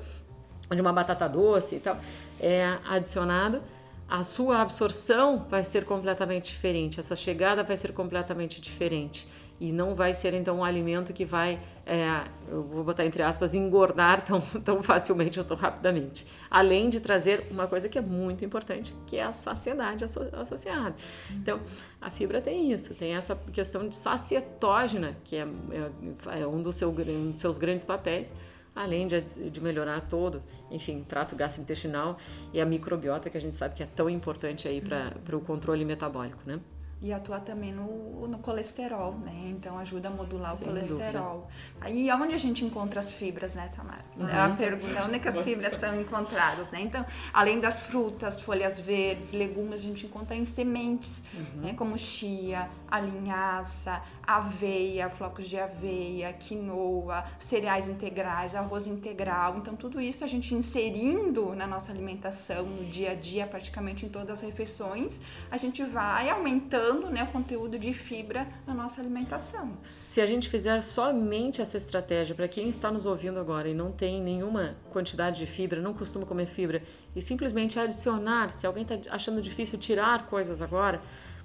de 0.74 0.80
uma 0.80 0.92
batata 0.92 1.28
doce 1.28 1.76
e 1.76 1.80
tal, 1.80 1.98
é 2.40 2.78
adicionado, 2.86 3.62
a 4.08 4.22
sua 4.22 4.62
absorção 4.62 5.46
vai 5.50 5.64
ser 5.64 5.84
completamente 5.84 6.50
diferente, 6.50 7.00
essa 7.00 7.16
chegada 7.16 7.62
vai 7.62 7.76
ser 7.76 7.92
completamente 7.92 8.60
diferente 8.60 9.26
e 9.60 9.72
não 9.72 9.94
vai 9.94 10.14
ser 10.14 10.34
então 10.34 10.58
um 10.58 10.64
alimento 10.64 11.12
que 11.12 11.24
vai, 11.24 11.58
é, 11.84 12.24
eu 12.48 12.62
vou 12.62 12.84
botar 12.84 13.04
entre 13.04 13.22
aspas, 13.22 13.54
engordar 13.54 14.24
tão, 14.24 14.40
tão 14.62 14.82
facilmente 14.82 15.38
ou 15.38 15.44
tão 15.44 15.56
rapidamente. 15.56 16.26
Além 16.50 16.88
de 16.88 17.00
trazer 17.00 17.46
uma 17.50 17.66
coisa 17.66 17.88
que 17.88 17.98
é 17.98 18.00
muito 18.00 18.44
importante, 18.44 18.94
que 19.06 19.16
é 19.16 19.24
a 19.24 19.32
saciedade 19.32 20.04
associada. 20.04 20.94
Então, 21.32 21.60
a 22.00 22.10
fibra 22.10 22.40
tem 22.40 22.72
isso, 22.72 22.94
tem 22.94 23.14
essa 23.14 23.34
questão 23.52 23.88
de 23.88 23.94
sacietógena, 23.94 25.16
que 25.24 25.36
é, 25.36 25.46
é, 25.72 26.40
é 26.40 26.46
um, 26.46 26.62
dos 26.62 26.76
seu, 26.76 26.90
um 26.90 27.32
dos 27.32 27.40
seus 27.40 27.58
grandes 27.58 27.84
papéis, 27.84 28.34
além 28.74 29.08
de, 29.08 29.20
de, 29.50 29.60
melhorar 29.60 30.02
todo, 30.02 30.40
enfim, 30.70 31.04
trato 31.06 31.34
gastrointestinal 31.34 32.16
e 32.52 32.60
a 32.60 32.64
microbiota, 32.64 33.28
que 33.28 33.36
a 33.36 33.40
gente 33.40 33.56
sabe 33.56 33.74
que 33.74 33.82
é 33.82 33.86
tão 33.86 34.08
importante 34.08 34.68
aí 34.68 34.80
para 34.80 35.36
o 35.36 35.40
controle 35.40 35.84
metabólico, 35.84 36.38
né? 36.46 36.60
E 37.00 37.12
atua 37.12 37.38
também 37.38 37.72
no, 37.72 38.26
no 38.26 38.38
colesterol, 38.38 39.12
né? 39.18 39.50
Então 39.50 39.78
ajuda 39.78 40.08
a 40.08 40.10
modular 40.10 40.54
Sem 40.54 40.66
o 40.66 40.70
colesterol. 40.70 41.34
Dúvida. 41.34 41.52
Aí 41.80 42.10
aonde 42.10 42.34
a 42.34 42.38
gente 42.38 42.64
encontra 42.64 42.98
as 42.98 43.12
fibras, 43.12 43.54
né, 43.54 43.70
Tamara? 43.74 44.04
Uhum. 44.16 44.28
É 44.28 44.40
a 44.40 44.48
pergunta, 44.48 45.04
onde 45.04 45.14
é 45.14 45.18
que 45.20 45.28
as 45.28 45.40
fibras 45.42 45.74
são 45.74 46.00
encontradas, 46.00 46.68
né? 46.70 46.80
Então, 46.80 47.06
além 47.32 47.60
das 47.60 47.78
frutas, 47.78 48.40
folhas 48.40 48.80
verdes, 48.80 49.30
legumes, 49.30 49.80
a 49.80 49.82
gente 49.84 50.06
encontra 50.06 50.36
em 50.36 50.44
sementes, 50.44 51.22
uhum. 51.32 51.60
né? 51.62 51.74
Como 51.74 51.96
chia, 51.96 52.68
a 52.90 52.98
linhaça, 52.98 54.02
aveia, 54.26 55.08
flocos 55.08 55.48
de 55.48 55.58
aveia, 55.58 56.32
quinoa, 56.32 57.24
cereais 57.38 57.88
integrais, 57.88 58.56
arroz 58.56 58.88
integral. 58.88 59.56
Então, 59.58 59.76
tudo 59.76 60.00
isso 60.00 60.24
a 60.24 60.26
gente 60.26 60.52
inserindo 60.52 61.54
na 61.54 61.66
nossa 61.66 61.92
alimentação, 61.92 62.64
no 62.64 62.84
dia 62.84 63.12
a 63.12 63.14
dia, 63.14 63.46
praticamente 63.46 64.04
em 64.04 64.08
todas 64.08 64.38
as 64.38 64.40
refeições, 64.40 65.20
a 65.48 65.56
gente 65.56 65.84
vai 65.84 66.28
aumentando 66.28 66.87
né, 66.94 67.24
o 67.24 67.26
conteúdo 67.28 67.78
de 67.78 67.92
fibra 67.92 68.46
na 68.66 68.74
nossa 68.74 69.00
alimentação. 69.00 69.72
Se 69.82 70.20
a 70.20 70.26
gente 70.26 70.48
fizer 70.48 70.82
somente 70.82 71.60
essa 71.60 71.76
estratégia, 71.76 72.34
para 72.34 72.48
quem 72.48 72.68
está 72.68 72.90
nos 72.90 73.06
ouvindo 73.06 73.38
agora 73.38 73.68
e 73.68 73.74
não 73.74 73.92
tem 73.92 74.20
nenhuma 74.22 74.76
quantidade 74.90 75.38
de 75.38 75.46
fibra, 75.46 75.80
não 75.80 75.94
costuma 75.94 76.26
comer 76.26 76.46
fibra, 76.46 76.82
e 77.14 77.22
simplesmente 77.22 77.78
adicionar, 77.78 78.52
se 78.52 78.66
alguém 78.66 78.82
está 78.82 78.98
achando 79.14 79.40
difícil 79.40 79.78
tirar 79.78 80.26
coisas 80.26 80.62
agora, 80.62 81.00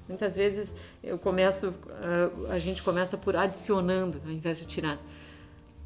Muitas 0.08 0.36
vezes 0.36 0.76
eu 1.02 1.18
começo, 1.18 1.74
ah, 1.90 2.54
a 2.54 2.60
gente 2.60 2.84
começa 2.84 3.18
por 3.18 3.36
adicionando 3.36 4.22
ao 4.26 4.32
invés 4.32 4.60
de 4.60 4.68
tirar. 4.68 5.00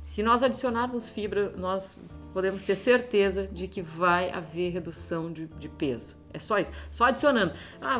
Se 0.01 0.23
nós 0.23 0.41
adicionarmos 0.41 1.09
fibra, 1.09 1.51
nós 1.55 2.01
podemos 2.37 2.61
ter 2.61 2.75
certeza 2.75 3.47
de 3.47 3.67
que 3.67 3.81
vai 3.81 4.29
haver 4.29 4.69
redução 4.69 5.33
de, 5.33 5.47
de, 5.47 5.67
peso. 5.67 6.23
É 6.31 6.37
só 6.37 6.59
isso. 6.59 6.71
Só 6.91 7.05
adicionando. 7.05 7.51
Ah, 7.81 7.97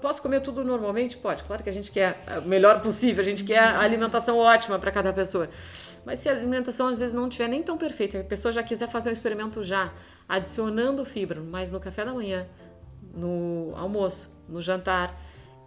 posso 0.00 0.20
comer 0.20 0.40
tudo 0.40 0.64
normalmente? 0.64 1.16
Pode. 1.16 1.44
Claro 1.44 1.62
que 1.62 1.70
a 1.70 1.72
gente 1.72 1.92
quer 1.92 2.24
o 2.44 2.48
melhor 2.48 2.82
possível, 2.82 3.22
a 3.22 3.24
gente 3.24 3.44
quer 3.44 3.60
a 3.60 3.78
alimentação 3.78 4.36
ótima 4.36 4.80
para 4.80 4.90
cada 4.90 5.12
pessoa. 5.12 5.48
Mas 6.04 6.18
se 6.18 6.28
a 6.28 6.32
alimentação 6.32 6.88
às 6.88 6.98
vezes 6.98 7.14
não 7.14 7.28
estiver 7.28 7.46
nem 7.46 7.62
tão 7.62 7.78
perfeita, 7.78 8.18
a 8.18 8.24
pessoa 8.24 8.50
já 8.50 8.64
quiser 8.64 8.88
fazer 8.88 9.10
um 9.10 9.12
experimento 9.12 9.62
já, 9.62 9.92
adicionando 10.28 11.04
fibra, 11.04 11.40
mas 11.40 11.70
no 11.70 11.78
café 11.78 12.04
da 12.04 12.12
manhã, 12.12 12.48
no 13.14 13.74
almoço, 13.76 14.36
no 14.48 14.60
jantar, 14.60 15.16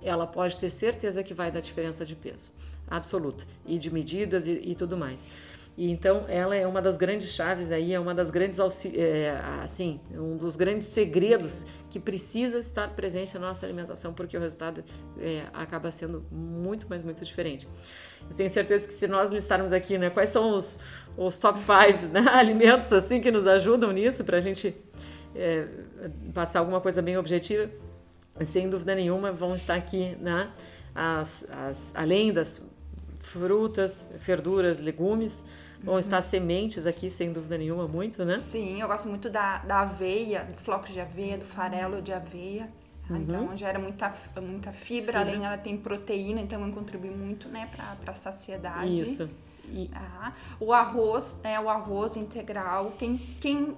ela 0.01 0.27
pode 0.27 0.59
ter 0.59 0.69
certeza 0.69 1.23
que 1.23 1.33
vai 1.33 1.49
dar 1.49 1.61
diferença 1.61 2.05
de 2.05 2.17
peso, 2.17 2.51
absoluta, 2.89 3.45
e 3.65 3.79
de 3.79 3.89
medidas 3.89 4.47
e, 4.47 4.51
e 4.51 4.75
tudo 4.75 4.97
mais. 4.97 5.25
E 5.77 5.89
então 5.89 6.25
ela 6.27 6.55
é 6.55 6.67
uma 6.67 6.81
das 6.81 6.97
grandes 6.97 7.29
chaves 7.29 7.71
aí, 7.71 7.93
é 7.93 7.99
uma 7.99 8.13
das 8.13 8.29
grandes 8.29 8.59
é, 8.93 9.39
assim, 9.63 9.99
um 10.11 10.35
dos 10.35 10.55
grandes 10.55 10.87
segredos 10.87 11.65
que 11.89 11.99
precisa 11.99 12.59
estar 12.59 12.89
presente 12.89 13.33
na 13.35 13.47
nossa 13.47 13.65
alimentação, 13.65 14.13
porque 14.13 14.35
o 14.35 14.39
resultado 14.39 14.83
é, 15.17 15.45
acaba 15.53 15.89
sendo 15.89 16.25
muito, 16.29 16.85
mas 16.89 17.03
muito 17.03 17.23
diferente. 17.23 17.67
Eu 18.29 18.35
tenho 18.35 18.49
certeza 18.49 18.87
que 18.87 18.93
se 18.93 19.07
nós 19.07 19.31
listarmos 19.31 19.71
aqui, 19.71 19.97
né, 19.97 20.09
quais 20.09 20.29
são 20.29 20.55
os, 20.55 20.79
os 21.17 21.39
top 21.39 21.59
5 21.59 22.11
né, 22.11 22.25
alimentos 22.29 22.91
assim 22.91 23.21
que 23.21 23.31
nos 23.31 23.47
ajudam 23.47 23.91
nisso 23.91 24.23
para 24.25 24.37
a 24.37 24.41
gente 24.41 24.75
é, 25.33 25.67
passar 26.33 26.59
alguma 26.59 26.81
coisa 26.81 27.01
bem 27.01 27.17
objetiva, 27.17 27.69
sem 28.45 28.69
dúvida 28.69 28.93
nenhuma, 28.93 29.31
vão 29.31 29.55
estar 29.55 29.75
aqui, 29.75 30.15
né? 30.19 30.49
As, 30.93 31.45
as, 31.49 31.95
além 31.95 32.33
das 32.33 32.69
frutas, 33.31 34.11
verduras, 34.19 34.79
legumes, 34.79 35.45
vão 35.83 35.93
uhum. 35.95 35.99
estar 35.99 36.21
sementes 36.21 36.85
aqui, 36.85 37.09
sem 37.09 37.31
dúvida 37.31 37.57
nenhuma, 37.57 37.87
muito, 37.87 38.23
né? 38.23 38.39
Sim, 38.39 38.81
eu 38.81 38.87
gosto 38.87 39.07
muito 39.07 39.29
da, 39.29 39.59
da 39.59 39.79
aveia, 39.81 40.43
do 40.43 40.61
flocos 40.61 40.91
de 40.91 40.99
aveia, 40.99 41.37
do 41.37 41.45
farelo 41.45 42.01
de 42.01 42.13
aveia. 42.13 42.69
Uhum. 43.09 43.17
Então 43.17 43.57
gera 43.57 43.79
muita, 43.79 44.13
muita 44.41 44.71
fibra, 44.71 45.19
fibra, 45.19 45.19
além 45.21 45.45
ela 45.45 45.57
tem 45.57 45.77
proteína, 45.77 46.41
então 46.41 46.71
contribui 46.71 47.09
muito, 47.09 47.47
né, 47.47 47.69
para 47.75 48.11
a 48.11 48.15
saciedade. 48.15 49.01
Isso. 49.01 49.29
E... 49.65 49.89
Ah, 49.93 50.33
o 50.59 50.73
arroz, 50.73 51.37
né, 51.43 51.59
o 51.59 51.69
arroz 51.69 52.15
integral, 52.17 52.93
quem, 52.97 53.17
quem 53.17 53.75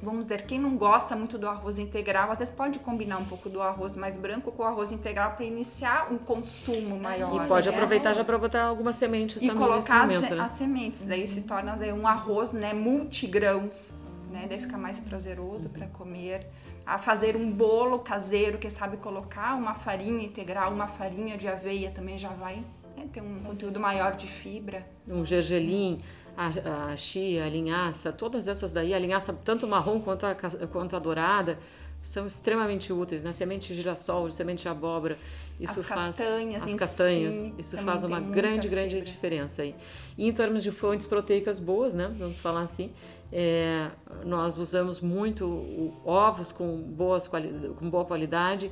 vamos 0.00 0.26
dizer, 0.26 0.42
quem 0.42 0.58
não 0.58 0.76
gosta 0.76 1.16
muito 1.16 1.36
do 1.36 1.48
arroz 1.48 1.78
integral, 1.78 2.30
às 2.30 2.38
vezes 2.38 2.54
pode 2.54 2.78
combinar 2.78 3.18
um 3.18 3.24
pouco 3.24 3.48
do 3.48 3.60
arroz 3.60 3.96
mais 3.96 4.16
branco 4.16 4.52
com 4.52 4.62
o 4.62 4.66
arroz 4.66 4.92
integral 4.92 5.32
para 5.32 5.44
iniciar 5.44 6.12
um 6.12 6.18
consumo 6.18 6.98
maior. 6.98 7.44
E 7.44 7.48
pode 7.48 7.68
né? 7.68 7.74
aproveitar 7.74 8.14
já 8.14 8.24
para 8.24 8.38
botar 8.38 8.64
algumas 8.64 8.96
sementes 8.96 9.42
e 9.42 9.46
também 9.46 9.56
colocar 9.56 10.06
nesse 10.06 10.14
momento, 10.16 10.32
as, 10.32 10.38
né? 10.38 10.44
as 10.44 10.52
sementes, 10.52 11.06
daí 11.06 11.26
se 11.26 11.42
torna 11.42 11.76
um 11.94 12.06
arroz, 12.06 12.52
né, 12.52 12.72
multigrãos, 12.72 13.92
né, 14.30 14.46
daí 14.48 14.60
fica 14.60 14.78
mais 14.78 15.00
prazeroso 15.00 15.68
para 15.70 15.86
comer. 15.88 16.46
A 16.86 16.96
fazer 16.96 17.36
um 17.36 17.50
bolo 17.50 17.98
caseiro 17.98 18.56
que 18.56 18.70
sabe 18.70 18.96
colocar 18.96 19.54
uma 19.56 19.74
farinha 19.74 20.24
integral, 20.24 20.72
uma 20.72 20.86
farinha 20.86 21.36
de 21.36 21.46
aveia 21.46 21.90
também 21.90 22.16
já 22.16 22.30
vai 22.30 22.64
né, 22.96 23.06
ter 23.12 23.20
um 23.20 23.40
conteúdo 23.40 23.78
maior 23.78 24.16
de 24.16 24.26
fibra. 24.26 24.86
Um 25.06 25.22
gergelim. 25.22 26.00
Sim 26.00 26.27
a, 26.38 26.92
a 26.92 26.96
chia, 26.96 27.44
a 27.44 27.48
linhaça, 27.48 28.12
todas 28.12 28.46
essas 28.46 28.72
daí, 28.72 28.94
a 28.94 28.98
linhaça 28.98 29.32
tanto 29.32 29.66
marrom 29.66 30.00
quanto 30.00 30.24
a, 30.24 30.36
quanto 30.70 30.94
a 30.94 30.98
dourada, 31.00 31.58
são 32.00 32.28
extremamente 32.28 32.92
úteis, 32.92 33.24
né? 33.24 33.32
Semente 33.32 33.68
de 33.68 33.74
girassol, 33.74 34.30
semente 34.30 34.62
de 34.62 34.68
abóbora, 34.68 35.18
isso 35.58 35.80
as 35.80 35.86
faz 35.86 36.16
castanhas, 36.16 36.62
as 36.62 36.74
castanhas, 36.76 37.36
si, 37.36 37.54
isso 37.58 37.76
faz 37.78 38.04
uma 38.04 38.20
grande, 38.20 38.68
grande 38.68 39.00
diferença 39.00 39.62
aí. 39.62 39.74
E 40.16 40.28
em 40.28 40.32
termos 40.32 40.62
de 40.62 40.70
fontes 40.70 41.08
proteicas 41.08 41.58
boas, 41.58 41.94
né? 41.94 42.14
Vamos 42.16 42.38
falar 42.38 42.62
assim, 42.62 42.92
é, 43.32 43.90
nós 44.24 44.58
usamos 44.58 45.00
muito 45.00 45.92
ovos 46.04 46.52
com 46.52 46.80
boas 46.80 47.26
com 47.26 47.90
boa 47.90 48.04
qualidade, 48.04 48.70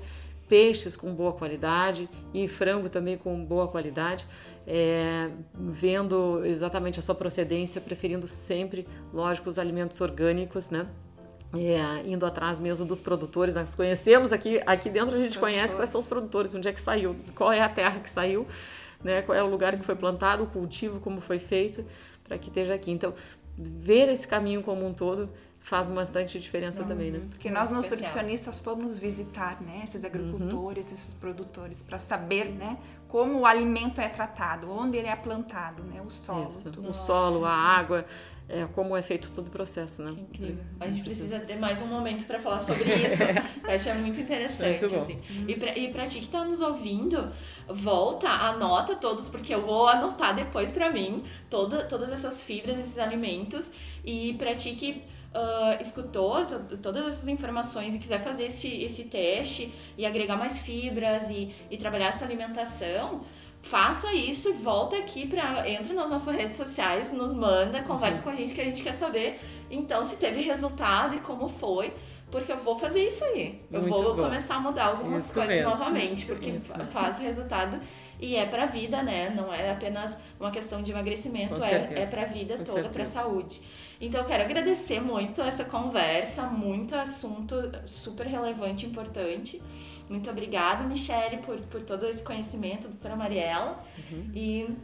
peixes 0.48 0.96
com 0.96 1.14
boa 1.14 1.32
qualidade 1.32 2.08
e 2.32 2.46
frango 2.46 2.88
também 2.88 3.18
com 3.18 3.44
boa 3.44 3.68
qualidade 3.68 4.26
é, 4.66 5.30
vendo 5.54 6.44
exatamente 6.44 6.98
a 6.98 7.02
sua 7.02 7.14
procedência, 7.14 7.80
preferindo 7.80 8.26
sempre, 8.26 8.86
lógico, 9.12 9.48
os 9.48 9.58
alimentos 9.58 10.00
orgânicos, 10.00 10.70
né? 10.70 10.86
É, 11.56 12.08
indo 12.08 12.26
atrás 12.26 12.58
mesmo 12.58 12.84
dos 12.84 13.00
produtores, 13.00 13.54
nós 13.54 13.74
conhecemos 13.74 14.32
aqui, 14.32 14.60
aqui 14.66 14.90
dentro 14.90 15.14
a 15.14 15.18
gente 15.18 15.38
conhece 15.38 15.76
quais 15.76 15.88
são 15.88 16.00
os 16.00 16.06
produtores, 16.06 16.52
onde 16.54 16.68
é 16.68 16.72
que 16.72 16.80
saiu, 16.80 17.14
qual 17.36 17.52
é 17.52 17.62
a 17.62 17.68
terra 17.68 18.00
que 18.00 18.10
saiu, 18.10 18.46
né? 19.02 19.22
qual 19.22 19.38
é 19.38 19.42
o 19.42 19.46
lugar 19.46 19.78
que 19.78 19.84
foi 19.84 19.94
plantado, 19.94 20.42
o 20.42 20.46
cultivo, 20.48 20.98
como 20.98 21.20
foi 21.20 21.38
feito, 21.38 21.84
para 22.24 22.36
que 22.36 22.48
esteja 22.48 22.74
aqui. 22.74 22.90
Então, 22.90 23.14
ver 23.56 24.08
esse 24.08 24.26
caminho 24.26 24.60
como 24.60 24.84
um 24.84 24.92
todo 24.92 25.30
faz 25.66 25.88
bastante 25.88 26.38
diferença 26.38 26.82
Nossa, 26.82 26.94
também, 26.94 27.10
né? 27.10 27.26
Porque 27.28 27.50
nós, 27.50 27.72
nutricionistas, 27.72 28.60
fomos 28.60 29.00
visitar 29.00 29.60
né, 29.60 29.80
esses 29.82 30.04
agricultores, 30.04 30.86
uhum. 30.86 30.94
esses 30.94 31.14
produtores, 31.14 31.82
para 31.82 31.98
saber 31.98 32.52
né, 32.52 32.78
como 33.08 33.40
o 33.40 33.44
alimento 33.44 34.00
é 34.00 34.08
tratado, 34.08 34.70
onde 34.70 34.96
ele 34.96 35.08
é 35.08 35.16
plantado, 35.16 35.82
né, 35.82 36.00
o 36.06 36.08
solo. 36.08 36.46
Isso, 36.46 36.70
o 36.88 36.92
solo, 36.94 37.44
a 37.44 37.52
água, 37.52 38.06
é, 38.48 38.64
como 38.66 38.96
é 38.96 39.02
feito 39.02 39.32
todo 39.32 39.48
o 39.48 39.50
processo, 39.50 40.04
né? 40.04 40.12
incrível. 40.12 40.62
A 40.78 40.86
gente 40.86 41.02
precisa 41.02 41.40
ter 41.40 41.56
mais 41.56 41.82
um 41.82 41.88
momento 41.88 42.24
para 42.26 42.38
falar 42.38 42.60
sobre 42.60 42.84
isso. 42.84 43.24
Eu 43.66 43.74
acho 43.74 43.92
muito 43.96 44.20
interessante. 44.20 44.78
Muito 44.78 44.96
assim. 44.96 45.20
E 45.48 45.88
para 45.88 46.06
ti 46.06 46.20
que 46.20 46.26
está 46.26 46.44
nos 46.44 46.60
ouvindo, 46.60 47.32
volta, 47.68 48.28
anota 48.28 48.94
todos, 48.94 49.28
porque 49.28 49.52
eu 49.52 49.66
vou 49.66 49.88
anotar 49.88 50.32
depois 50.32 50.70
para 50.70 50.92
mim 50.92 51.24
toda, 51.50 51.84
todas 51.86 52.12
essas 52.12 52.40
fibras, 52.40 52.78
esses 52.78 52.98
alimentos. 53.00 53.72
E 54.04 54.34
para 54.34 54.54
ti 54.54 54.70
que 54.70 55.15
uh, 55.36 55.80
escutou 55.80 56.44
todas 56.82 57.06
essas 57.06 57.28
informações 57.28 57.94
e 57.94 57.98
quiser 57.98 58.24
fazer 58.24 58.46
esse, 58.46 58.82
esse 58.82 59.04
teste 59.04 59.72
e 59.96 60.06
agregar 60.06 60.36
mais 60.36 60.58
fibras 60.58 61.30
e, 61.30 61.54
e 61.70 61.76
trabalhar 61.76 62.08
essa 62.08 62.24
alimentação, 62.24 63.20
faça 63.62 64.12
isso 64.14 64.48
e 64.48 64.52
volta 64.52 64.96
aqui 64.96 65.26
para 65.26 65.68
entra 65.68 65.92
nas 65.92 66.10
nossas 66.10 66.34
redes 66.34 66.56
sociais, 66.56 67.12
nos 67.12 67.34
manda, 67.34 67.82
conversa 67.82 68.18
uhum. 68.18 68.24
com 68.24 68.30
a 68.30 68.34
gente 68.34 68.54
que 68.54 68.60
a 68.60 68.64
gente 68.64 68.82
quer 68.82 68.94
saber 68.94 69.38
então 69.70 70.04
se 70.04 70.16
teve 70.16 70.40
resultado 70.42 71.16
e 71.16 71.20
como 71.20 71.48
foi. 71.48 71.92
Porque 72.30 72.50
eu 72.50 72.56
vou 72.56 72.76
fazer 72.76 73.06
isso 73.06 73.24
aí. 73.24 73.62
Eu 73.70 73.82
Muito 73.82 73.94
vou 73.94 74.16
bom. 74.16 74.24
começar 74.24 74.56
a 74.56 74.60
mudar 74.60 74.86
algumas 74.86 75.26
isso 75.26 75.34
coisas 75.34 75.54
mesmo. 75.54 75.70
novamente, 75.70 76.26
porque 76.26 76.50
isso 76.50 76.72
faz 76.90 77.18
resultado 77.20 77.80
e 78.20 78.36
é 78.36 78.46
para 78.46 78.64
a 78.64 78.66
vida, 78.66 79.02
né? 79.02 79.30
Não 79.30 79.52
é 79.52 79.70
apenas 79.70 80.20
uma 80.38 80.50
questão 80.50 80.82
de 80.82 80.90
emagrecimento, 80.90 81.62
é, 81.62 82.02
é 82.02 82.06
para 82.06 82.22
a 82.22 82.26
vida 82.26 82.56
Com 82.56 82.64
toda, 82.64 82.88
para 82.88 83.02
a 83.02 83.06
saúde. 83.06 83.60
Então 84.00 84.20
eu 84.20 84.26
quero 84.26 84.44
agradecer 84.44 85.00
muito 85.00 85.40
essa 85.40 85.64
conversa, 85.64 86.42
muito 86.44 86.94
assunto 86.94 87.56
super 87.86 88.26
relevante 88.26 88.86
e 88.86 88.88
importante. 88.88 89.62
Muito 90.08 90.30
obrigada, 90.30 90.84
Michele, 90.84 91.38
por, 91.38 91.60
por 91.62 91.82
todo 91.82 92.06
esse 92.06 92.22
conhecimento, 92.22 92.88
doutora 92.88 93.16
Mariela. 93.16 93.82
Uhum. 94.10 94.30
E 94.34 94.76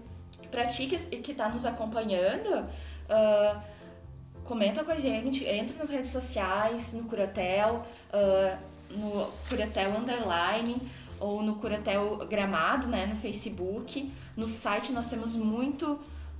para 0.50 0.66
ti 0.66 0.86
que 0.86 1.30
está 1.30 1.48
nos 1.48 1.64
acompanhando, 1.64 2.48
uh, 2.58 3.60
comenta 4.44 4.82
com 4.82 4.90
a 4.90 4.98
gente, 4.98 5.44
entra 5.44 5.76
nas 5.76 5.90
redes 5.90 6.10
sociais, 6.10 6.92
no 6.94 7.04
Curatel, 7.04 7.86
uh, 8.12 8.58
no 8.90 9.26
Curatel 9.48 9.90
Underline 9.96 10.76
ou 11.22 11.42
no 11.42 11.56
Curatel 11.56 12.26
Gramado, 12.28 12.88
né, 12.88 13.06
no 13.06 13.16
Facebook. 13.16 14.12
No 14.36 14.46
site 14.46 14.92
nós 14.92 15.06
temos 15.06 15.34
muito 15.34 15.98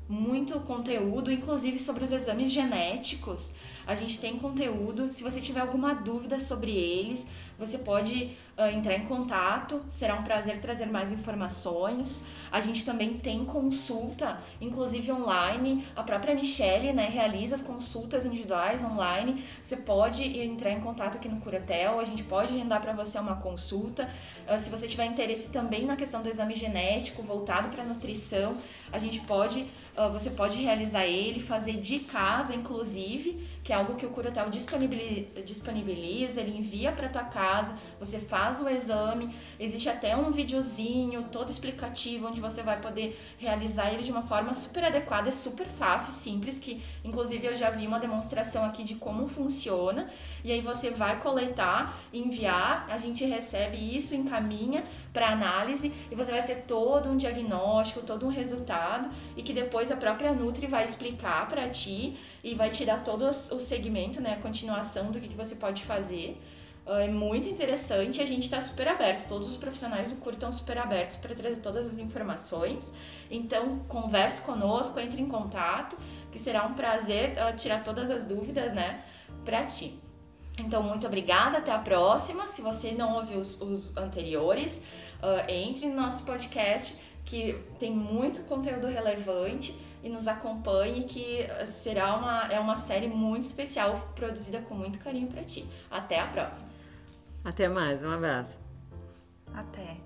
muito 0.09 0.61
conteúdo, 0.61 1.33
inclusive 1.33 1.79
sobre 1.79 2.05
os 2.05 2.13
exames 2.13 2.51
genéticos. 2.51 3.55
A 3.87 3.95
gente 3.95 4.21
tem 4.21 4.39
conteúdo. 4.39 5.11
Se 5.11 5.23
você 5.23 5.41
tiver 5.41 5.61
alguma 5.61 5.95
dúvida 5.95 6.39
sobre 6.39 6.71
eles, 6.71 7.27
você 7.59 7.79
pode 7.79 8.37
uh, 8.57 8.77
entrar 8.77 8.97
em 8.97 9.07
contato. 9.07 9.83
Será 9.89 10.15
um 10.15 10.23
prazer 10.23 10.61
trazer 10.61 10.87
mais 10.87 11.13
informações. 11.13 12.23
A 12.51 12.61
gente 12.61 12.85
também 12.85 13.15
tem 13.15 13.45
consulta, 13.45 14.41
inclusive 14.61 15.11
online. 15.13 15.87
A 15.95 16.03
própria 16.03 16.35
Michelle 16.35 16.93
né, 16.93 17.09
realiza 17.09 17.55
as 17.55 17.63
consultas 17.63 18.27
individuais 18.27 18.85
online. 18.85 19.45
Você 19.61 19.77
pode 19.79 20.25
entrar 20.41 20.73
em 20.73 20.81
contato 20.81 21.17
aqui 21.17 21.29
no 21.29 21.41
Curatel, 21.41 22.01
a 22.01 22.05
gente 22.05 22.25
pode 22.25 22.53
agendar 22.53 22.81
para 22.81 22.93
você 22.93 23.19
uma 23.19 23.37
consulta. 23.37 24.09
Uh, 24.49 24.59
se 24.59 24.71
você 24.71 24.89
tiver 24.89 25.07
interesse 25.07 25.51
também 25.51 25.85
na 25.85 25.97
questão 25.97 26.23
do 26.23 26.29
exame 26.29 26.55
genético 26.55 27.23
voltado 27.23 27.69
para 27.69 27.85
nutrição, 27.85 28.57
a 28.91 28.99
gente 28.99 29.21
pode, 29.21 29.61
uh, 29.97 30.11
você 30.13 30.31
pode 30.31 30.61
realizar 30.61 31.07
ele, 31.07 31.41
fazer 31.41 31.75
de 31.75 32.01
casa, 32.01 32.55
inclusive 32.55 33.53
que 33.63 33.73
é 33.73 33.77
algo 33.77 33.95
que 33.95 34.05
o 34.05 34.11
Curatel 34.11 34.51
disponibiliza, 34.51 36.41
ele 36.41 36.59
envia 36.59 36.91
para 36.91 37.09
tua 37.09 37.23
casa, 37.25 37.79
você 37.99 38.19
faz 38.19 38.61
o 38.61 38.69
exame, 38.69 39.35
existe 39.59 39.89
até 39.89 40.17
um 40.17 40.33
videozinho 40.33 41.25
todo 41.25 41.51
explicativo 41.51 42.27
onde 42.27 42.41
você 42.41 42.63
vai 42.63 42.81
poder 42.81 43.19
realizar 43.39 43.93
ele 43.93 44.03
de 44.03 44.11
uma 44.11 44.23
forma 44.23 44.53
super 44.53 44.85
adequada, 44.85 45.29
é 45.29 45.33
super 45.33 45.67
fácil, 45.67 46.13
simples, 46.13 46.59
que 46.59 46.83
inclusive 47.05 47.47
eu 47.47 47.55
já 47.55 47.71
vi 47.71 47.87
uma 47.87 48.01
demonstração 48.01 48.65
aqui 48.65 48.83
de 48.83 48.97
como 48.97 49.29
funciona, 49.29 50.11
e 50.45 50.51
aí 50.51 50.61
você 50.61 50.91
vai 50.91 51.21
coletar, 51.21 51.97
enviar, 52.13 52.87
a 52.91 52.99
gente 52.99 53.25
recebe 53.25 53.77
isso, 53.77 54.15
encaminha 54.17 54.85
para 55.13 55.31
análise 55.31 55.93
e 56.11 56.15
você 56.15 56.33
vai 56.33 56.43
ter 56.45 56.63
todo 56.63 57.11
um 57.11 57.17
diagnóstico, 57.17 58.01
todo 58.01 58.27
um 58.27 58.31
resultado 58.31 59.09
e 59.37 59.43
que 59.43 59.53
depois 59.53 59.93
a 59.93 59.97
própria 59.97 60.33
Nutri 60.33 60.67
vai 60.67 60.85
explicar 60.85 61.49
para 61.49 61.69
ti 61.69 62.17
e 62.43 62.55
vai 62.55 62.71
te 62.71 62.85
dar 62.85 63.05
todo 63.05 63.31
o 63.53 63.61
segmento, 63.61 64.21
né, 64.21 64.35
a 64.35 64.43
continuação 64.43 65.11
do 65.11 65.21
que, 65.21 65.29
que 65.29 65.37
você 65.37 65.57
pode 65.57 65.85
fazer. 65.85 66.41
Uh, 66.85 66.95
é 66.95 67.09
muito 67.09 67.47
interessante, 67.49 68.21
a 68.21 68.27
gente 68.27 68.45
está 68.45 68.61
super 68.61 68.89
aberto, 68.89 69.29
todos 69.29 69.51
os 69.51 69.57
profissionais 69.57 70.11
do 70.11 70.17
curso 70.17 70.39
estão 70.39 70.53
super 70.53 70.79
abertos 70.79 71.17
para 71.17 71.35
trazer 71.35 71.61
todas 71.61 71.87
as 71.87 71.99
informações. 71.99 72.93
Então, 73.31 73.79
converse 73.89 74.43
conosco, 74.43 74.99
entre 74.99 75.21
em 75.23 75.29
contato, 75.29 75.97
que 76.33 76.39
será 76.39 76.67
um 76.67 76.75
prazer 76.75 77.35
uh, 77.39 77.57
tirar 77.57 77.85
todas 77.85 78.11
as 78.11 78.27
dúvidas, 78.27 78.73
né, 78.73 79.05
para 79.45 79.65
ti. 79.65 80.01
Então, 80.59 80.83
muito 80.83 81.07
obrigada, 81.07 81.59
até 81.59 81.71
a 81.73 81.79
próxima. 81.79 82.47
Se 82.47 82.61
você 82.63 82.93
não 82.93 83.15
ouviu 83.15 83.39
os, 83.39 83.61
os 83.61 83.97
anteriores, 83.97 84.83
uh, 85.23 85.49
entre 85.49 85.87
no 85.87 85.95
nosso 85.95 86.25
podcast, 86.25 86.99
que 87.25 87.59
tem 87.79 87.93
muito 87.93 88.43
conteúdo 88.43 88.89
relevante 88.89 89.75
e 90.03 90.09
nos 90.09 90.27
acompanhe, 90.27 91.05
que 91.05 91.47
será 91.65 92.17
uma, 92.17 92.53
é 92.53 92.59
uma 92.59 92.77
série 92.77 93.07
muito 93.07 93.45
especial, 93.45 94.13
produzida 94.15 94.61
com 94.61 94.75
muito 94.75 94.99
carinho 94.99 95.29
para 95.29 95.43
ti. 95.45 95.65
Até 95.91 96.19
a 96.19 96.27
próxima. 96.27 96.71
Até 97.45 97.69
mais, 97.69 98.03
um 98.03 98.11
abraço. 98.11 98.59
Até. 99.55 100.02